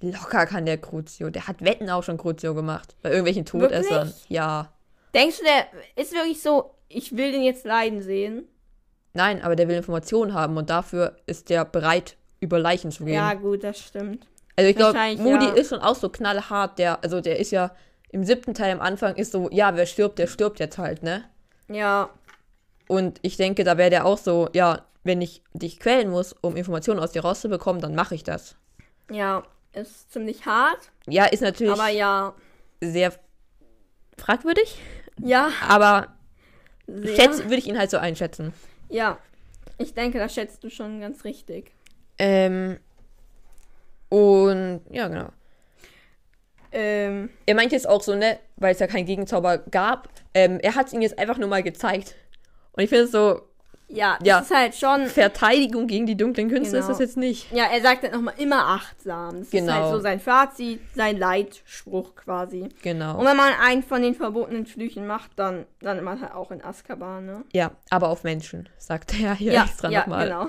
Locker 0.00 0.46
kann 0.46 0.66
der 0.66 0.78
Crucio. 0.78 1.30
Der 1.30 1.46
hat 1.46 1.62
Wetten 1.62 1.88
auch 1.90 2.02
schon 2.02 2.18
Crucio 2.18 2.54
gemacht. 2.54 2.96
Bei 3.02 3.10
irgendwelchen 3.10 3.44
Todessern. 3.44 4.08
Wirklich? 4.08 4.24
Ja. 4.28 4.72
Denkst 5.14 5.38
du, 5.38 5.44
der 5.44 5.66
ist 6.02 6.12
wirklich 6.12 6.40
so, 6.42 6.74
ich 6.88 7.16
will 7.16 7.32
den 7.32 7.42
jetzt 7.42 7.64
leiden 7.64 8.02
sehen? 8.02 8.48
Nein, 9.14 9.42
aber 9.42 9.56
der 9.56 9.68
will 9.68 9.76
Informationen 9.76 10.32
haben 10.32 10.56
und 10.56 10.70
dafür 10.70 11.16
ist 11.26 11.50
der 11.50 11.64
bereit, 11.64 12.16
über 12.40 12.58
Leichen 12.58 12.90
zu 12.90 13.04
gehen. 13.04 13.14
Ja, 13.14 13.34
gut, 13.34 13.62
das 13.62 13.78
stimmt. 13.78 14.26
also 14.56 14.70
ich 14.70 14.76
glaube, 14.76 14.98
Moody 15.18 15.46
ja. 15.46 15.52
ist 15.52 15.68
schon 15.68 15.80
auch 15.80 15.94
so 15.96 16.08
knallhart. 16.08 16.78
Der, 16.78 17.02
also 17.04 17.20
der 17.20 17.38
ist 17.38 17.50
ja 17.50 17.72
im 18.10 18.24
siebten 18.24 18.54
Teil 18.54 18.72
am 18.72 18.80
Anfang 18.80 19.14
ist 19.16 19.32
so, 19.32 19.48
ja, 19.50 19.74
wer 19.76 19.86
stirbt, 19.86 20.18
der 20.18 20.26
stirbt 20.26 20.60
jetzt 20.60 20.78
halt, 20.78 21.02
ne? 21.02 21.24
Ja, 21.68 22.10
Und 22.88 23.18
ich 23.22 23.36
denke, 23.36 23.64
da 23.64 23.78
wäre 23.78 23.90
der 23.90 24.04
auch 24.06 24.18
so, 24.18 24.48
ja, 24.52 24.84
wenn 25.04 25.20
ich 25.22 25.42
dich 25.54 25.78
quälen 25.80 26.10
muss, 26.10 26.34
um 26.42 26.56
Informationen 26.56 27.00
aus 27.00 27.12
dir 27.12 27.22
rauszubekommen, 27.22 27.80
dann 27.80 27.94
mache 27.94 28.14
ich 28.14 28.24
das. 28.24 28.56
ja, 29.10 29.42
ist 29.74 30.12
ziemlich 30.12 30.44
hart, 30.44 30.90
Ja, 31.06 31.24
ist 31.24 31.40
natürlich 31.40 31.72
aber 31.72 31.88
ja. 31.88 32.34
sehr 32.82 33.12
fragwürdig, 34.18 34.78
Ja, 35.20 35.50
aber 35.68 36.08
schätz, 37.04 37.38
würde 37.44 37.56
ich 37.56 37.66
ihn 37.66 37.78
halt 37.78 37.90
so 37.90 37.98
einschätzen. 37.98 38.52
Ja, 38.88 39.18
ich 39.78 39.94
denke, 39.94 40.18
das 40.18 40.34
schätzt 40.34 40.62
du 40.64 40.70
schon 40.70 41.00
ganz 41.00 41.24
richtig. 41.24 41.72
Ähm, 42.18 42.78
und 44.08 44.80
ja, 44.90 45.08
genau. 45.08 45.28
Ähm, 46.72 47.30
Er 47.46 47.54
meint 47.54 47.72
jetzt 47.72 47.88
auch 47.88 48.02
so, 48.02 48.14
ne, 48.14 48.38
weil 48.56 48.72
es 48.72 48.80
ja 48.80 48.86
keinen 48.86 49.06
Gegenzauber 49.06 49.58
gab, 49.58 50.08
ähm, 50.34 50.58
er 50.60 50.74
hat 50.74 50.86
es 50.86 50.92
ihnen 50.92 51.02
jetzt 51.02 51.18
einfach 51.18 51.38
nur 51.38 51.48
mal 51.48 51.62
gezeigt. 51.62 52.14
Und 52.72 52.82
ich 52.82 52.88
finde 52.88 53.04
es 53.04 53.12
so, 53.12 53.42
ja, 53.92 54.16
das 54.18 54.26
Ja. 54.26 54.38
ist 54.40 54.50
halt 54.54 54.74
schon. 54.74 55.06
Verteidigung 55.06 55.86
gegen 55.86 56.06
die 56.06 56.16
dunklen 56.16 56.48
Künste 56.48 56.76
ist 56.78 56.86
Genau. 56.86 56.88
das 56.88 56.98
jetzt 56.98 57.16
nicht. 57.16 57.52
Ja, 57.52 57.64
er 57.72 57.80
sagt 57.82 58.02
halt 58.02 58.12
nochmal 58.12 58.34
immer 58.38 58.66
achtsam. 58.66 59.30
Das 59.38 59.40
ist 59.42 59.50
Genau. 59.52 59.72
halt 59.72 59.92
so 59.92 60.00
sein 60.00 60.18
Fazit, 60.20 60.80
sein 60.94 61.18
Leitspruch 61.18 62.14
quasi. 62.14 62.68
Genau. 62.82 63.18
Und 63.18 63.26
wenn 63.26 63.36
man 63.36 63.52
einen 63.60 63.82
von 63.82 64.02
den 64.02 64.14
verbotenen 64.14 64.66
Flüchen 64.66 65.06
macht, 65.06 65.30
dann 65.36 65.66
landet 65.80 66.04
man 66.04 66.20
halt 66.20 66.32
auch 66.34 66.50
in 66.50 66.62
Azkaban, 66.64 67.26
ne? 67.26 67.44
ja, 67.52 67.70
aber 67.90 68.08
auf 68.08 68.24
Menschen, 68.24 68.68
sagt 68.78 69.18
er 69.20 69.34
hier 69.34 69.52
ja, 69.52 69.64
extra 69.64 69.90
ja 69.90 70.00
nochmal. 70.00 70.26
genau. 70.28 70.46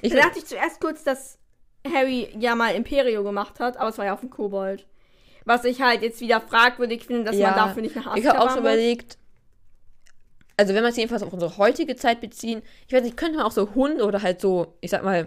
Ich 0.00 0.12
Da 0.12 0.20
dachte 0.20 0.38
ich 0.38 0.46
zuerst 0.46 0.80
kurz, 0.80 1.04
dass 1.04 1.38
Harry 1.86 2.28
ja 2.38 2.54
mal 2.54 2.74
Imperio 2.74 3.22
gemacht 3.24 3.60
hat, 3.60 3.76
aber 3.76 3.90
es 3.90 3.98
war 3.98 4.06
ja 4.06 4.14
auf 4.14 4.20
dem 4.20 4.30
Kobold. 4.30 4.86
Was 5.44 5.64
ich 5.64 5.82
halt 5.82 6.02
jetzt 6.02 6.20
wieder 6.20 6.40
fragwürdig 6.40 7.04
finde, 7.04 7.24
dass 7.24 7.36
Ja, 7.36 7.48
man 7.50 7.56
dafür 7.56 7.82
nicht 7.82 7.96
nach 7.96 8.06
Azkaban 8.06 8.22
Ich 8.22 8.28
habe 8.28 8.40
auch 8.40 8.50
schon 8.50 8.60
überlegt, 8.60 9.18
also 10.62 10.74
wenn 10.74 10.82
man 10.82 10.90
es 10.92 10.96
jedenfalls 10.96 11.22
auf 11.24 11.32
unsere 11.32 11.56
heutige 11.58 11.96
Zeit 11.96 12.20
beziehen, 12.20 12.62
ich 12.86 12.94
weiß 12.94 13.02
nicht, 13.02 13.16
könnte 13.16 13.36
man 13.38 13.46
auch 13.46 13.50
so 13.52 13.74
Hunde 13.74 14.04
oder 14.04 14.22
halt 14.22 14.40
so, 14.40 14.74
ich 14.80 14.90
sag 14.90 15.02
mal, 15.02 15.26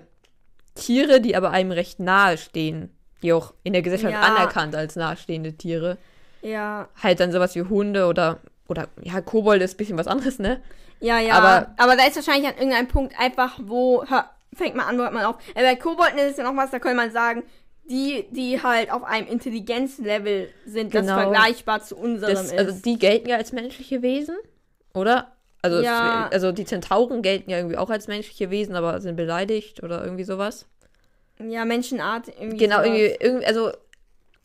Tiere, 0.75 1.21
die 1.21 1.35
aber 1.35 1.51
einem 1.51 1.71
recht 1.71 1.99
nahe 1.99 2.37
stehen, 2.37 2.89
die 3.21 3.33
auch 3.33 3.53
in 3.63 3.73
der 3.73 3.81
Gesellschaft 3.81 4.13
Ja. 4.13 4.21
anerkannt 4.21 4.75
als 4.75 4.95
nahestehende 4.95 5.53
Tiere, 5.53 5.97
Ja, 6.41 6.87
halt 7.01 7.19
dann 7.19 7.31
sowas 7.31 7.55
wie 7.55 7.63
Hunde 7.63 8.05
oder, 8.07 8.39
oder, 8.67 8.87
ja, 9.01 9.19
Kobold 9.21 9.61
ist 9.61 9.73
ein 9.75 9.77
bisschen 9.77 9.97
was 9.97 10.07
anderes, 10.07 10.39
ne? 10.39 10.61
ja, 10.99 11.19
ja. 11.19 11.33
Aber- 11.35 11.73
Aber, 11.77 11.95
da 11.95 12.05
ist 12.05 12.15
wahrscheinlich 12.15 12.47
an 12.47 12.55
irgendeinem 12.55 12.87
Punkt 12.87 13.13
einfach, 13.19 13.59
wo 13.61 14.03
hör, 14.07 14.29
fängt 14.53 14.75
man 14.75 14.85
an, 14.87 14.97
wo 14.97 15.03
hört 15.03 15.13
man 15.13 15.25
auf. 15.25 15.35
Bei 15.53 15.75
Kobolden 15.75 16.17
ist 16.19 16.31
es 16.31 16.37
ja 16.37 16.43
noch 16.43 16.55
was, 16.55 16.71
da 16.71 16.79
könnte 16.79 16.97
man 16.97 17.11
sagen, 17.11 17.43
die, 17.89 18.25
die 18.31 18.61
halt 18.63 18.91
auf 18.91 19.03
einem 19.03 19.27
Intelligenzlevel 19.27 20.49
sind, 20.65 20.93
das 20.95 21.05
Genau. 21.05 21.19
vergleichbar 21.19 21.83
zu 21.83 21.95
unserem 21.95 22.33
Das, 22.33 22.45
ist. 22.45 22.57
also 22.57 22.71
die 22.83 22.97
gelten 22.97 23.29
ja 23.29 23.37
als 23.37 23.51
menschliche 23.51 24.01
Wesen, 24.01 24.35
oder? 24.95 25.31
Also, 25.61 25.81
Ja. 25.81 26.27
es, 26.27 26.33
also 26.33 26.51
die 26.51 26.65
Zentauren 26.65 27.21
gelten 27.21 27.49
ja 27.49 27.57
irgendwie 27.57 27.77
auch 27.77 27.89
als 27.89 28.07
menschliche 28.07 28.49
Wesen, 28.51 28.75
aber 28.75 29.01
sind 29.01 29.15
beleidigt 29.15 29.81
oder 29.83 30.03
irgendwie 30.03 30.23
sowas. 30.23 30.67
ja, 31.39 31.65
Menschenart. 31.65 32.27
Irgendwie 32.29 32.57
Genau, 32.57 32.77
sowas. 32.77 32.87
irgendwie, 32.87 33.17
irgendwie, 33.19 33.45
also 33.45 33.71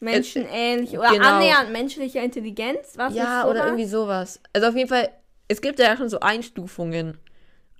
Menschenähnlich. 0.00 0.98
Oder 0.98 1.10
Genau. 1.10 1.28
annähernd 1.28 1.72
menschlicher 1.72 2.22
Intelligenz. 2.22 2.94
Was 2.96 3.14
Ja, 3.14 3.46
oder 3.46 3.64
irgendwie 3.66 3.84
sowas. 3.86 4.40
Also 4.52 4.68
auf 4.68 4.74
jeden 4.76 4.88
Fall, 4.88 5.10
es 5.48 5.60
gibt 5.60 5.78
ja 5.78 5.96
schon 5.96 6.08
so 6.08 6.20
Einstufungen. 6.20 7.18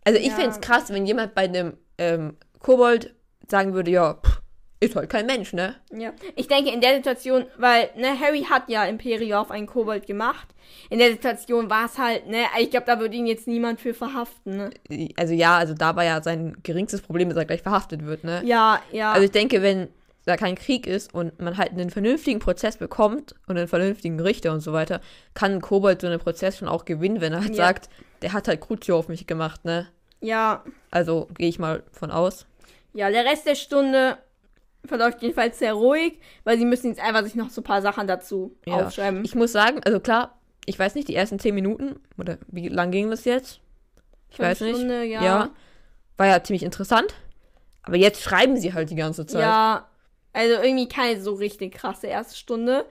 Also 0.05 0.19
ich 0.19 0.29
Ja. 0.29 0.35
fände 0.35 0.51
es 0.51 0.61
krass, 0.61 0.91
wenn 0.91 1.07
jemand 1.07 1.35
bei 1.35 1.43
einem 1.43 1.77
ähm, 1.99 2.37
Kobold 2.59 3.15
sagen 3.49 3.73
würde, 3.75 3.91
ja, 3.91 4.15
pff, 4.15 4.40
ist 4.81 4.97
halt 4.97 5.11
kein 5.11 5.27
Mensch, 5.27 5.53
ne? 5.53 5.75
Ja, 5.93 6.13
ich 6.37 6.49
denke 6.49 6.71
in 6.71 6.81
der 6.81 6.97
Situation, 6.97 7.45
weil, 7.59 7.91
ne, 7.97 8.19
Harry 8.19 8.45
hat 8.49 8.69
ja 8.69 8.85
Imperio 8.87 9.39
auf 9.41 9.51
einen 9.51 9.67
Kobold 9.67 10.07
gemacht. 10.07 10.49
In 10.89 10.99
der 10.99 11.11
Situation 11.11 11.69
war 11.69 11.85
es 11.87 11.99
halt, 11.99 12.27
ne, 12.29 12.45
ich 12.59 12.71
glaube, 12.71 12.87
da 12.87 12.99
würde 12.99 13.15
ihn 13.15 13.27
jetzt 13.27 13.47
niemand 13.47 13.81
für 13.81 13.93
verhaften, 13.93 14.57
ne? 14.57 14.71
Also 15.17 15.35
ja, 15.35 15.59
also 15.59 15.75
da 15.75 15.97
war 15.97 16.05
ja 16.05 16.23
sein 16.23 16.57
geringstes 16.63 17.03
Problem, 17.03 17.29
dass 17.29 17.37
er 17.37 17.45
gleich 17.45 17.63
verhaftet 17.63 18.07
wird, 18.07 18.25
ne? 18.25 18.43
Ja, 18.45 18.81
ja. 18.91 19.13
Also 19.13 19.25
ich 19.27 19.31
denke, 19.33 19.61
wenn 19.63 19.89
da 20.25 20.37
kein 20.37 20.55
Krieg 20.55 20.87
ist 20.87 21.13
und 21.15 21.39
man 21.41 21.57
halt 21.59 21.73
einen 21.73 21.91
vernünftigen 21.91 22.39
Prozess 22.41 22.77
bekommt 22.77 23.35
und 23.47 23.57
einen 23.59 23.69
vernünftigen 23.69 24.21
Richter 24.21 24.53
und 24.53 24.61
so 24.61 24.73
weiter, 24.73 25.01
kann 25.35 25.53
ein 25.53 25.61
Kobold 25.61 26.01
so 26.01 26.07
einen 26.07 26.21
Prozess 26.21 26.59
schon 26.59 26.69
auch 26.69 26.85
gewinnen, 26.85 27.21
wenn 27.21 27.33
er 27.33 27.41
halt 27.41 27.51
Ja. 27.51 27.65
sagt, 27.67 27.89
der 28.23 28.33
hat 28.33 28.47
halt 28.49 28.61
Crucio 28.61 28.97
auf 28.99 29.09
mich 29.09 29.27
gemacht, 29.27 29.65
ne? 29.65 29.89
ja, 30.21 30.63
Also 30.91 31.27
gehe 31.37 31.49
ich 31.49 31.59
mal 31.59 31.83
von 31.93 32.11
aus. 32.11 32.47
ja, 32.93 33.11
der 33.11 33.25
Rest 33.25 33.47
der 33.47 33.55
Stunde 33.55 34.19
verläuft 34.85 35.23
jedenfalls 35.23 35.59
sehr 35.59 35.75
ruhig, 35.75 36.19
weil 36.45 36.59
sie 36.59 36.65
müssen 36.65 36.89
jetzt 36.89 37.01
einfach 37.03 37.23
sich 37.25 37.35
noch 37.35 37.51
so 37.51 37.61
ein 37.61 37.65
paar 37.65 37.83
Sachen 37.83 38.07
dazu 38.07 38.57
Ja. 38.67 38.87
aufschreiben. 38.87 39.25
Ich 39.25 39.35
muss 39.35 39.53
sagen, 39.53 39.81
also 39.85 40.01
klar, 40.01 40.39
ich 40.67 40.79
weiß 40.79 40.95
nicht, 40.95 41.09
die 41.09 41.15
ersten 41.15 41.39
zehn 41.39 41.55
Minuten, 41.55 41.97
oder 42.19 42.39
wie 42.49 42.69
lang 42.69 42.91
ging 42.91 43.11
das 43.11 43.25
jetzt? 43.25 43.61
Ich 44.31 44.37
Fünf 44.37 44.49
weiß 44.49 44.61
nicht. 44.61 44.77
Stunde, 44.77 45.05
ja. 45.05 45.23
ja. 45.25 45.51
War 46.17 46.27
ja 46.27 46.43
ziemlich 46.43 46.63
interessant. 46.63 47.15
Aber 47.83 47.97
jetzt 47.97 48.23
schreiben 48.23 48.57
sie 48.57 48.75
halt 48.75 48.91
die 48.91 48.95
ganze 48.95 49.27
Zeit. 49.27 49.41
Ja, 49.43 49.89
also 50.33 50.63
irgendwie 50.63 50.87
keine 50.89 51.21
so 51.21 51.35
richtig 51.35 51.73
krasse 51.75 52.07
erste 52.07 52.37
Stunde. 52.37 52.85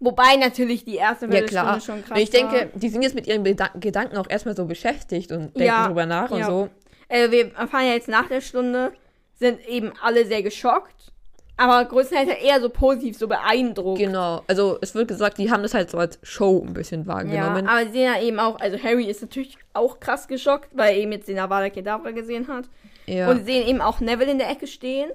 Wobei 0.00 0.36
natürlich 0.36 0.84
die 0.86 0.96
erste 0.96 1.26
Ja, 1.26 1.42
klar. 1.42 1.78
schon 1.80 2.02
krass 2.02 2.12
Und 2.16 2.22
ich 2.22 2.30
denke, 2.30 2.70
die 2.74 2.88
sind 2.88 3.02
jetzt 3.02 3.14
mit 3.14 3.26
ihren 3.26 3.42
Beda- 3.44 3.70
Gedanken 3.78 4.16
auch 4.16 4.28
erstmal 4.30 4.56
so 4.56 4.64
beschäftigt 4.64 5.30
und 5.30 5.54
denken 5.54 5.60
Ja, 5.62 5.86
drüber 5.86 6.06
nach 6.06 6.30
und 6.30 6.40
ja. 6.40 6.46
so. 6.46 6.70
äh, 7.08 7.30
wir 7.30 7.54
erfahren 7.54 7.84
ja 7.86 7.92
jetzt 7.92 8.08
nach 8.08 8.26
der 8.28 8.40
Stunde, 8.40 8.92
sind 9.34 9.60
eben 9.68 9.92
alle 10.02 10.24
sehr 10.24 10.42
geschockt. 10.42 11.12
Aber 11.60 11.84
größtenteils 11.84 12.30
halt 12.30 12.42
eher 12.42 12.58
so 12.58 12.70
positiv, 12.70 13.18
so 13.18 13.28
beeindruckt. 13.28 13.98
Genau. 13.98 14.42
Also 14.46 14.78
es 14.80 14.94
wird 14.94 15.08
gesagt, 15.08 15.36
die 15.36 15.50
haben 15.50 15.62
das 15.62 15.74
halt 15.74 15.90
so 15.90 15.98
als 15.98 16.18
Show 16.22 16.64
ein 16.66 16.72
bisschen 16.72 17.02
Ja, 17.02 17.06
wahrgenommen. 17.08 17.68
aber 17.68 17.84
sie 17.84 17.92
sehen 17.92 18.14
ja 18.14 18.18
eben 18.18 18.40
auch, 18.40 18.58
also 18.58 18.82
Harry 18.82 19.04
ist 19.04 19.20
natürlich 19.20 19.58
auch 19.74 20.00
krass 20.00 20.26
geschockt, 20.26 20.70
weil 20.72 20.94
er 20.94 20.96
eben 20.96 21.12
jetzt 21.12 21.28
den 21.28 21.38
Avada 21.38 21.68
Kedavra 21.68 22.12
gesehen 22.12 22.48
hat. 22.48 22.64
Ja. 23.04 23.28
Und 23.30 23.40
sie 23.40 23.52
sehen 23.52 23.68
eben 23.68 23.82
auch 23.82 24.00
Neville 24.00 24.30
in 24.30 24.38
der 24.38 24.48
Ecke 24.48 24.66
stehen. 24.66 25.10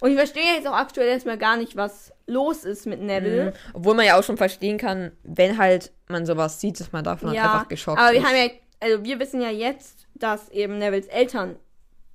Und 0.00 0.10
ich 0.10 0.16
verstehe 0.16 0.54
jetzt 0.54 0.68
auch 0.68 0.76
aktuell 0.76 1.08
erstmal 1.08 1.38
gar 1.38 1.56
nicht, 1.56 1.74
was 1.74 2.12
los 2.28 2.62
ist 2.62 2.86
mit 2.86 3.00
Neville. 3.00 3.46
Mhm. 3.46 3.52
Obwohl 3.72 3.94
man 3.96 4.06
ja 4.06 4.16
auch 4.16 4.22
schon 4.22 4.36
verstehen 4.36 4.78
kann, 4.78 5.10
wenn 5.24 5.58
halt 5.58 5.90
man 6.06 6.24
sowas 6.24 6.60
sieht, 6.60 6.78
dass 6.78 6.92
man 6.92 7.02
davon 7.02 7.30
halt 7.30 7.40
einfach 7.40 7.66
geschockt 7.68 7.98
aber 7.98 8.12
ist. 8.12 8.22
wir 8.22 8.28
haben 8.28 8.36
ja, 8.36 8.48
also 8.78 9.02
wir 9.02 9.18
wissen 9.18 9.40
ja 9.40 9.50
jetzt, 9.50 10.06
dass 10.14 10.50
eben 10.50 10.78
Nevilles 10.78 11.06
Eltern 11.08 11.56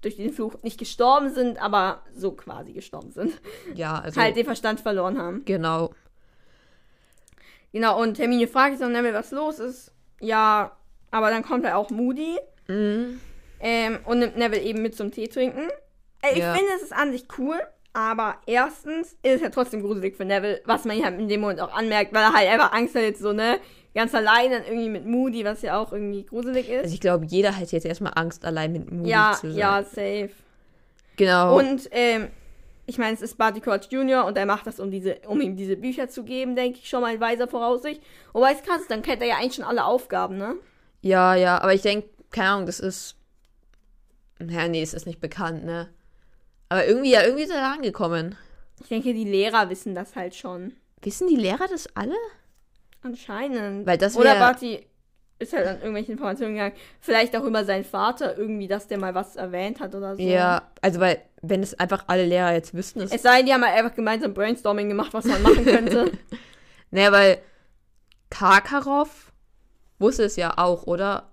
durch 0.01 0.15
den 0.17 0.31
Fluch 0.31 0.55
nicht 0.63 0.77
gestorben 0.79 1.33
sind, 1.33 1.61
aber 1.61 2.01
so 2.15 2.31
quasi 2.31 2.73
gestorben 2.73 3.11
sind. 3.11 3.33
ja, 3.75 3.99
also 4.03 4.19
halt 4.21 4.35
den 4.35 4.45
Verstand 4.45 4.79
verloren 4.79 5.17
haben. 5.17 5.43
genau. 5.45 5.91
Genau, 7.71 8.01
und 8.01 8.17
Hermine 8.17 8.47
fragt 8.47 8.71
jetzt 8.71 8.81
noch 8.81 8.89
Neville, 8.89 9.13
was 9.13 9.31
los 9.31 9.59
ist. 9.59 9.91
Ja, 10.19 10.75
aber 11.11 11.29
dann 11.29 11.43
kommt 11.43 11.65
halt 11.65 11.75
auch 11.75 11.89
Moody 11.89 12.37
Mhm. 12.67 13.19
ähm, 13.59 13.99
und 14.05 14.19
nimmt 14.19 14.37
Neville 14.37 14.61
eben 14.61 14.81
mit 14.81 14.95
zum 14.95 15.11
Tee 15.11 15.27
trinken. 15.27 15.69
Äh, 16.21 16.33
ich 16.33 16.37
Ja. 16.39 16.53
finde, 16.53 16.71
es 16.75 16.81
ist 16.83 16.93
an 16.93 17.11
sich 17.11 17.25
cool, 17.37 17.59
aber 17.93 18.37
erstens 18.45 19.13
ist 19.23 19.35
es 19.35 19.41
ja 19.41 19.49
trotzdem 19.49 19.81
gruselig 19.81 20.15
für 20.15 20.25
Neville, 20.25 20.61
was 20.65 20.85
man 20.85 20.97
ja 20.99 21.07
in 21.09 21.27
dem 21.27 21.41
Moment 21.41 21.59
auch 21.61 21.73
anmerkt, 21.73 22.13
weil 22.13 22.23
er 22.23 22.33
halt 22.33 22.47
einfach 22.49 22.71
Angst 22.73 22.95
hat, 22.95 23.01
jetzt 23.03 23.21
so, 23.21 23.33
ne, 23.33 23.59
ganz 23.93 24.13
allein 24.13 24.51
dann 24.51 24.63
irgendwie 24.63 24.89
mit 24.89 25.05
Moody, 25.05 25.45
was 25.45 25.61
ja 25.61 25.79
auch 25.79 25.91
irgendwie 25.91 26.25
gruselig 26.25 26.69
ist. 26.69 26.83
Also 26.83 26.93
ich 26.93 27.01
glaube, 27.01 27.25
jeder 27.25 27.57
hat 27.57 27.71
jetzt 27.71 27.85
erstmal 27.85 28.13
Angst, 28.15 28.45
allein 28.45 28.71
mit 28.71 28.91
Moody 28.91 29.09
ja, 29.09 29.37
zu 29.39 29.49
sein. 29.49 29.57
ja, 29.57 29.83
safe. 29.83 30.29
Genau. 31.15 31.57
Und, 31.57 31.89
ähm, 31.91 32.29
ich 32.85 32.97
meine, 32.97 33.13
es 33.13 33.21
ist 33.21 33.37
Barty 33.37 33.61
Crouch 33.61 33.91
Jr. 33.91 34.25
und 34.25 34.37
er 34.37 34.47
macht 34.47 34.65
das, 34.65 34.79
um, 34.79 34.89
diese, 34.89 35.19
um 35.27 35.39
ihm 35.41 35.55
diese 35.55 35.75
Bücher 35.75 36.09
zu 36.09 36.23
geben, 36.23 36.55
denke 36.55 36.79
ich 36.81 36.89
schon 36.89 37.01
mal 37.01 37.13
in 37.13 37.21
weiser 37.21 37.47
Voraussicht. 37.47 38.01
Wobei 38.33 38.53
es 38.53 38.63
krass 38.63 38.81
ist, 38.81 38.89
dann 38.89 39.03
kennt 39.03 39.21
er 39.21 39.27
ja 39.27 39.35
eigentlich 39.37 39.55
schon 39.55 39.65
alle 39.65 39.85
Aufgaben, 39.85 40.37
ne? 40.37 40.55
ja, 41.01 41.35
ja, 41.35 41.61
aber 41.61 41.73
ich 41.73 41.81
denke, 41.81 42.09
keine 42.31 42.49
Ahnung, 42.49 42.65
das 42.65 42.79
ist. 42.79 43.15
Ja, 44.45 44.67
nee, 44.67 44.81
es 44.81 44.93
ist 44.93 45.05
nicht 45.05 45.19
bekannt, 45.19 45.65
ne? 45.65 45.89
Aber 46.69 46.85
irgendwie, 46.85 47.11
ja, 47.11 47.23
irgendwie 47.23 47.43
ist 47.43 47.51
er 47.51 47.61
da 47.61 47.73
angekommen. 47.73 48.35
Ich 48.81 48.87
denke, 48.87 49.13
die 49.13 49.25
Lehrer 49.25 49.69
wissen 49.69 49.95
das 49.95 50.15
halt 50.15 50.35
schon. 50.35 50.73
Wissen 51.01 51.27
die 51.27 51.35
Lehrer 51.35 51.67
das 51.67 51.93
alle? 51.95 52.15
Anscheinend. 53.01 53.85
Weil 53.85 53.97
das 53.97 54.15
Oder 54.15 54.35
Barty 54.35 54.85
ist 55.39 55.53
halt 55.53 55.67
an 55.67 55.77
irgendwelche 55.81 56.11
Informationen 56.11 56.53
gegangen. 56.53 56.75
Vielleicht 56.99 57.35
auch 57.35 57.43
über 57.43 57.63
seinen 57.63 57.85
Vater 57.85 58.37
irgendwie, 58.37 58.67
dass 58.67 58.87
der 58.87 58.97
mal 58.97 59.15
was 59.15 59.37
erwähnt 59.37 59.79
hat 59.79 59.95
oder 59.95 60.15
so. 60.15 60.21
Ja, 60.21 60.63
also 60.81 60.99
weil, 60.99 61.21
wenn 61.41 61.63
es 61.63 61.79
einfach 61.79 62.03
alle 62.07 62.25
Lehrer 62.25 62.53
jetzt 62.53 62.73
wüssten, 62.73 62.99
ist. 62.99 63.13
Es 63.13 63.21
sei 63.21 63.37
denn, 63.37 63.45
die 63.45 63.53
haben 63.53 63.63
halt 63.63 63.77
einfach 63.77 63.95
gemeinsam 63.95 64.33
Brainstorming 64.33 64.89
gemacht, 64.89 65.13
was 65.13 65.25
man 65.25 65.41
machen 65.41 65.65
könnte. 65.65 66.11
Naja, 66.91 67.11
weil 67.11 67.37
Karkaroff 68.31 69.31
wusste 69.99 70.23
es 70.23 70.37
ja 70.37 70.57
auch, 70.57 70.87
oder? 70.87 71.31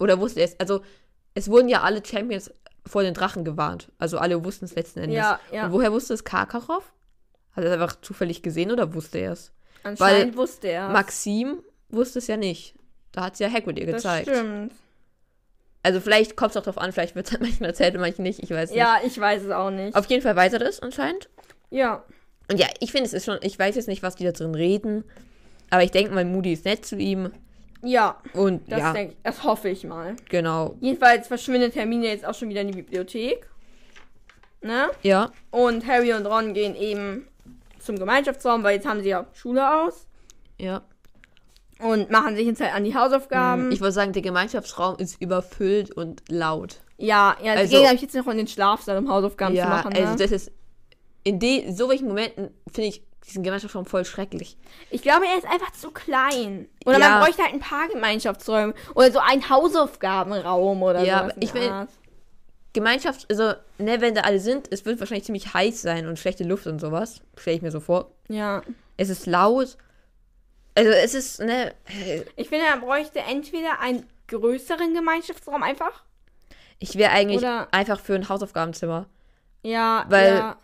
Oder 0.00 0.18
wusste 0.18 0.40
er 0.40 0.46
es? 0.46 0.58
Also, 0.58 0.80
es 1.34 1.50
wurden 1.50 1.68
ja 1.68 1.82
alle 1.82 2.02
Champions 2.02 2.50
vor 2.86 3.02
den 3.02 3.12
Drachen 3.12 3.44
gewarnt. 3.44 3.92
Also 3.98 4.16
alle 4.16 4.44
wussten 4.44 4.64
es 4.64 4.74
letzten 4.74 5.00
Endes. 5.00 5.18
ja, 5.18 5.40
ja. 5.52 5.66
Und 5.66 5.72
woher 5.72 5.92
wusste 5.92 6.14
es 6.14 6.24
Karkaroff? 6.24 6.92
Hat 7.52 7.64
er 7.64 7.70
es 7.70 7.72
einfach 7.72 8.00
zufällig 8.00 8.42
gesehen 8.42 8.70
oder 8.70 8.94
wusste 8.94 9.18
er 9.18 9.32
es? 9.32 9.52
Anscheinend 9.82 10.36
wusste 10.36 10.68
er. 10.68 10.88
Maxim 10.90 11.62
wusste 11.88 12.18
es 12.20 12.26
ja 12.26 12.36
nicht. 12.36 12.74
Da 13.12 13.24
hat 13.24 13.34
es 13.34 13.38
ja 13.40 13.50
Hagrid 13.50 13.78
ihr 13.78 13.86
das 13.86 13.96
gezeigt. 14.02 14.28
stimmt. 14.28 14.72
Also 15.82 16.00
vielleicht 16.00 16.36
kommt 16.36 16.52
es 16.52 16.56
auch 16.56 16.62
drauf 16.62 16.78
an, 16.78 16.92
vielleicht 16.92 17.14
wird 17.16 17.30
es 17.32 17.38
manchmal 17.40 17.70
erzählt 17.70 17.94
und 17.94 18.00
manchmal 18.00 18.28
nicht, 18.28 18.40
ich 18.42 18.50
weiß 18.50 18.70
nicht. 18.70 18.78
Ja, 18.78 18.98
ich 19.04 19.18
weiß 19.18 19.42
es 19.42 19.50
auch 19.50 19.70
nicht. 19.70 19.96
Auf 19.96 20.06
jeden 20.06 20.22
Fall 20.22 20.36
weiß 20.36 20.52
er 20.54 20.58
das 20.60 20.80
anscheinend. 20.80 21.28
ja. 21.70 22.04
Und 22.50 22.58
ja, 22.58 22.66
ich 22.80 22.90
finde, 22.90 23.06
es 23.06 23.12
ist 23.12 23.24
schon, 23.24 23.38
ich 23.42 23.56
weiß 23.58 23.76
jetzt 23.76 23.86
nicht, 23.88 24.02
was 24.02 24.16
die 24.16 24.24
da 24.24 24.32
drin 24.32 24.54
reden, 24.54 25.04
aber 25.70 25.84
ich 25.84 25.92
denke 25.92 26.12
mal, 26.12 26.24
Moody 26.24 26.52
ist 26.52 26.64
nett 26.64 26.84
zu 26.84 26.96
ihm. 26.96 27.30
Ja, 27.82 28.20
Und 28.34 28.70
das 28.70 28.80
ja, 28.80 28.92
denke 28.92 29.12
ich. 29.14 29.18
Das 29.22 29.44
hoffe 29.44 29.68
ich 29.68 29.84
mal. 29.84 30.16
genau. 30.28 30.76
Jedenfalls 30.80 31.28
verschwindet 31.28 31.76
Hermine 31.76 32.08
jetzt 32.08 32.26
auch 32.26 32.34
schon 32.34 32.48
wieder 32.50 32.60
in 32.62 32.68
die 32.68 32.74
Bibliothek. 32.82 33.48
Ne? 34.60 34.90
Ja, 35.02 35.30
Und 35.50 35.86
Harry 35.86 36.12
und 36.12 36.26
Ron 36.26 36.52
gehen 36.52 36.74
eben 36.76 37.26
zum 37.84 37.98
Gemeinschaftsraum, 37.98 38.62
weil 38.62 38.76
jetzt 38.76 38.86
haben 38.86 39.02
sie 39.02 39.08
ja 39.10 39.26
Schule 39.34 39.82
aus. 39.84 40.06
ja. 40.58 40.82
Und 41.80 42.10
machen 42.12 42.36
sich 42.36 42.46
jetzt 42.46 42.60
halt 42.60 42.74
an 42.74 42.84
die 42.84 42.94
Hausaufgaben. 42.94 43.72
Ich 43.72 43.80
würde 43.80 43.90
sagen, 43.90 44.12
der 44.12 44.22
Gemeinschaftsraum 44.22 44.98
ist 44.98 45.20
überfüllt 45.20 45.90
und 45.90 46.22
laut. 46.28 46.76
ja, 46.96 47.36
ja, 47.42 47.54
Also- 47.54 47.64
sie 47.64 47.70
gehen, 47.72 47.80
glaube 47.82 47.96
ich, 47.96 48.02
jetzt 48.02 48.14
noch 48.14 48.28
in 48.28 48.36
den 48.36 48.46
Schlafsaal, 48.46 48.98
um 48.98 49.10
Hausaufgaben 49.10 49.52
ja, 49.56 49.64
zu 49.64 49.68
machen. 49.70 49.92
Ne? 49.92 49.98
also 50.06 50.16
das 50.16 50.30
ist, 50.30 50.52
in 51.24 51.40
de, 51.40 51.72
so 51.72 51.88
welchen 51.88 52.06
Momenten 52.06 52.50
finde 52.72 52.88
ich 52.88 53.02
diesen 53.26 53.42
Gemeinschaftsraum 53.42 53.84
voll 53.86 54.04
schrecklich. 54.04 54.56
ich 54.90 55.02
glaube, 55.02 55.24
er 55.26 55.36
ist 55.38 55.46
einfach 55.46 55.72
zu 55.72 55.90
klein. 55.90 56.68
Oder 56.86 57.00
Ja. 57.00 57.08
man 57.10 57.24
bräuchte 57.24 57.42
halt 57.42 57.52
ein 57.52 57.58
paar 57.60 57.88
Gemeinschaftsräume. 57.88 58.74
Oder 58.94 59.10
so 59.10 59.18
ein 59.18 59.48
Hausaufgabenraum 59.50 60.82
oder 60.82 61.02
Ja, 61.02 61.20
sowas 61.22 61.34
in 61.36 61.42
ich 61.42 61.54
Art. 61.70 61.88
Gemeinschaft, 62.72 63.26
also, 63.30 63.52
ne, 63.78 64.00
wenn 64.00 64.14
da 64.14 64.22
alle 64.22 64.40
sind, 64.40 64.68
es 64.72 64.84
wird 64.86 64.98
wahrscheinlich 64.98 65.24
ziemlich 65.26 65.52
heiß 65.52 65.82
sein 65.82 66.06
und 66.06 66.18
schlechte 66.18 66.44
Luft 66.44 66.66
und 66.66 66.80
sowas. 66.80 67.20
Stelle 67.36 67.56
ich 67.56 67.62
mir 67.62 67.70
so 67.70 67.80
vor. 67.80 68.10
Ja. 68.28 68.62
Es 68.96 69.08
ist 69.10 69.26
laut. 69.26 69.76
Also, 70.74 70.90
es 70.90 71.12
ist, 71.14 71.40
ne, 71.40 71.74
äh, 72.06 72.22
Ich 72.36 72.48
finde, 72.48 72.64
er 72.66 72.78
bräuchte 72.78 73.18
entweder 73.20 73.80
einen 73.80 74.06
größeren 74.28 74.94
Gemeinschaftsraum 74.94 75.62
einfach. 75.62 76.02
ich 76.78 76.96
wäre 76.96 77.12
eigentlich 77.12 77.38
Oder- 77.38 77.68
einfach 77.72 78.00
für 78.00 78.14
ein 78.14 78.28
Hausaufgabenzimmer. 78.28 79.06
Ja, 79.62 80.04
Weil- 80.08 80.34
ja. 80.36 80.56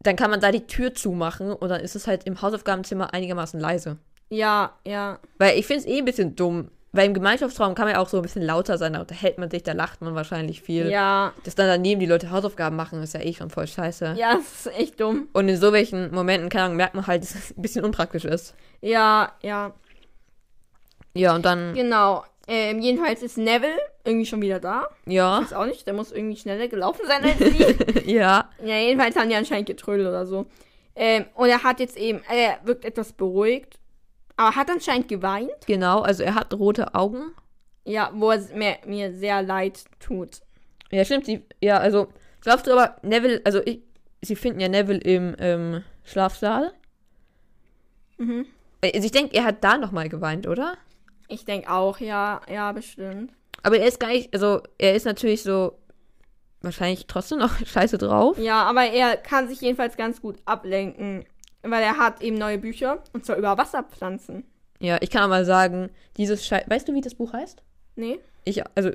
Dann 0.00 0.16
kann 0.16 0.30
man 0.30 0.40
da 0.40 0.52
die 0.52 0.66
Tür 0.66 0.94
zumachen 0.94 1.52
und 1.52 1.68
dann 1.68 1.80
ist 1.80 1.96
es 1.96 2.06
halt 2.06 2.24
im 2.24 2.40
Hausaufgabenzimmer 2.40 3.12
einigermaßen 3.12 3.58
leise. 3.60 3.98
Ja, 4.28 4.72
ja. 4.86 5.18
Weil 5.38 5.58
ich 5.58 5.66
finde 5.66 5.80
es 5.80 5.86
eh 5.86 5.98
ein 5.98 6.04
bisschen 6.04 6.34
dumm. 6.36 6.70
Weil 6.96 7.06
im 7.06 7.14
Gemeinschaftsraum 7.14 7.74
kann 7.74 7.86
man 7.86 7.94
ja 7.94 8.00
auch 8.00 8.08
so 8.08 8.16
ein 8.16 8.22
bisschen 8.22 8.42
lauter 8.42 8.78
sein, 8.78 8.94
da 8.94 9.00
unterhält 9.00 9.38
man 9.38 9.50
sich, 9.50 9.62
da 9.62 9.72
lacht 9.72 10.00
man 10.00 10.14
wahrscheinlich 10.14 10.62
viel. 10.62 10.90
Ja. 10.90 11.32
Dass 11.44 11.54
dann 11.54 11.66
daneben 11.68 12.00
die 12.00 12.06
Leute 12.06 12.30
Hausaufgaben 12.30 12.74
machen, 12.76 13.02
ist 13.02 13.14
ja 13.14 13.20
eh 13.20 13.32
schon 13.34 13.50
voll 13.50 13.66
scheiße. 13.66 14.14
Ja, 14.18 14.34
das 14.34 14.66
ist 14.66 14.78
echt 14.78 15.00
dumm. 15.00 15.28
Und 15.32 15.48
in 15.48 15.56
so 15.56 15.72
welchen 15.72 16.12
Momenten, 16.14 16.48
keine 16.48 16.64
Ahnung, 16.64 16.76
merkt 16.76 16.94
man 16.94 17.06
halt, 17.06 17.22
dass 17.22 17.34
es 17.34 17.56
ein 17.56 17.62
bisschen 17.62 17.84
unpraktisch 17.84 18.24
ist. 18.24 18.54
Ja, 18.80 19.32
ja. 19.42 19.74
Ja, 21.14 21.34
und 21.34 21.44
dann, 21.44 21.74
Genau. 21.74 22.24
Ähm, 22.48 22.78
jedenfalls 22.78 23.22
ist 23.22 23.38
Neville 23.38 23.76
irgendwie 24.04 24.26
schon 24.26 24.40
wieder 24.40 24.60
da. 24.60 24.88
ja, 25.04 25.40
Weiß 25.40 25.52
auch 25.52 25.66
nicht, 25.66 25.86
der 25.86 25.94
muss 25.94 26.12
irgendwie 26.12 26.36
schneller 26.36 26.68
gelaufen 26.68 27.02
sein 27.06 27.24
als 27.24 27.38
sie. 27.38 27.76
ja, 28.12 28.48
ja, 28.64 28.76
jedenfalls 28.78 29.16
haben 29.16 29.28
die 29.28 29.34
anscheinend 29.34 29.66
getrödelt 29.66 30.08
oder 30.08 30.26
so. 30.26 30.46
Ähm, 30.94 31.26
und 31.34 31.48
er 31.48 31.62
hat 31.64 31.80
jetzt 31.80 31.96
eben, 31.96 32.22
er 32.28 32.58
wirkt 32.64 32.84
etwas 32.84 33.12
beruhigt. 33.12 33.78
Aber 34.36 34.54
hat 34.54 34.70
anscheinend 34.70 35.08
geweint. 35.08 35.66
genau, 35.66 36.00
also 36.00 36.22
er 36.22 36.34
hat 36.34 36.52
rote 36.54 36.94
Augen. 36.94 37.32
Ja, 37.84 38.10
wo 38.14 38.32
es 38.32 38.52
mir, 38.52 38.76
mir 38.84 39.12
sehr 39.12 39.42
leid 39.42 39.84
tut. 40.00 40.40
Ja, 40.90 41.04
stimmt, 41.04 41.26
sie, 41.26 41.42
ja, 41.60 41.78
also, 41.78 42.08
glaubst 42.40 42.66
du 42.66 42.72
aber, 42.72 42.96
Neville, 43.02 43.40
also 43.44 43.60
ich, 43.64 43.80
sie 44.22 44.36
finden 44.36 44.60
ja 44.60 44.68
Neville 44.68 45.00
im 45.00 45.36
ähm, 45.38 45.84
Schlafsaal. 46.04 46.72
Mhm. 48.18 48.46
Also 48.82 49.06
ich 49.06 49.12
denke, 49.12 49.36
er 49.36 49.44
hat 49.44 49.64
da 49.64 49.78
nochmal 49.78 50.08
geweint, 50.08 50.46
oder? 50.46 50.76
Ich 51.28 51.44
denke 51.44 51.70
auch, 51.70 51.98
ja, 51.98 52.40
ja, 52.48 52.72
bestimmt. 52.72 53.32
Aber 53.62 53.78
er 53.78 53.86
ist 53.86 53.98
gar 53.98 54.08
nicht, 54.08 54.32
also 54.32 54.62
er 54.78 54.94
ist 54.94 55.06
natürlich 55.06 55.42
so 55.42 55.78
wahrscheinlich 56.60 57.06
trotzdem 57.06 57.38
noch 57.38 57.56
scheiße 57.66 57.98
drauf. 57.98 58.38
Ja, 58.38 58.64
aber 58.64 58.84
er 58.84 59.16
kann 59.16 59.48
sich 59.48 59.60
jedenfalls 59.60 59.96
ganz 59.96 60.20
gut 60.20 60.36
ablenken. 60.44 61.24
Weil 61.70 61.82
er 61.82 61.98
hat 61.98 62.22
eben 62.22 62.36
neue 62.38 62.58
Bücher. 62.58 63.02
Und 63.12 63.24
zwar 63.24 63.36
über 63.36 63.56
Wasserpflanzen. 63.58 64.44
Ja, 64.78 64.98
ich 65.00 65.10
kann 65.10 65.22
auch 65.22 65.28
mal 65.28 65.44
sagen, 65.44 65.90
dieses 66.16 66.46
Schei 66.46 66.64
Weißt 66.66 66.86
du, 66.88 66.94
wie 66.94 67.00
das 67.00 67.14
Buch 67.14 67.32
heißt? 67.32 67.62
Nee? 67.96 68.20
Ich, 68.44 68.62
also, 68.76 68.90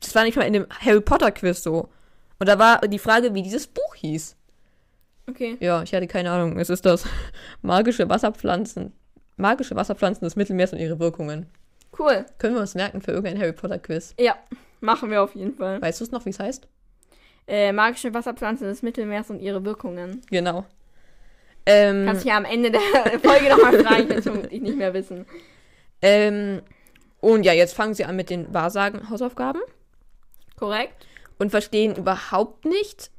das 0.00 0.14
war 0.14 0.24
nicht 0.24 0.36
mal 0.36 0.42
in 0.42 0.52
dem 0.52 0.66
Harry 0.80 1.00
Potter 1.00 1.30
Quiz 1.30 1.62
so. 1.62 1.88
Und 2.38 2.48
da 2.48 2.58
war 2.58 2.80
die 2.80 2.98
Frage, 2.98 3.34
wie 3.34 3.42
dieses 3.42 3.66
Buch 3.66 3.94
hieß. 3.94 4.36
Okay. 5.28 5.56
Ja, 5.60 5.82
ich 5.82 5.94
hatte 5.94 6.06
keine 6.06 6.30
Ahnung. 6.30 6.58
Es 6.58 6.70
ist 6.70 6.84
das 6.84 7.04
magische 7.62 8.08
Wasserpflanzen. 8.08 8.92
Magische 9.36 9.76
Wasserpflanzen 9.76 10.24
des 10.24 10.36
Mittelmeers 10.36 10.72
und 10.72 10.80
ihre 10.80 10.98
Wirkungen. 10.98 11.46
Cool. 11.98 12.26
Können 12.38 12.54
wir 12.54 12.60
uns 12.60 12.74
merken 12.74 13.00
für 13.00 13.12
irgendein 13.12 13.40
Harry 13.40 13.52
Potter 13.52 13.78
Quiz. 13.78 14.14
Ja, 14.18 14.36
machen 14.80 15.10
wir 15.10 15.22
auf 15.22 15.34
jeden 15.34 15.54
Fall. 15.54 15.80
Weißt 15.80 16.00
du 16.00 16.04
es 16.04 16.10
noch, 16.10 16.24
wie 16.24 16.30
es 16.30 16.38
heißt? 16.38 16.66
Äh, 17.46 17.72
magische 17.72 18.12
Wasserpflanzen 18.12 18.66
des 18.66 18.82
Mittelmeers 18.82 19.30
und 19.30 19.40
ihre 19.40 19.64
Wirkungen. 19.64 20.20
Genau. 20.30 20.66
Ähm, 21.66 22.06
Kannst 22.06 22.24
mich 22.24 22.32
ja 22.32 22.36
am 22.38 22.44
Ende 22.44 22.70
der 22.70 22.80
Folge 23.22 23.48
nochmal 23.50 23.84
fragen, 23.84 24.02
ich 24.04 24.08
will 24.08 24.22
vermutlich 24.22 24.60
nicht 24.62 24.76
mehr 24.76 24.94
wissen. 24.94 25.26
ähm, 26.02 26.62
und 27.20 27.44
ja, 27.44 27.52
jetzt 27.52 27.74
fangen 27.74 27.92
sie 27.94 28.04
an 28.06 28.16
mit 28.16 28.30
den 28.30 28.52
Wahrsagen-Hausaufgaben. 28.54 29.60
Korrekt? 30.58 31.06
und 31.38 31.48
verstehen 31.50 31.96
überhaupt 31.96 32.66
nicht 32.66 33.10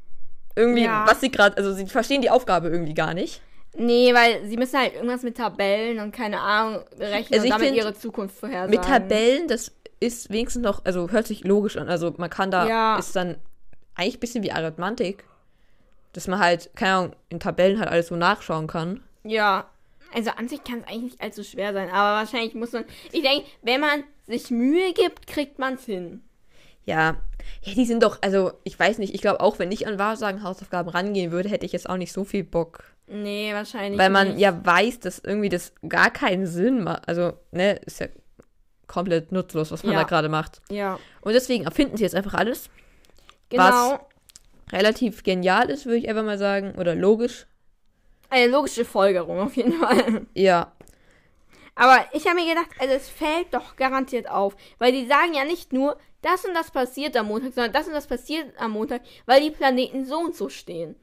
irgendwie, 0.55 0.83
Ja. 0.83 1.05
was 1.07 1.21
sie 1.21 1.31
gerade, 1.31 1.57
also 1.57 1.73
sie 1.73 1.87
verstehen 1.87 2.21
die 2.21 2.29
Aufgabe 2.29 2.67
irgendwie 2.69 2.93
gar 2.93 3.15
nicht. 3.15 3.41
Nee, 3.75 4.13
weil 4.13 4.45
sie 4.47 4.57
müssen 4.57 4.77
halt 4.79 4.93
irgendwas 4.93 5.23
mit 5.23 5.37
Tabellen 5.37 5.99
und 5.99 6.11
keine 6.11 6.39
Ahnung 6.39 6.81
berechnen 6.97 7.33
Also 7.39 7.45
und 7.45 7.49
damit 7.51 7.67
find, 7.69 7.77
ihre 7.77 7.93
Zukunft 7.95 8.35
vorhersagen. 8.37 8.69
Mit 8.69 8.83
Tabellen, 8.85 9.47
das 9.47 9.71
ist 9.99 10.29
wenigstens 10.29 10.61
noch, 10.61 10.85
also 10.85 11.09
hört 11.09 11.25
sich 11.25 11.43
logisch 11.45 11.77
an. 11.77 11.89
Also 11.89 12.13
man 12.17 12.29
kann 12.29 12.51
da, 12.51 12.67
Ja. 12.67 12.97
ist 12.99 13.15
dann 13.15 13.37
eigentlich 13.95 14.17
ein 14.17 14.19
bisschen 14.19 14.43
wie 14.43 14.51
Arithmantik, 14.51 15.23
dass 16.13 16.27
man 16.27 16.39
halt, 16.39 16.69
keine 16.75 16.93
Ahnung, 16.93 17.15
in 17.29 17.39
Tabellen 17.39 17.79
halt 17.79 17.89
alles 17.89 18.07
so 18.07 18.15
nachschauen 18.15 18.67
kann. 18.67 19.01
Ja. 19.23 19.65
Also 20.13 20.31
an 20.31 20.49
sich 20.49 20.63
kann 20.63 20.79
es 20.79 20.87
eigentlich 20.87 21.01
nicht 21.03 21.21
allzu 21.21 21.43
schwer 21.43 21.71
sein, 21.73 21.87
aber 21.89 22.19
wahrscheinlich 22.19 22.53
muss 22.53 22.73
man. 22.73 22.83
Ich 23.13 23.21
denke, 23.21 23.45
wenn 23.61 23.79
man 23.79 24.03
sich 24.27 24.51
Mühe 24.51 24.91
gibt, 24.93 25.25
kriegt 25.25 25.57
man 25.57 25.75
es 25.75 25.85
hin. 25.85 26.21
Ja, 26.83 27.15
ja, 27.61 27.73
die 27.75 27.85
sind 27.85 28.03
doch, 28.03 28.17
also 28.21 28.51
ich 28.63 28.77
weiß 28.77 28.97
nicht, 28.97 29.13
ich 29.13 29.21
glaube 29.21 29.39
auch, 29.39 29.57
wenn 29.59 29.71
ich 29.71 29.87
an 29.87 29.99
Wahrsagen 29.99 30.43
Hausaufgaben 30.43 30.89
rangehen 30.89 31.31
würde, 31.31 31.47
hätte 31.47 31.65
ich 31.65 31.71
jetzt 31.71 31.87
auch 31.89 31.95
nicht 31.97 32.11
so 32.11 32.23
viel 32.25 32.43
Bock. 32.43 32.83
Nee, 33.07 33.53
wahrscheinlich. 33.53 33.99
Weil 33.99 34.09
man 34.09 34.29
nicht. 34.29 34.39
ja 34.39 34.65
weiß, 34.65 34.99
dass 34.99 35.19
irgendwie 35.19 35.49
das 35.49 35.73
gar 35.87 36.09
keinen 36.09 36.45
Sinn 36.47 36.83
macht. 36.83 37.07
Also, 37.07 37.33
ne, 37.51 37.73
ist 37.85 37.99
ja 37.99 38.07
komplett 38.87 39.31
nutzlos, 39.31 39.71
was 39.71 39.83
man 39.83 39.93
Ja. 39.93 39.99
da 40.01 40.07
gerade 40.07 40.27
macht. 40.27 40.61
Ja. 40.69 40.99
Und 41.21 41.33
deswegen 41.33 41.63
erfinden 41.65 41.95
sie 41.97 42.03
jetzt 42.03 42.15
einfach 42.15 42.33
alles. 42.33 42.69
Genau. 43.49 43.99
Relativ 44.71 45.23
genial 45.23 45.69
ist, 45.69 45.85
würde 45.85 45.97
ich 45.97 46.09
einfach 46.09 46.23
mal 46.23 46.37
sagen. 46.37 46.75
Oder 46.77 46.95
logisch. 46.95 47.47
Eine 48.29 48.51
logische 48.51 48.85
Folgerung 48.85 49.39
auf 49.39 49.55
jeden 49.55 49.73
Fall. 49.73 50.25
Ja. 50.33 50.71
Aber 51.75 52.05
ich 52.13 52.25
habe 52.25 52.35
mir 52.35 52.47
gedacht, 52.47 52.69
also 52.79 52.93
es 52.93 53.09
fällt 53.09 53.53
doch 53.53 53.75
garantiert 53.75 54.29
auf. 54.29 54.55
Weil 54.77 54.91
die 54.91 55.07
sagen 55.07 55.33
ja 55.33 55.43
nicht 55.43 55.73
nur, 55.73 55.97
das 56.21 56.45
und 56.45 56.53
das 56.53 56.71
passiert 56.71 57.17
am 57.17 57.27
Montag, 57.27 57.53
sondern 57.53 57.73
das 57.73 57.87
und 57.87 57.93
das 57.93 58.07
passiert 58.07 58.53
am 58.57 58.71
Montag, 58.71 59.01
weil 59.25 59.41
die 59.41 59.51
Planeten 59.51 60.05
so 60.05 60.19
und 60.19 60.35
so 60.35 60.49
stehen. 60.49 60.95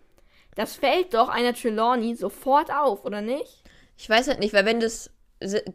Das 0.55 0.77
fällt 0.77 1.15
doch 1.15 1.29
einer 1.29 1.55
Trelawney 1.55 2.15
sofort 2.15 2.73
auf, 2.73 3.05
oder 3.05 3.21
nicht? 3.21 3.63
Ich 3.97 4.09
weiß 4.09 4.29
halt 4.29 4.41
nicht, 4.41 4.55
weil 4.55 4.65
wenn 4.65 4.81
das 4.81 5.11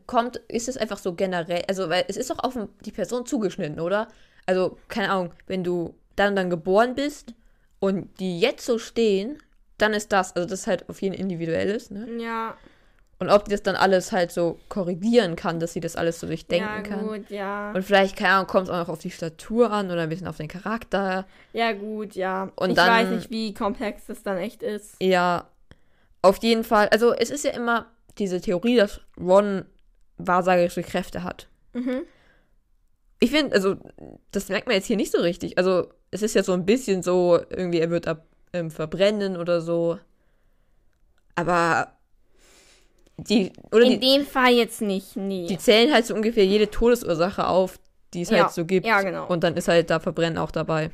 kommt, 0.08 0.38
ist 0.48 0.68
es 0.68 0.78
einfach 0.78 0.98
so 0.98 1.14
generell. 1.14 1.64
Also, 1.68 1.90
weil 1.90 2.06
es 2.08 2.18
ist 2.18 2.30
doch 2.30 2.40
auf 2.40 2.58
die 2.86 2.92
Person 2.92 3.26
zugeschnitten, 3.26 3.80
oder? 3.80 4.08
Also, 4.46 4.78
keine 4.90 5.10
Ahnung, 5.10 5.34
wenn 5.48 5.64
du 5.64 5.96
dann 6.16 6.36
dann 6.36 6.50
geboren 6.50 6.96
bist 6.96 7.34
und 7.84 8.18
die 8.22 8.40
jetzt 8.40 8.66
so 8.66 8.78
stehen, 8.80 9.44
dann 9.78 9.94
ist 9.94 10.14
das. 10.14 10.34
Also, 10.38 10.48
das 10.48 10.62
ist 10.62 10.68
halt 10.68 10.88
auf 10.88 11.02
jeden 11.02 11.14
individuelles, 11.16 11.92
ne? 11.92 12.08
Ja. 12.18 12.56
Und 13.20 13.30
ob 13.30 13.44
die 13.44 13.52
das 13.52 13.62
dann 13.62 13.76
alles 13.76 14.14
halt 14.14 14.32
so 14.32 14.58
korrigieren 14.70 15.36
kann, 15.36 15.60
dass 15.60 15.74
sie 15.74 15.82
das 15.82 15.98
alles 15.98 16.22
so 16.22 16.28
durchdenken 16.28 16.66
ja, 16.66 16.82
kann. 16.82 17.06
gut, 17.06 17.30
ja. 17.30 17.74
Und 17.74 17.84
vielleicht, 17.84 18.16
keine 18.16 18.36
Ahnung, 18.36 18.48
kommt 18.48 18.70
es 18.70 18.74
auch 18.74 18.78
noch 18.78 18.88
auf 18.88 19.00
die 19.00 19.12
Statur 19.12 19.70
an 19.70 19.92
oder 19.92 20.04
ein 20.04 20.08
bisschen 20.10 20.28
auf 20.28 20.38
den 20.38 20.48
Charakter. 20.48 21.28
Ja, 21.52 21.74
gut, 21.74 22.16
ja. 22.16 22.54
Und 22.56 22.70
ich 22.70 22.76
dann- 22.78 22.88
weiß 22.90 23.10
nicht, 23.10 23.30
wie 23.32 23.54
komplex 23.54 24.06
das 24.06 24.24
dann 24.24 24.38
echt 24.38 24.64
ist. 24.64 24.96
Ja, 25.02 25.50
auf 26.22 26.38
jeden 26.38 26.64
Fall. 26.64 26.88
Also 26.88 27.14
es 27.14 27.32
ist 27.32 27.44
ja 27.44 27.52
immer 27.52 27.88
diese 28.18 28.40
Theorie, 28.40 28.78
dass 28.78 29.02
Ron 29.20 29.66
wahrsagerische 30.18 30.84
Kräfte 30.84 31.24
hat. 31.24 31.50
Mhm. 31.74 32.04
Ich 33.20 33.32
finde, 33.32 33.54
also 33.54 33.76
das 34.32 34.48
merkt 34.48 34.68
man 34.68 34.76
jetzt 34.78 34.86
hier 34.88 34.98
nicht 34.98 35.12
so 35.12 35.20
richtig. 35.20 35.58
Also 35.58 35.90
es 36.14 36.22
ist 36.22 36.36
ja 36.36 36.44
so 36.44 36.54
ein 36.54 36.66
bisschen 36.66 37.04
so, 37.04 37.40
irgendwie 37.50 37.80
er 37.80 37.90
wird 37.90 38.08
ab 38.08 38.26
ähm, 38.54 38.72
verbrennen 38.72 39.38
oder 39.38 39.62
so. 39.62 40.00
Aber 41.36 41.98
die, 43.18 43.52
oder 43.72 43.86
In 43.86 44.00
die, 44.00 44.00
dem 44.00 44.26
Fall 44.26 44.54
jetzt 44.54 44.82
nicht, 44.82 45.16
nee. 45.16 45.46
die 45.48 45.58
zählen 45.58 45.94
halt 45.94 46.06
so 46.06 46.16
ungefähr 46.16 46.46
jede 46.46 46.70
Todesursache 46.70 47.48
auf, 47.48 47.80
die 48.14 48.22
es 48.24 48.30
Ja, 48.30 48.44
halt 48.46 48.52
so 48.54 48.66
gibt. 48.66 48.86
ja, 48.86 49.02
genau. 49.02 49.28
Und 49.28 49.44
dann 49.44 49.56
ist 49.56 49.68
halt 49.68 49.90
da 49.90 50.00
Verbrennen 50.00 50.38
auch 50.38 50.52
dabei. 50.52 50.92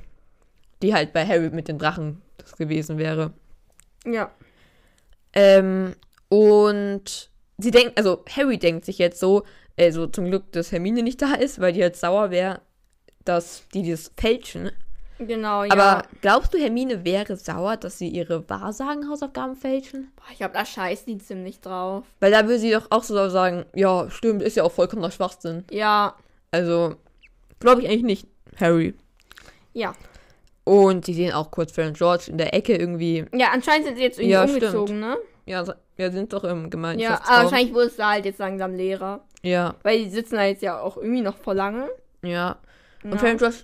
Die 0.82 0.93
halt 0.93 1.13
bei 1.13 1.26
Harry 1.26 1.49
mit 1.49 1.67
den 1.67 1.78
Drachen 1.78 2.22
das 2.38 2.55
gewesen 2.55 2.97
wäre. 2.97 3.34
ja. 4.05 4.32
Ähm, 5.34 5.95
und 6.30 7.30
sie 7.57 7.72
denkt, 7.72 7.97
also 7.97 8.24
Harry 8.36 8.57
denkt 8.57 8.86
sich 8.86 8.97
jetzt 8.97 9.20
so, 9.20 9.43
also 9.78 10.07
zum 10.07 10.26
Glück, 10.26 10.51
dass 10.51 10.72
Hermine 10.72 11.03
nicht 11.03 11.22
da 11.22 11.34
ist, 11.36 11.59
weil 11.59 11.74
die 11.74 11.84
halt 11.84 11.95
sauer 11.95 12.32
wäre, 12.32 12.61
dass 13.26 13.63
die 13.74 13.89
das 13.89 14.11
fälschen. 14.17 14.72
Genau, 15.20 15.63
ja. 15.65 15.72
Aber 15.74 16.03
glaubst 16.22 16.53
du, 16.53 16.57
Hermine 16.57 17.03
wäre 17.03 17.36
sauer, 17.36 17.76
dass 17.78 17.97
sie 17.97 18.07
ihre 18.07 18.49
Wahrsagen-Hausaufgaben 18.49 19.55
fälschen? 19.55 20.11
Boah, 20.15 20.24
ich 20.32 20.38
glaube, 20.38 20.53
da 20.53 20.65
scheißt 20.65 21.07
die 21.07 21.17
ziemlich 21.17 21.59
drauf. 21.59 22.05
Weil 22.22 22.32
da 22.32 22.43
würde 22.43 22.59
sie 22.59 22.72
doch 22.72 22.88
auch 22.89 23.03
so 23.03 23.30
sagen, 23.30 23.65
ja, 23.76 24.09
stimmt, 24.09 24.41
ist 24.41 24.55
ja 24.55 24.63
auch 24.63 24.72
vollkommener 24.72 25.11
Schwachsinn. 25.11 25.65
Ja, 25.72 26.15
Also, 26.51 26.95
glaube 27.59 27.82
ich 27.82 27.89
eigentlich 27.89 28.03
nicht, 28.03 28.28
Harry. 28.59 28.93
ja. 29.74 29.93
Und 30.63 31.05
sie 31.05 31.15
sehen 31.15 31.34
auch 31.34 31.49
kurz 31.49 31.72
Fred 31.72 31.88
und 31.88 31.97
George 31.97 32.26
in 32.28 32.38
der 32.38 32.53
Ecke 32.53 32.76
irgendwie. 32.76 33.26
Ja, 33.34 33.47
anscheinend 33.51 33.88
sind 33.88 33.97
sie 33.97 34.03
jetzt 34.03 34.20
irgendwie 34.20 34.34
Ja, 34.34 34.43
umgezogen, 34.43 34.99
ne? 34.99 35.17
Ja, 35.47 35.63
wir 35.95 36.11
sind 36.11 36.32
doch 36.32 36.43
im 36.43 36.63
Ja, 36.63 36.70
Gemeinschaftsraum. 36.70 37.36
aber 37.36 37.43
wahrscheinlich 37.45 37.74
wurde 37.74 37.88
es 37.88 37.95
da 37.95 38.11
halt 38.11 38.26
jetzt 38.26 38.38
langsam 38.39 38.76
leerer. 38.76 39.22
Ja, 39.41 39.74
Weil 39.82 40.03
die 40.03 40.09
sitzen 40.11 40.36
da 40.36 40.43
jetzt 40.43 40.61
ja 40.61 40.80
auch 40.80 40.97
irgendwie 40.97 41.22
noch 41.22 41.38
vor 41.38 41.55
lange. 41.55 41.89
ja. 42.22 42.57
Und 43.03 43.13
Ja. 43.13 43.17
Fred 43.17 43.32
und 43.32 43.38
George 43.39 43.55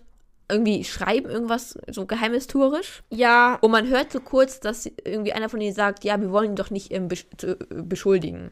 irgendwie 0.50 0.84
schreiben 0.84 1.30
irgendwas 1.30 1.78
so 1.90 2.06
geheimnistorisch. 2.06 3.04
Ja, 3.10 3.58
Und 3.62 3.72
man 3.72 3.88
hört 3.88 4.12
so 4.12 4.20
kurz, 4.20 4.60
dass 4.60 4.86
irgendwie 5.04 5.34
einer 5.34 5.50
von 5.50 5.60
ihnen 5.62 5.74
sagt, 5.74 6.04
ja, 6.04 6.20
wir 6.22 6.32
wollen 6.32 6.52
ihn 6.52 6.56
doch 6.56 6.70
nicht 6.70 6.92
ähm, 6.94 7.08
besch 7.08 7.26
äh, 7.44 7.56
beschuldigen. 7.70 8.52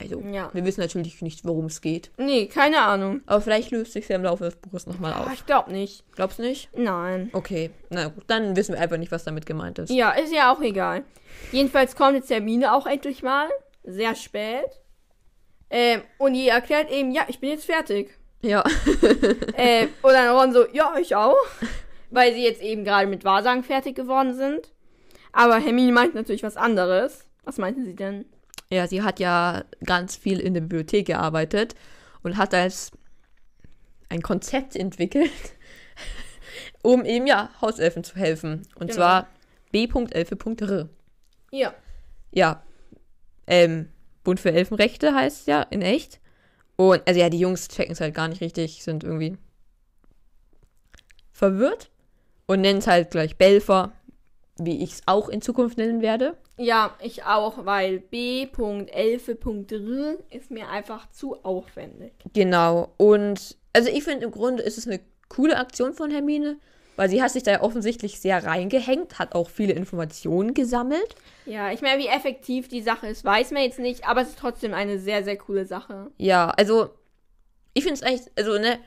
Also, 0.00 0.20
Ja. 0.20 0.50
wir 0.52 0.64
wissen 0.64 0.80
natürlich 0.80 1.22
nicht, 1.22 1.44
worum 1.46 1.66
es 1.66 1.80
geht. 1.80 2.10
nee, 2.18 2.46
keine 2.46 2.80
Ahnung. 2.82 3.20
Aber 3.26 3.40
vielleicht 3.40 3.70
löst 3.70 3.92
sich 3.92 4.08
ja 4.08 4.16
im 4.16 4.24
Laufe 4.24 4.44
des 4.44 4.56
Buches 4.56 4.86
nochmal 4.86 5.12
auf. 5.14 5.32
ich 5.32 5.46
glaube 5.46 5.70
nicht. 5.70 6.04
Glaubst 6.16 6.38
du 6.40 6.42
nicht? 6.42 6.68
Nein. 6.76 7.30
Okay, 7.32 7.70
na 7.88 8.08
gut, 8.08 8.24
dann 8.26 8.56
wissen 8.56 8.74
wir 8.74 8.80
einfach 8.80 8.96
nicht, 8.98 9.12
was 9.12 9.22
damit 9.24 9.46
gemeint 9.46 9.78
ist. 9.78 9.90
Ja, 9.90 10.10
ist 10.10 10.32
ja 10.32 10.52
auch 10.52 10.60
egal. 10.60 11.04
Jedenfalls 11.52 11.94
kommt 11.94 12.14
jetzt 12.16 12.30
Hermine 12.30 12.74
auch 12.74 12.86
endlich 12.86 13.22
mal. 13.22 13.48
Sehr 13.84 14.14
spät. 14.16 14.66
Ähm, 15.70 16.02
und 16.18 16.34
die 16.34 16.48
erklärt 16.48 16.90
eben, 16.90 17.12
ja, 17.12 17.22
ich 17.28 17.38
bin 17.40 17.50
jetzt 17.50 17.64
fertig. 17.64 18.18
Ja. 18.42 18.64
äh, 19.56 19.86
und 20.02 20.12
dann 20.12 20.36
Ron 20.36 20.52
so, 20.52 20.66
ja, 20.72 20.94
ich 21.00 21.14
auch. 21.16 21.36
Weil 22.10 22.34
sie 22.34 22.42
jetzt 22.44 22.60
eben 22.60 22.84
gerade 22.84 23.06
mit 23.06 23.24
Wahrsagen 23.24 23.62
fertig 23.64 23.94
geworden 23.96 24.34
sind. 24.34 24.70
Aber 25.32 25.58
Hermine 25.58 25.92
meint 25.92 26.14
natürlich 26.14 26.42
was 26.42 26.56
anderes. 26.56 27.24
Was 27.44 27.56
meinte 27.58 27.82
sie 27.84 27.94
denn? 27.94 28.26
Ja, 28.70 28.86
sie 28.86 29.02
hat 29.02 29.18
ja 29.20 29.64
ganz 29.84 30.16
viel 30.16 30.38
in 30.40 30.54
der 30.54 30.60
Bibliothek 30.62 31.06
gearbeitet 31.06 31.74
und 32.22 32.36
hat 32.36 32.52
als 32.54 32.90
ein 34.08 34.22
Konzept 34.22 34.76
entwickelt, 34.76 35.30
um 36.82 37.04
eben 37.04 37.26
ja 37.26 37.50
Hauselfen 37.60 38.04
zu 38.04 38.16
helfen. 38.16 38.66
Und 38.74 38.88
Genau. 38.88 38.94
zwar 38.94 39.28
B.Elfe.R. 39.72 40.88
Ja. 41.50 41.74
Ja, 42.30 42.62
ähm, 43.46 43.88
Bund 44.24 44.40
für 44.40 44.52
Elfenrechte 44.52 45.14
heißt 45.14 45.46
ja 45.46 45.62
in 45.62 45.82
echt. 45.82 46.20
Und, 46.76 47.02
also 47.06 47.20
ja, 47.20 47.28
die 47.28 47.38
Jungs 47.38 47.68
checken 47.68 47.92
es 47.92 48.00
halt 48.00 48.14
gar 48.14 48.28
nicht 48.28 48.40
richtig, 48.40 48.82
sind 48.82 49.04
irgendwie 49.04 49.36
verwirrt 51.30 51.90
und 52.46 52.60
nennen 52.60 52.78
es 52.78 52.86
halt 52.86 53.10
gleich 53.10 53.36
Belfer, 53.36 53.92
wie 54.58 54.82
ich 54.82 54.92
es 54.92 55.02
auch 55.06 55.28
in 55.28 55.42
Zukunft 55.42 55.78
nennen 55.78 56.02
werde. 56.02 56.36
Ja, 56.56 56.96
ich 57.00 57.24
auch, 57.24 57.64
weil 57.64 58.00
B.11.r 58.00 60.18
ist 60.30 60.50
mir 60.50 60.68
einfach 60.68 61.10
zu 61.10 61.42
aufwendig. 61.44 62.12
Genau. 62.32 62.92
Und 62.98 63.56
also 63.72 63.88
ich 63.88 64.04
finde 64.04 64.26
im 64.26 64.30
Grunde 64.30 64.62
ist 64.62 64.78
es 64.78 64.86
eine 64.86 65.00
coole 65.28 65.56
Aktion 65.56 65.94
von 65.94 66.10
Hermine, 66.10 66.58
weil 66.96 67.08
sie 67.08 67.22
hat 67.22 67.30
sich 67.30 67.42
da 67.42 67.52
ja 67.52 67.62
offensichtlich 67.62 68.20
sehr 68.20 68.44
reingehängt, 68.44 69.18
hat 69.18 69.34
auch 69.34 69.50
viele 69.50 69.72
Informationen 69.72 70.54
gesammelt. 70.54 71.14
Ja, 71.46 71.72
ich 71.72 71.80
meine, 71.80 72.02
wie 72.02 72.08
effektiv 72.08 72.68
die 72.68 72.82
Sache 72.82 73.06
ist, 73.08 73.24
weiß 73.24 73.50
man 73.52 73.62
jetzt 73.62 73.78
nicht, 73.78 74.06
aber 74.06 74.22
es 74.22 74.30
ist 74.30 74.38
trotzdem 74.38 74.74
eine 74.74 74.98
sehr, 74.98 75.24
sehr 75.24 75.36
coole 75.36 75.64
Sache. 75.64 76.10
Ja, 76.18 76.50
also 76.50 76.90
ich 77.74 77.84
finde 77.84 77.94
es 77.94 78.02
eigentlich, 78.02 78.30
also 78.36 78.58
ne, 78.58 78.78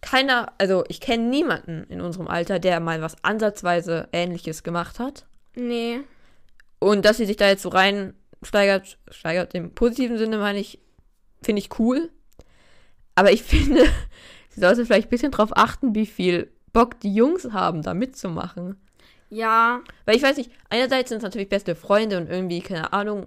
keiner, 0.00 0.52
also 0.58 0.84
ich 0.88 1.00
kenne 1.00 1.24
niemanden 1.24 1.84
in 1.88 2.00
unserem 2.00 2.28
Alter, 2.28 2.58
der 2.58 2.80
mal 2.80 3.02
was 3.02 3.22
ansatzweise 3.24 4.08
Ähnliches 4.12 4.62
gemacht 4.62 4.98
hat. 5.00 5.26
Nee. 5.54 6.00
Und 6.78 7.04
dass 7.04 7.16
sie 7.16 7.26
sich 7.26 7.36
da 7.36 7.48
jetzt 7.48 7.62
so 7.62 7.70
reinsteigert, 7.70 8.98
steigert 9.10 9.54
im 9.54 9.74
positiven 9.74 10.18
Sinne, 10.18 10.38
meine 10.38 10.60
ich, 10.60 10.78
finde 11.42 11.60
ich 11.60 11.78
cool. 11.78 12.10
Aber 13.16 13.32
ich 13.32 13.42
finde, 13.44 13.84
sie 14.50 14.60
sollte 14.60 14.86
vielleicht 14.86 15.08
ein 15.08 15.10
bisschen 15.10 15.32
drauf 15.32 15.50
achten, 15.54 15.94
wie 15.96 16.06
viel 16.06 16.52
Bock 16.72 17.00
die 17.00 17.14
Jungs 17.14 17.52
haben, 17.52 17.82
da 17.82 17.94
mitzumachen. 17.94 18.80
Ja, 19.30 19.80
Weil 20.06 20.16
ich 20.16 20.22
weiß 20.22 20.36
nicht, 20.38 20.50
einerseits 20.70 21.10
sind 21.10 21.18
es 21.18 21.22
natürlich 21.22 21.48
beste 21.48 21.74
Freunde 21.74 22.16
und 22.16 22.30
irgendwie, 22.30 22.60
keine 22.60 22.92
Ahnung, 22.92 23.26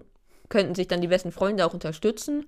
könnten 0.50 0.74
sich 0.76 0.88
dann 0.88 1.02
die 1.02 1.08
besten 1.08 1.32
Freunde 1.32 1.66
auch 1.66 1.74
unterstützen, 1.74 2.46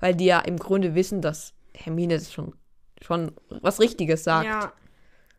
weil 0.00 0.14
die 0.14 0.26
ja 0.26 0.40
im 0.40 0.58
Grunde 0.58 0.94
wissen, 0.94 1.22
dass 1.22 1.54
Hermine 1.74 2.20
schon, 2.20 2.54
schon 3.00 3.32
was 3.48 3.80
Richtiges 3.80 4.24
sagt. 4.24 4.46
ja. 4.46 4.72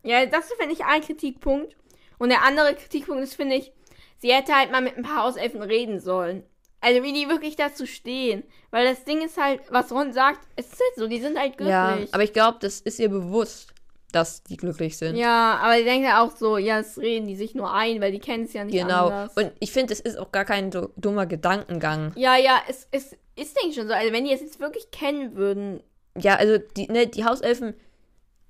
Ja, 0.02 0.26
das 0.26 0.50
finde 0.58 0.74
ich 0.74 0.86
ein 0.86 1.02
Kritikpunkt. 1.02 1.76
Und 2.18 2.30
der 2.30 2.44
andere 2.44 2.74
Kritikpunkt 2.74 3.22
ist, 3.22 3.36
finde 3.36 3.56
ich, 3.56 3.74
sie 4.18 4.32
hätte 4.34 4.56
halt 4.56 4.72
mal 4.72 4.82
mit 4.82 4.96
ein 4.98 5.04
paar 5.04 5.26
Hauselfen 5.26 5.62
reden 5.62 6.00
sollen. 6.00 6.44
Also 6.82 7.04
wie 7.04 7.12
die 7.12 7.28
wirklich 7.28 7.58
dazu 7.58 7.86
stehen. 7.86 8.44
Weil 8.72 8.86
das 8.88 9.04
Ding 9.04 9.22
ist 9.22 9.38
halt, 9.38 9.62
was 9.70 9.92
Ron 9.92 10.14
sagt, 10.14 10.40
es 10.56 10.68
ist 10.68 10.80
halt 10.80 10.96
so, 10.96 11.08
die 11.08 11.20
sind 11.20 11.38
halt 11.38 11.58
glücklich. 11.58 11.70
Ja, 11.70 11.98
aber 12.14 12.24
ich 12.24 12.32
glaube, 12.32 12.60
das 12.62 12.80
ist 12.80 13.00
ihr 13.00 13.10
bewusst, 13.10 13.74
dass 14.12 14.44
die 14.44 14.58
glücklich 14.58 14.98
sind. 14.98 15.16
Ja, 15.16 15.58
aber 15.62 15.78
die 15.78 15.84
denken 15.84 16.06
ja 16.06 16.24
auch 16.24 16.36
so, 16.36 16.58
ja, 16.58 16.78
das 16.78 16.98
reden 16.98 17.28
die 17.28 17.36
sich 17.36 17.54
nur 17.56 17.72
ein, 17.74 18.02
weil 18.02 18.12
die 18.12 18.20
kennen 18.20 18.46
es 18.46 18.54
ja 18.54 18.64
nicht 18.64 18.78
Genau. 18.78 19.08
anders. 19.08 19.34
Und 19.38 19.52
ich 19.60 19.72
finde, 19.72 19.94
es 19.94 20.00
ist 20.00 20.18
auch 20.18 20.32
gar 20.32 20.46
kein 20.46 20.72
so 20.72 20.92
dummer 20.98 21.26
Gedankengang. 21.26 22.14
ja, 22.16 22.36
ja, 22.38 22.60
es, 22.68 22.88
es 22.92 23.14
ist, 23.36 23.56
denke 23.56 23.70
ich, 23.70 23.76
schon 23.76 23.88
so. 23.88 23.94
Also 23.94 24.12
wenn 24.12 24.26
die 24.26 24.34
es 24.34 24.42
jetzt 24.42 24.60
wirklich 24.60 24.90
kennen 24.92 25.36
würden, 25.36 25.82
Ja, 26.20 26.36
also 26.36 26.58
die, 26.76 26.88
ne, 26.92 27.08
die 27.08 27.24
Hauselfen 27.26 27.74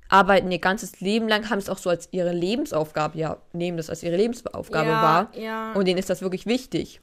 arbeiten 0.08 0.50
ihr 0.52 0.60
ganzes 0.60 1.02
Leben 1.02 1.28
lang, 1.28 1.50
haben 1.50 1.60
es 1.60 1.70
auch 1.70 1.78
so 1.78 1.90
als 1.90 2.08
ihre 2.12 2.32
Lebensaufgabe, 2.32 3.18
ja, 3.20 3.38
nehmen 3.54 3.78
das 3.78 3.90
als 3.92 4.02
ihre 4.02 4.16
Lebensaufgabe 4.18 4.90
ja, 4.90 5.02
wahr. 5.04 5.32
Ja. 5.36 5.74
Und 5.74 5.88
denen 5.88 6.00
ist 6.00 6.10
das 6.10 6.22
wirklich 6.22 6.46
wichtig. 6.48 7.00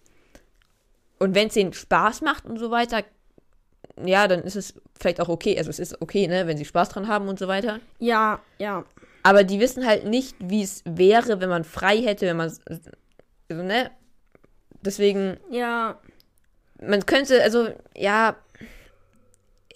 Und 1.19 1.35
wenn 1.35 1.47
es 1.49 1.55
denen 1.55 1.73
Spaß 1.73 2.23
macht 2.23 2.45
und 2.47 2.59
so 2.59 2.71
weiter, 2.71 3.03
ja, 4.05 4.29
dann 4.29 4.43
ist 4.43 4.57
es 4.57 4.75
vielleicht 4.99 5.21
auch 5.21 5.29
okay. 5.29 5.57
Also 5.59 5.71
es 5.71 5.79
ist 5.79 6.01
okay, 6.03 6.27
ne, 6.29 6.47
wenn 6.47 6.57
sie 6.57 6.65
Spaß 6.65 6.91
dran 6.91 7.09
haben 7.09 7.29
und 7.29 7.39
so 7.39 7.49
weiter. 7.49 7.81
ja, 7.99 8.41
ja. 8.59 8.85
Aber 9.23 9.43
die 9.43 9.59
wissen 9.59 9.85
halt 9.85 10.05
nicht, 10.05 10.37
wie 10.39 10.63
es 10.63 10.83
wäre, 10.85 11.41
wenn 11.41 11.49
man 11.49 11.65
frei 11.65 11.99
hätte, 12.01 12.27
wenn 12.27 12.37
man, 12.37 12.53
also, 12.67 12.81
ne, 13.63 13.91
deswegen, 14.83 15.37
Ja, 15.51 15.99
man 16.81 17.05
könnte, 17.07 17.43
also, 17.43 17.71
ja, 17.97 18.37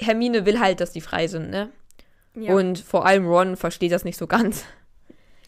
Hermine 0.00 0.46
will 0.46 0.60
halt, 0.60 0.80
dass 0.80 0.92
die 0.92 1.00
frei 1.00 1.26
sind, 1.26 1.50
ne? 1.50 1.70
ja. 2.36 2.54
Und 2.54 2.78
vor 2.78 3.06
allem 3.06 3.26
Ron 3.26 3.56
versteht 3.56 3.90
das 3.90 4.04
nicht 4.04 4.16
so 4.18 4.28
ganz. 4.28 4.64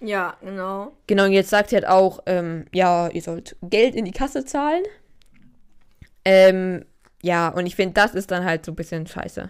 ja, 0.00 0.36
genau. 0.40 0.96
Genau, 1.06 1.26
und 1.26 1.32
jetzt 1.32 1.50
sagt 1.50 1.70
sie 1.70 1.76
halt 1.76 1.86
auch, 1.86 2.24
ähm, 2.26 2.64
ja, 2.74 3.08
ihr 3.08 3.22
sollt 3.22 3.54
Geld 3.62 3.94
in 3.94 4.04
die 4.04 4.10
Kasse 4.10 4.44
zahlen. 4.44 4.82
Ähm, 6.24 6.84
ja, 7.22 7.48
und 7.48 7.66
ich 7.66 7.76
finde, 7.76 7.94
das 7.94 8.14
ist 8.14 8.30
dann 8.30 8.44
halt 8.44 8.64
so 8.66 8.72
ein 8.72 8.76
bisschen 8.76 9.06
scheiße. 9.06 9.48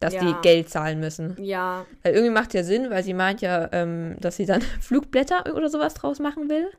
Dass 0.00 0.14
Ja. 0.14 0.20
die 0.20 0.34
Geld 0.42 0.70
zahlen 0.70 0.98
müssen. 0.98 1.36
Ja, 1.38 1.84
Weil 2.02 2.14
irgendwie 2.14 2.32
macht 2.32 2.54
ja 2.54 2.62
Sinn, 2.64 2.88
weil 2.88 3.04
sie 3.04 3.12
meint 3.12 3.42
ja, 3.42 3.68
ähm, 3.72 4.16
dass 4.18 4.36
sie 4.36 4.46
dann 4.46 4.62
Flugblätter 4.80 5.54
oder 5.54 5.68
sowas 5.68 5.92
draus 5.94 6.18
machen 6.20 6.48
will. 6.48 6.70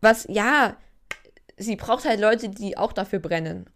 Was, 0.00 0.26
ja, 0.28 0.76
sie 1.56 1.76
braucht 1.76 2.04
halt 2.04 2.20
Leute, 2.20 2.48
die 2.48 2.76
auch 2.76 2.92
dafür 2.92 3.18
brennen. 3.20 3.66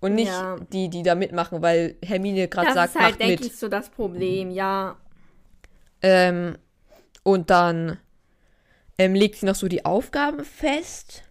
Und 0.00 0.14
nicht 0.14 0.28
Ja. 0.32 0.56
die, 0.72 0.88
die 0.90 1.02
da 1.02 1.14
mitmachen, 1.14 1.62
weil 1.62 1.96
Hermine 2.04 2.48
gerade 2.48 2.72
sagt, 2.74 2.94
ist 2.94 3.00
halt, 3.00 3.10
macht 3.12 3.20
denke 3.20 3.42
mit. 3.44 3.52
ich, 3.52 3.56
so 3.58 3.68
das 3.68 3.88
Problem, 3.88 4.50
ja. 4.50 4.96
Ähm, 6.02 6.56
und 7.22 7.50
dann 7.50 7.98
ähm, 8.98 9.14
legt 9.14 9.36
sie 9.36 9.46
noch 9.46 9.54
so 9.54 9.68
die 9.68 9.84
Aufgaben 9.84 10.44
fest. 10.44 11.22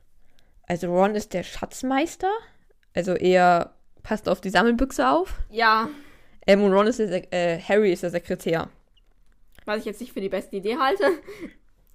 Also 0.67 0.87
Ron 0.87 1.15
ist 1.15 1.33
der 1.33 1.43
Schatzmeister. 1.43 2.29
Also 2.93 3.13
er 3.13 3.73
passt 4.03 4.29
auf 4.29 4.41
die 4.41 4.49
Sammelbüchse 4.49 5.09
auf. 5.09 5.33
Ja, 5.49 5.89
Ähm, 6.47 6.63
und 6.63 6.73
Ron 6.73 6.87
ist 6.87 6.99
der, 6.99 7.09
Sek- 7.09 7.31
äh, 7.33 7.59
Harry 7.59 7.91
ist 7.91 8.03
der 8.03 8.11
Sekretär. 8.11 8.69
was 9.65 9.79
ich 9.79 9.85
jetzt 9.85 9.99
nicht 9.99 10.13
für 10.13 10.21
die 10.21 10.29
beste 10.29 10.55
Idee 10.57 10.77
halte. 10.77 11.03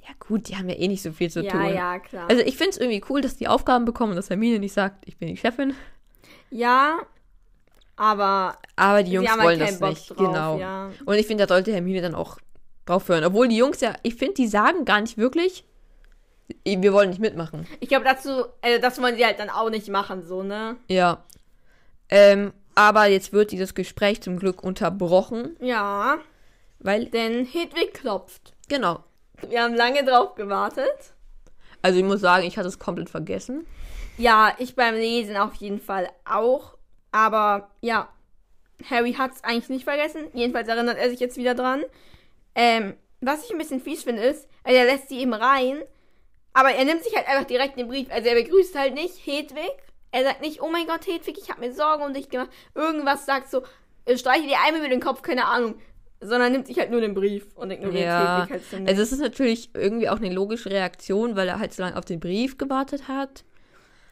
Ja 0.02 0.08
gut, 0.18 0.48
die 0.48 0.56
haben 0.56 0.68
ja 0.68 0.74
eh 0.76 0.88
nicht 0.88 1.02
so 1.02 1.12
viel 1.12 1.30
zu 1.30 1.40
ja, 1.44 1.52
tun. 1.52 1.72
ja, 1.72 1.98
klar. 2.00 2.28
Also 2.28 2.42
ich 2.42 2.56
finde 2.56 2.70
es 2.70 2.78
irgendwie 2.78 3.02
cool, 3.10 3.20
dass 3.20 3.36
die 3.36 3.46
Aufgaben 3.48 3.84
bekommen 3.84 4.10
und 4.12 4.16
dass 4.16 4.28
Hermine 4.30 4.58
nicht 4.58 4.72
sagt, 4.72 5.06
ich 5.06 5.18
bin 5.18 5.28
die 5.28 5.36
Chefin. 5.36 5.74
ja, 6.50 6.98
aber 7.96 8.58
Aber 8.76 9.02
die 9.02 9.12
Jungs 9.12 9.28
haben 9.30 9.42
wollen 9.42 9.60
halt 9.60 9.72
das 9.72 9.78
Bock 9.78 9.90
nicht. 9.90 10.10
drauf. 10.10 10.16
genau. 10.16 10.58
Ja. 10.58 10.90
Und 11.04 11.14
ich 11.16 11.26
finde, 11.26 11.46
da 11.46 11.54
sollte 11.54 11.72
Hermine 11.72 12.00
dann 12.00 12.14
auch 12.14 12.38
drauf 12.86 13.08
hören. 13.08 13.24
Obwohl 13.24 13.46
die 13.48 13.56
Jungs 13.58 13.80
ja, 13.82 13.94
ich 14.02 14.14
finde, 14.14 14.34
die 14.34 14.46
sagen 14.48 14.84
gar 14.84 15.00
nicht 15.00 15.18
wirklich, 15.18 15.64
wir 16.64 16.92
wollen 16.92 17.10
nicht 17.10 17.20
mitmachen. 17.20 17.66
Ich 17.80 17.88
glaube, 17.88 18.04
dazu, 18.04 18.44
also 18.62 18.80
das 18.80 19.00
wollen 19.00 19.16
sie 19.16 19.24
halt 19.26 19.38
dann 19.38 19.50
auch 19.50 19.70
nicht 19.70 19.88
machen, 19.88 20.22
so, 20.22 20.42
ne? 20.42 20.76
Ja. 20.88 21.24
Ähm, 22.08 22.52
aber 22.74 23.06
jetzt 23.06 23.32
wird 23.32 23.52
dieses 23.52 23.74
Gespräch 23.74 24.20
zum 24.22 24.38
Glück 24.38 24.62
unterbrochen, 24.62 25.56
Ja, 25.60 26.18
weil, 26.78 27.06
denn 27.06 27.44
Hedwig 27.44 27.94
klopft. 27.94 28.54
genau. 28.68 29.04
Wir 29.48 29.62
haben 29.62 29.74
lange 29.74 30.04
drauf 30.04 30.34
gewartet. 30.34 31.14
Also 31.80 31.98
ich 31.98 32.04
muss 32.04 32.20
sagen, 32.20 32.44
ich 32.46 32.58
hatte 32.58 32.68
es 32.68 32.78
komplett 32.78 33.08
vergessen. 33.08 33.66
Ja, 34.18 34.52
ich 34.58 34.76
beim 34.76 34.94
Lesen 34.94 35.38
auf 35.38 35.54
jeden 35.54 35.80
Fall 35.80 36.10
auch. 36.26 36.76
Aber 37.10 37.70
ja, 37.80 38.08
Harry 38.90 39.14
hat 39.14 39.32
es 39.32 39.42
eigentlich 39.44 39.70
nicht 39.70 39.84
vergessen. 39.84 40.26
Jedenfalls 40.34 40.68
erinnert 40.68 40.98
er 40.98 41.08
sich 41.08 41.20
jetzt 41.20 41.38
wieder 41.38 41.54
dran. 41.54 41.82
Ähm, 42.54 42.94
was 43.22 43.44
ich 43.46 43.50
ein 43.50 43.56
bisschen 43.58 43.80
fies 43.80 44.02
finde, 44.02 44.22
ist, 44.22 44.46
er 44.62 44.84
lässt 44.84 45.08
sie 45.08 45.20
eben 45.20 45.32
rein, 45.32 45.80
aber 46.52 46.70
er 46.72 46.84
nimmt 46.84 47.02
sich 47.04 47.14
halt 47.16 47.28
einfach 47.28 47.44
direkt 47.44 47.78
den 47.78 47.88
Brief. 47.88 48.08
Also 48.10 48.28
er 48.28 48.34
begrüßt 48.34 48.76
halt 48.78 48.94
nicht 48.94 49.14
Hedwig. 49.24 49.72
Er 50.12 50.24
sagt 50.24 50.40
nicht, 50.40 50.60
oh 50.60 50.68
mein 50.68 50.86
Gott, 50.86 51.06
Hedwig, 51.06 51.38
ich 51.40 51.50
habe 51.50 51.60
mir 51.60 51.72
Sorgen 51.72 52.02
um 52.04 52.12
dich 52.14 52.28
gemacht. 52.28 52.50
Irgendwas 52.74 53.26
sagt 53.26 53.50
so, 53.50 53.62
streiche 54.16 54.46
dir 54.48 54.56
einmal 54.66 54.80
über 54.80 54.88
den 54.88 55.00
Kopf, 55.00 55.22
keine 55.22 55.46
Ahnung. 55.46 55.76
Sondern 56.20 56.52
nimmt 56.52 56.66
sich 56.66 56.78
halt 56.78 56.90
nur 56.90 57.00
den 57.00 57.14
Brief 57.14 57.46
und 57.54 57.70
ignoriert 57.70 58.04
Ja, 58.04 58.38
Hedwig 58.42 58.50
halt 58.52 58.68
ziemlich. 58.68 58.88
also 58.88 59.02
es 59.02 59.12
ist 59.12 59.20
natürlich 59.20 59.70
irgendwie 59.74 60.08
auch 60.08 60.16
eine 60.16 60.28
logische 60.30 60.70
Reaktion, 60.70 61.34
weil 61.36 61.48
er 61.48 61.58
halt 61.60 61.72
so 61.72 61.82
lange 61.82 61.96
auf 61.96 62.04
den 62.04 62.20
Brief 62.20 62.58
gewartet 62.58 63.08
hat. 63.08 63.44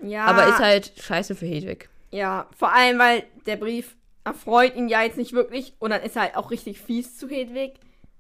ja, 0.00 0.24
Aber 0.24 0.46
ist 0.48 0.58
halt 0.58 0.92
scheiße 0.98 1.34
für 1.34 1.44
Hedwig. 1.46 1.88
Ja, 2.10 2.48
vor 2.56 2.72
allem, 2.72 2.98
weil 2.98 3.24
der 3.44 3.56
Brief 3.56 3.94
erfreut 4.24 4.74
ihn 4.76 4.88
ja 4.88 5.02
jetzt 5.02 5.18
nicht 5.18 5.32
wirklich 5.34 5.74
und 5.80 5.90
dann 5.90 6.02
ist 6.02 6.16
er 6.16 6.22
halt 6.22 6.36
auch 6.36 6.50
richtig 6.50 6.80
fies 6.80 7.18
zu 7.18 7.28
Hedwig 7.28 7.74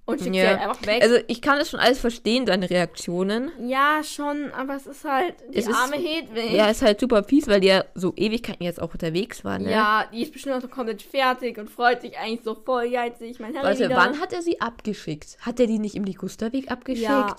und 0.08 0.18
schickt 0.20 0.34
sie 0.34 0.40
Ja. 0.40 0.48
halt 0.48 0.60
einfach 0.60 0.86
weg. 0.86 1.02
Also 1.02 1.16
ich 1.26 1.42
kann 1.42 1.58
das 1.58 1.70
schon 1.70 1.78
alles 1.80 1.98
verstehen, 2.00 2.46
deine 2.46 2.68
Reaktionen. 2.70 3.50
ja, 3.60 4.02
schon, 4.02 4.50
aber 4.52 4.74
es 4.76 4.86
ist 4.86 5.04
halt 5.04 5.34
die 5.52 5.58
Es 5.58 5.66
ist- 5.66 5.74
arme 5.74 5.96
Hedwig. 5.96 6.52
Ja, 6.52 6.68
ist 6.70 6.82
halt 6.82 6.98
super 7.00 7.22
fies, 7.24 7.46
weil 7.46 7.60
die 7.60 7.68
ja 7.68 7.84
so 7.94 8.12
Ewigkeiten 8.16 8.64
jetzt 8.64 8.80
auch 8.80 8.92
unterwegs 8.92 9.44
waren. 9.44 9.62
Ne? 9.64 9.70
Ja, 9.70 10.06
die 10.12 10.22
ist 10.22 10.32
bestimmt 10.32 10.54
auch 10.56 10.60
so 10.62 10.68
komplett 10.68 11.02
fertig 11.02 11.58
und 11.58 11.70
freut 11.70 12.00
sich 12.00 12.18
eigentlich 12.18 12.42
so 12.42 12.54
voll. 12.54 12.84
Ja, 12.86 13.04
jetzt 13.04 13.18
sehe 13.18 13.30
ich 13.30 13.38
mein 13.38 13.54
Harry 13.54 13.64
Warte, 13.66 13.84
wieder. 13.84 13.96
wann 13.96 14.18
hat 14.20 14.32
er 14.32 14.42
sie 14.42 14.60
abgeschickt? 14.60 15.36
Hat 15.42 15.60
er 15.60 15.66
die 15.66 15.78
nicht 15.78 15.94
im 15.94 16.04
Ligusterweg 16.04 16.70
abgeschickt? 16.70 17.08
Ja. 17.08 17.36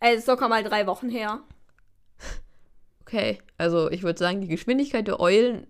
Also, 0.00 0.18
ist 0.18 0.28
locker 0.28 0.48
mal 0.48 0.62
drei 0.62 0.86
Wochen 0.86 1.08
her. 1.08 1.40
Okay, 3.02 3.38
also 3.56 3.88
ich 3.90 4.02
würde 4.02 4.18
sagen, 4.18 4.40
die 4.40 4.48
Geschwindigkeit 4.48 5.06
der 5.06 5.20
Eulen 5.20 5.66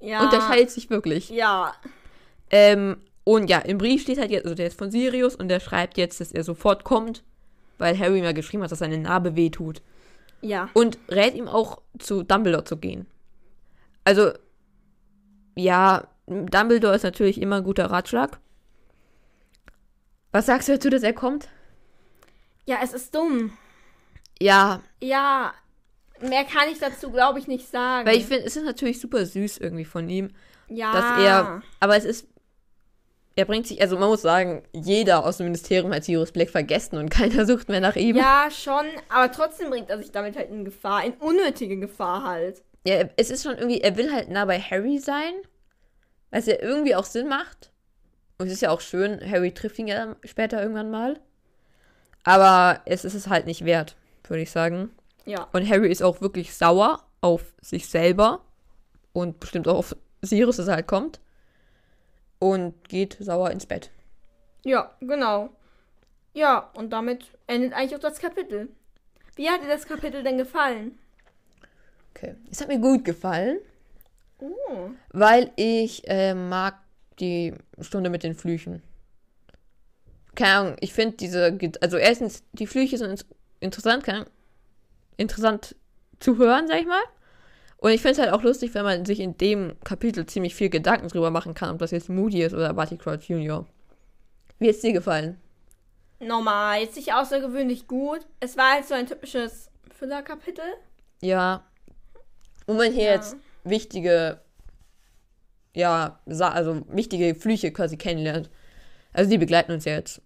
Ja. 0.00 0.20
unterscheidet 0.24 0.70
sich 0.70 0.90
wirklich. 0.90 1.30
Ja. 1.30 1.74
Ähm, 2.50 2.96
und 3.24 3.48
ja, 3.48 3.58
im 3.58 3.78
Brief 3.78 4.02
steht 4.02 4.18
halt 4.18 4.30
jetzt, 4.30 4.44
also 4.44 4.54
der 4.54 4.66
ist 4.66 4.78
von 4.78 4.90
Sirius 4.90 5.34
und 5.34 5.48
der 5.48 5.60
schreibt 5.60 5.96
jetzt, 5.96 6.20
dass 6.20 6.32
er 6.32 6.44
sofort 6.44 6.84
kommt, 6.84 7.24
weil 7.78 7.98
Harry 7.98 8.20
mal 8.20 8.34
geschrieben 8.34 8.62
hat, 8.62 8.70
dass 8.70 8.78
seine 8.78 8.98
Narbe 8.98 9.34
wehtut. 9.34 9.82
Ja. 10.42 10.68
Und 10.74 10.98
rät 11.08 11.34
ihm 11.34 11.48
auch 11.48 11.80
zu 11.98 12.22
Dumbledore 12.22 12.64
zu 12.64 12.76
gehen. 12.76 13.06
Also, 14.04 14.32
ja, 15.56 16.06
Dumbledore 16.26 16.94
ist 16.94 17.02
natürlich 17.02 17.40
immer 17.40 17.56
ein 17.56 17.64
guter 17.64 17.86
Ratschlag. 17.86 18.38
Was 20.32 20.46
sagst 20.46 20.68
du 20.68 20.72
dazu, 20.72 20.90
dass 20.90 21.02
er 21.02 21.14
kommt? 21.14 21.48
Ja, 22.66 22.78
es 22.82 22.92
ist 22.92 23.14
dumm. 23.14 23.52
Ja, 24.40 24.82
Ja. 25.00 25.54
Mehr 26.20 26.44
kann 26.44 26.68
ich 26.70 26.78
dazu, 26.78 27.10
glaube 27.10 27.38
ich, 27.38 27.48
nicht 27.48 27.68
sagen. 27.68 28.06
weil 28.06 28.16
ich 28.16 28.26
finde, 28.26 28.44
es 28.44 28.56
ist 28.56 28.64
natürlich 28.64 29.00
super 29.00 29.26
süß 29.26 29.58
irgendwie 29.58 29.84
von 29.84 30.08
ihm, 30.08 30.30
ja. 30.68 30.92
dass 30.92 31.24
er, 31.24 31.62
aber 31.80 31.96
es 31.96 32.04
ist, 32.04 32.28
er 33.36 33.44
bringt 33.44 33.66
sich, 33.66 33.80
also 33.80 33.98
man 33.98 34.08
muss 34.08 34.22
sagen, 34.22 34.62
jeder 34.72 35.24
aus 35.24 35.38
dem 35.38 35.46
Ministerium 35.46 35.92
hat 35.92 36.04
Sirius 36.04 36.32
Black 36.32 36.50
vergessen 36.50 36.98
und 36.98 37.08
keiner 37.10 37.46
sucht 37.46 37.68
mehr 37.68 37.80
nach 37.80 37.96
ihm. 37.96 38.16
Ja, 38.16 38.48
schon, 38.50 38.86
aber 39.08 39.30
trotzdem 39.32 39.70
bringt 39.70 39.90
er 39.90 39.98
sich 39.98 40.12
damit 40.12 40.36
halt 40.36 40.50
in 40.50 40.64
Gefahr, 40.64 41.04
in 41.04 41.14
unnötige 41.14 41.76
Gefahr 41.78 42.24
halt. 42.24 42.62
Ja, 42.86 43.08
es 43.16 43.30
ist 43.30 43.42
schon 43.42 43.56
irgendwie, 43.56 43.80
er 43.80 43.96
will 43.96 44.12
halt 44.12 44.28
nah 44.28 44.44
bei 44.44 44.60
Harry 44.60 44.98
sein, 44.98 45.32
was 46.30 46.46
ja 46.46 46.56
irgendwie 46.60 46.94
auch 46.94 47.04
Sinn 47.04 47.28
macht. 47.28 47.70
Und 48.38 48.48
es 48.48 48.54
ist 48.54 48.62
ja 48.62 48.70
auch 48.70 48.80
schön, 48.80 49.20
Harry 49.28 49.52
trifft 49.52 49.78
ihn 49.78 49.88
ja 49.88 50.16
später 50.24 50.60
irgendwann 50.60 50.90
mal. 50.90 51.20
Aber 52.24 52.80
es 52.84 53.04
ist 53.04 53.14
es 53.14 53.28
halt 53.28 53.46
nicht 53.46 53.64
wert, 53.64 53.96
würde 54.28 54.42
ich 54.42 54.50
sagen. 54.50 54.90
Ja. 55.24 55.48
Und 55.52 55.68
Harry 55.68 55.90
ist 55.90 56.02
auch 56.02 56.20
wirklich 56.20 56.54
sauer 56.54 57.04
auf 57.20 57.54
sich 57.60 57.88
selber 57.88 58.40
und 59.12 59.40
bestimmt 59.40 59.68
auch 59.68 59.78
auf 59.78 59.96
Sirius, 60.22 60.56
dass 60.56 60.68
er 60.68 60.76
halt 60.76 60.86
kommt. 60.86 61.20
Und 62.44 62.86
geht 62.90 63.16
sauer 63.20 63.50
ins 63.52 63.64
Bett. 63.64 63.90
Ja, 64.66 64.94
genau. 65.00 65.48
Ja, 66.34 66.70
und 66.74 66.90
damit 66.92 67.24
endet 67.46 67.72
eigentlich 67.72 67.96
auch 67.96 68.00
das 68.00 68.18
Kapitel. 68.18 68.68
Wie 69.34 69.48
hat 69.48 69.62
dir 69.62 69.68
das 69.68 69.86
Kapitel 69.86 70.22
denn 70.22 70.36
gefallen? 70.36 70.98
Okay. 72.14 72.34
Es 72.50 72.60
hat 72.60 72.68
mir 72.68 72.78
gut 72.78 73.02
gefallen, 73.02 73.60
Oh. 74.40 74.90
weil 75.10 75.52
ich 75.56 76.06
äh, 76.06 76.34
mag 76.34 76.74
die 77.18 77.54
Stunde 77.80 78.10
mit 78.10 78.24
den 78.24 78.34
Flüchen. 78.34 78.82
Keine 80.34 80.52
Ahnung, 80.54 80.76
ich 80.80 80.92
finde 80.92 81.16
diese, 81.16 81.58
also 81.80 81.96
erstens, 81.96 82.42
die 82.52 82.66
Flüche 82.66 82.98
sind 82.98 83.24
interessant, 83.60 84.04
keine 84.04 84.18
Ahnung, 84.18 84.30
interessant 85.16 85.76
zu 86.20 86.36
hören, 86.36 86.68
sag 86.68 86.80
ich 86.80 86.86
mal. 86.86 87.02
Und 87.84 87.90
ich 87.90 88.00
finde 88.00 88.12
es 88.12 88.18
halt 88.18 88.32
auch 88.32 88.42
lustig, 88.42 88.72
wenn 88.72 88.84
man 88.84 89.04
sich 89.04 89.20
in 89.20 89.36
dem 89.36 89.74
Kapitel 89.84 90.24
ziemlich 90.24 90.54
viel 90.54 90.70
Gedanken 90.70 91.08
drüber 91.08 91.30
machen 91.30 91.52
kann, 91.52 91.68
ob 91.68 91.78
das 91.80 91.90
jetzt 91.90 92.08
Moody 92.08 92.42
ist 92.42 92.54
oder 92.54 92.72
Barty 92.72 92.96
Crouch 92.96 93.28
Jr. 93.28 93.66
Wie 94.58 94.68
hat 94.68 94.76
es 94.76 94.80
dir 94.80 94.94
gefallen? 94.94 95.38
Normal, 96.18 96.80
jetzt 96.80 96.96
nicht 96.96 97.12
außergewöhnlich 97.12 97.86
gut. 97.86 98.20
Es 98.40 98.56
war 98.56 98.72
halt 98.72 98.86
so 98.86 98.94
ein 98.94 99.06
typisches 99.06 99.70
Füllerkapitel. 99.98 100.64
Ja. 101.20 101.62
Wo 102.66 102.72
man 102.72 102.90
hier 102.90 103.04
Ja. 103.04 103.12
jetzt 103.16 103.36
wichtige, 103.64 104.40
ja, 105.74 106.18
also 106.24 106.80
wichtige 106.88 107.34
Flüche 107.34 107.70
quasi 107.70 107.98
kennenlernt. 107.98 108.48
Also 109.12 109.30
die 109.30 109.36
begleiten 109.36 109.72
uns 109.72 109.84
ja 109.84 109.92
jetzt 109.92 110.22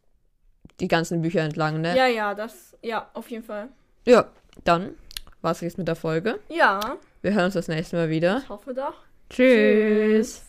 die 0.79 0.87
ganzen 0.87 1.23
Bücher 1.23 1.41
entlang, 1.41 1.81
ne? 1.81 1.97
Ja, 1.97 2.07
ja, 2.07 2.35
das, 2.37 2.77
ja, 2.83 3.11
auf 3.15 3.29
jeden 3.33 3.43
Fall. 3.43 3.69
Ja, 4.07 4.31
dann 4.63 4.95
war's 5.43 5.61
jetzt 5.61 5.79
mit 5.79 5.89
der 5.89 5.97
Folge. 5.97 6.39
Ja. 6.49 6.97
Wir 7.23 7.35
hören 7.35 7.47
uns 7.47 7.55
das 7.55 7.69
nächste 7.69 7.97
Mal 7.97 8.11
wieder. 8.11 8.39
Ich 8.43 8.49
hoffe 8.49 8.75
doch. 8.75 8.95
Tschüss. 9.31 10.43
Tschüss. 10.43 10.45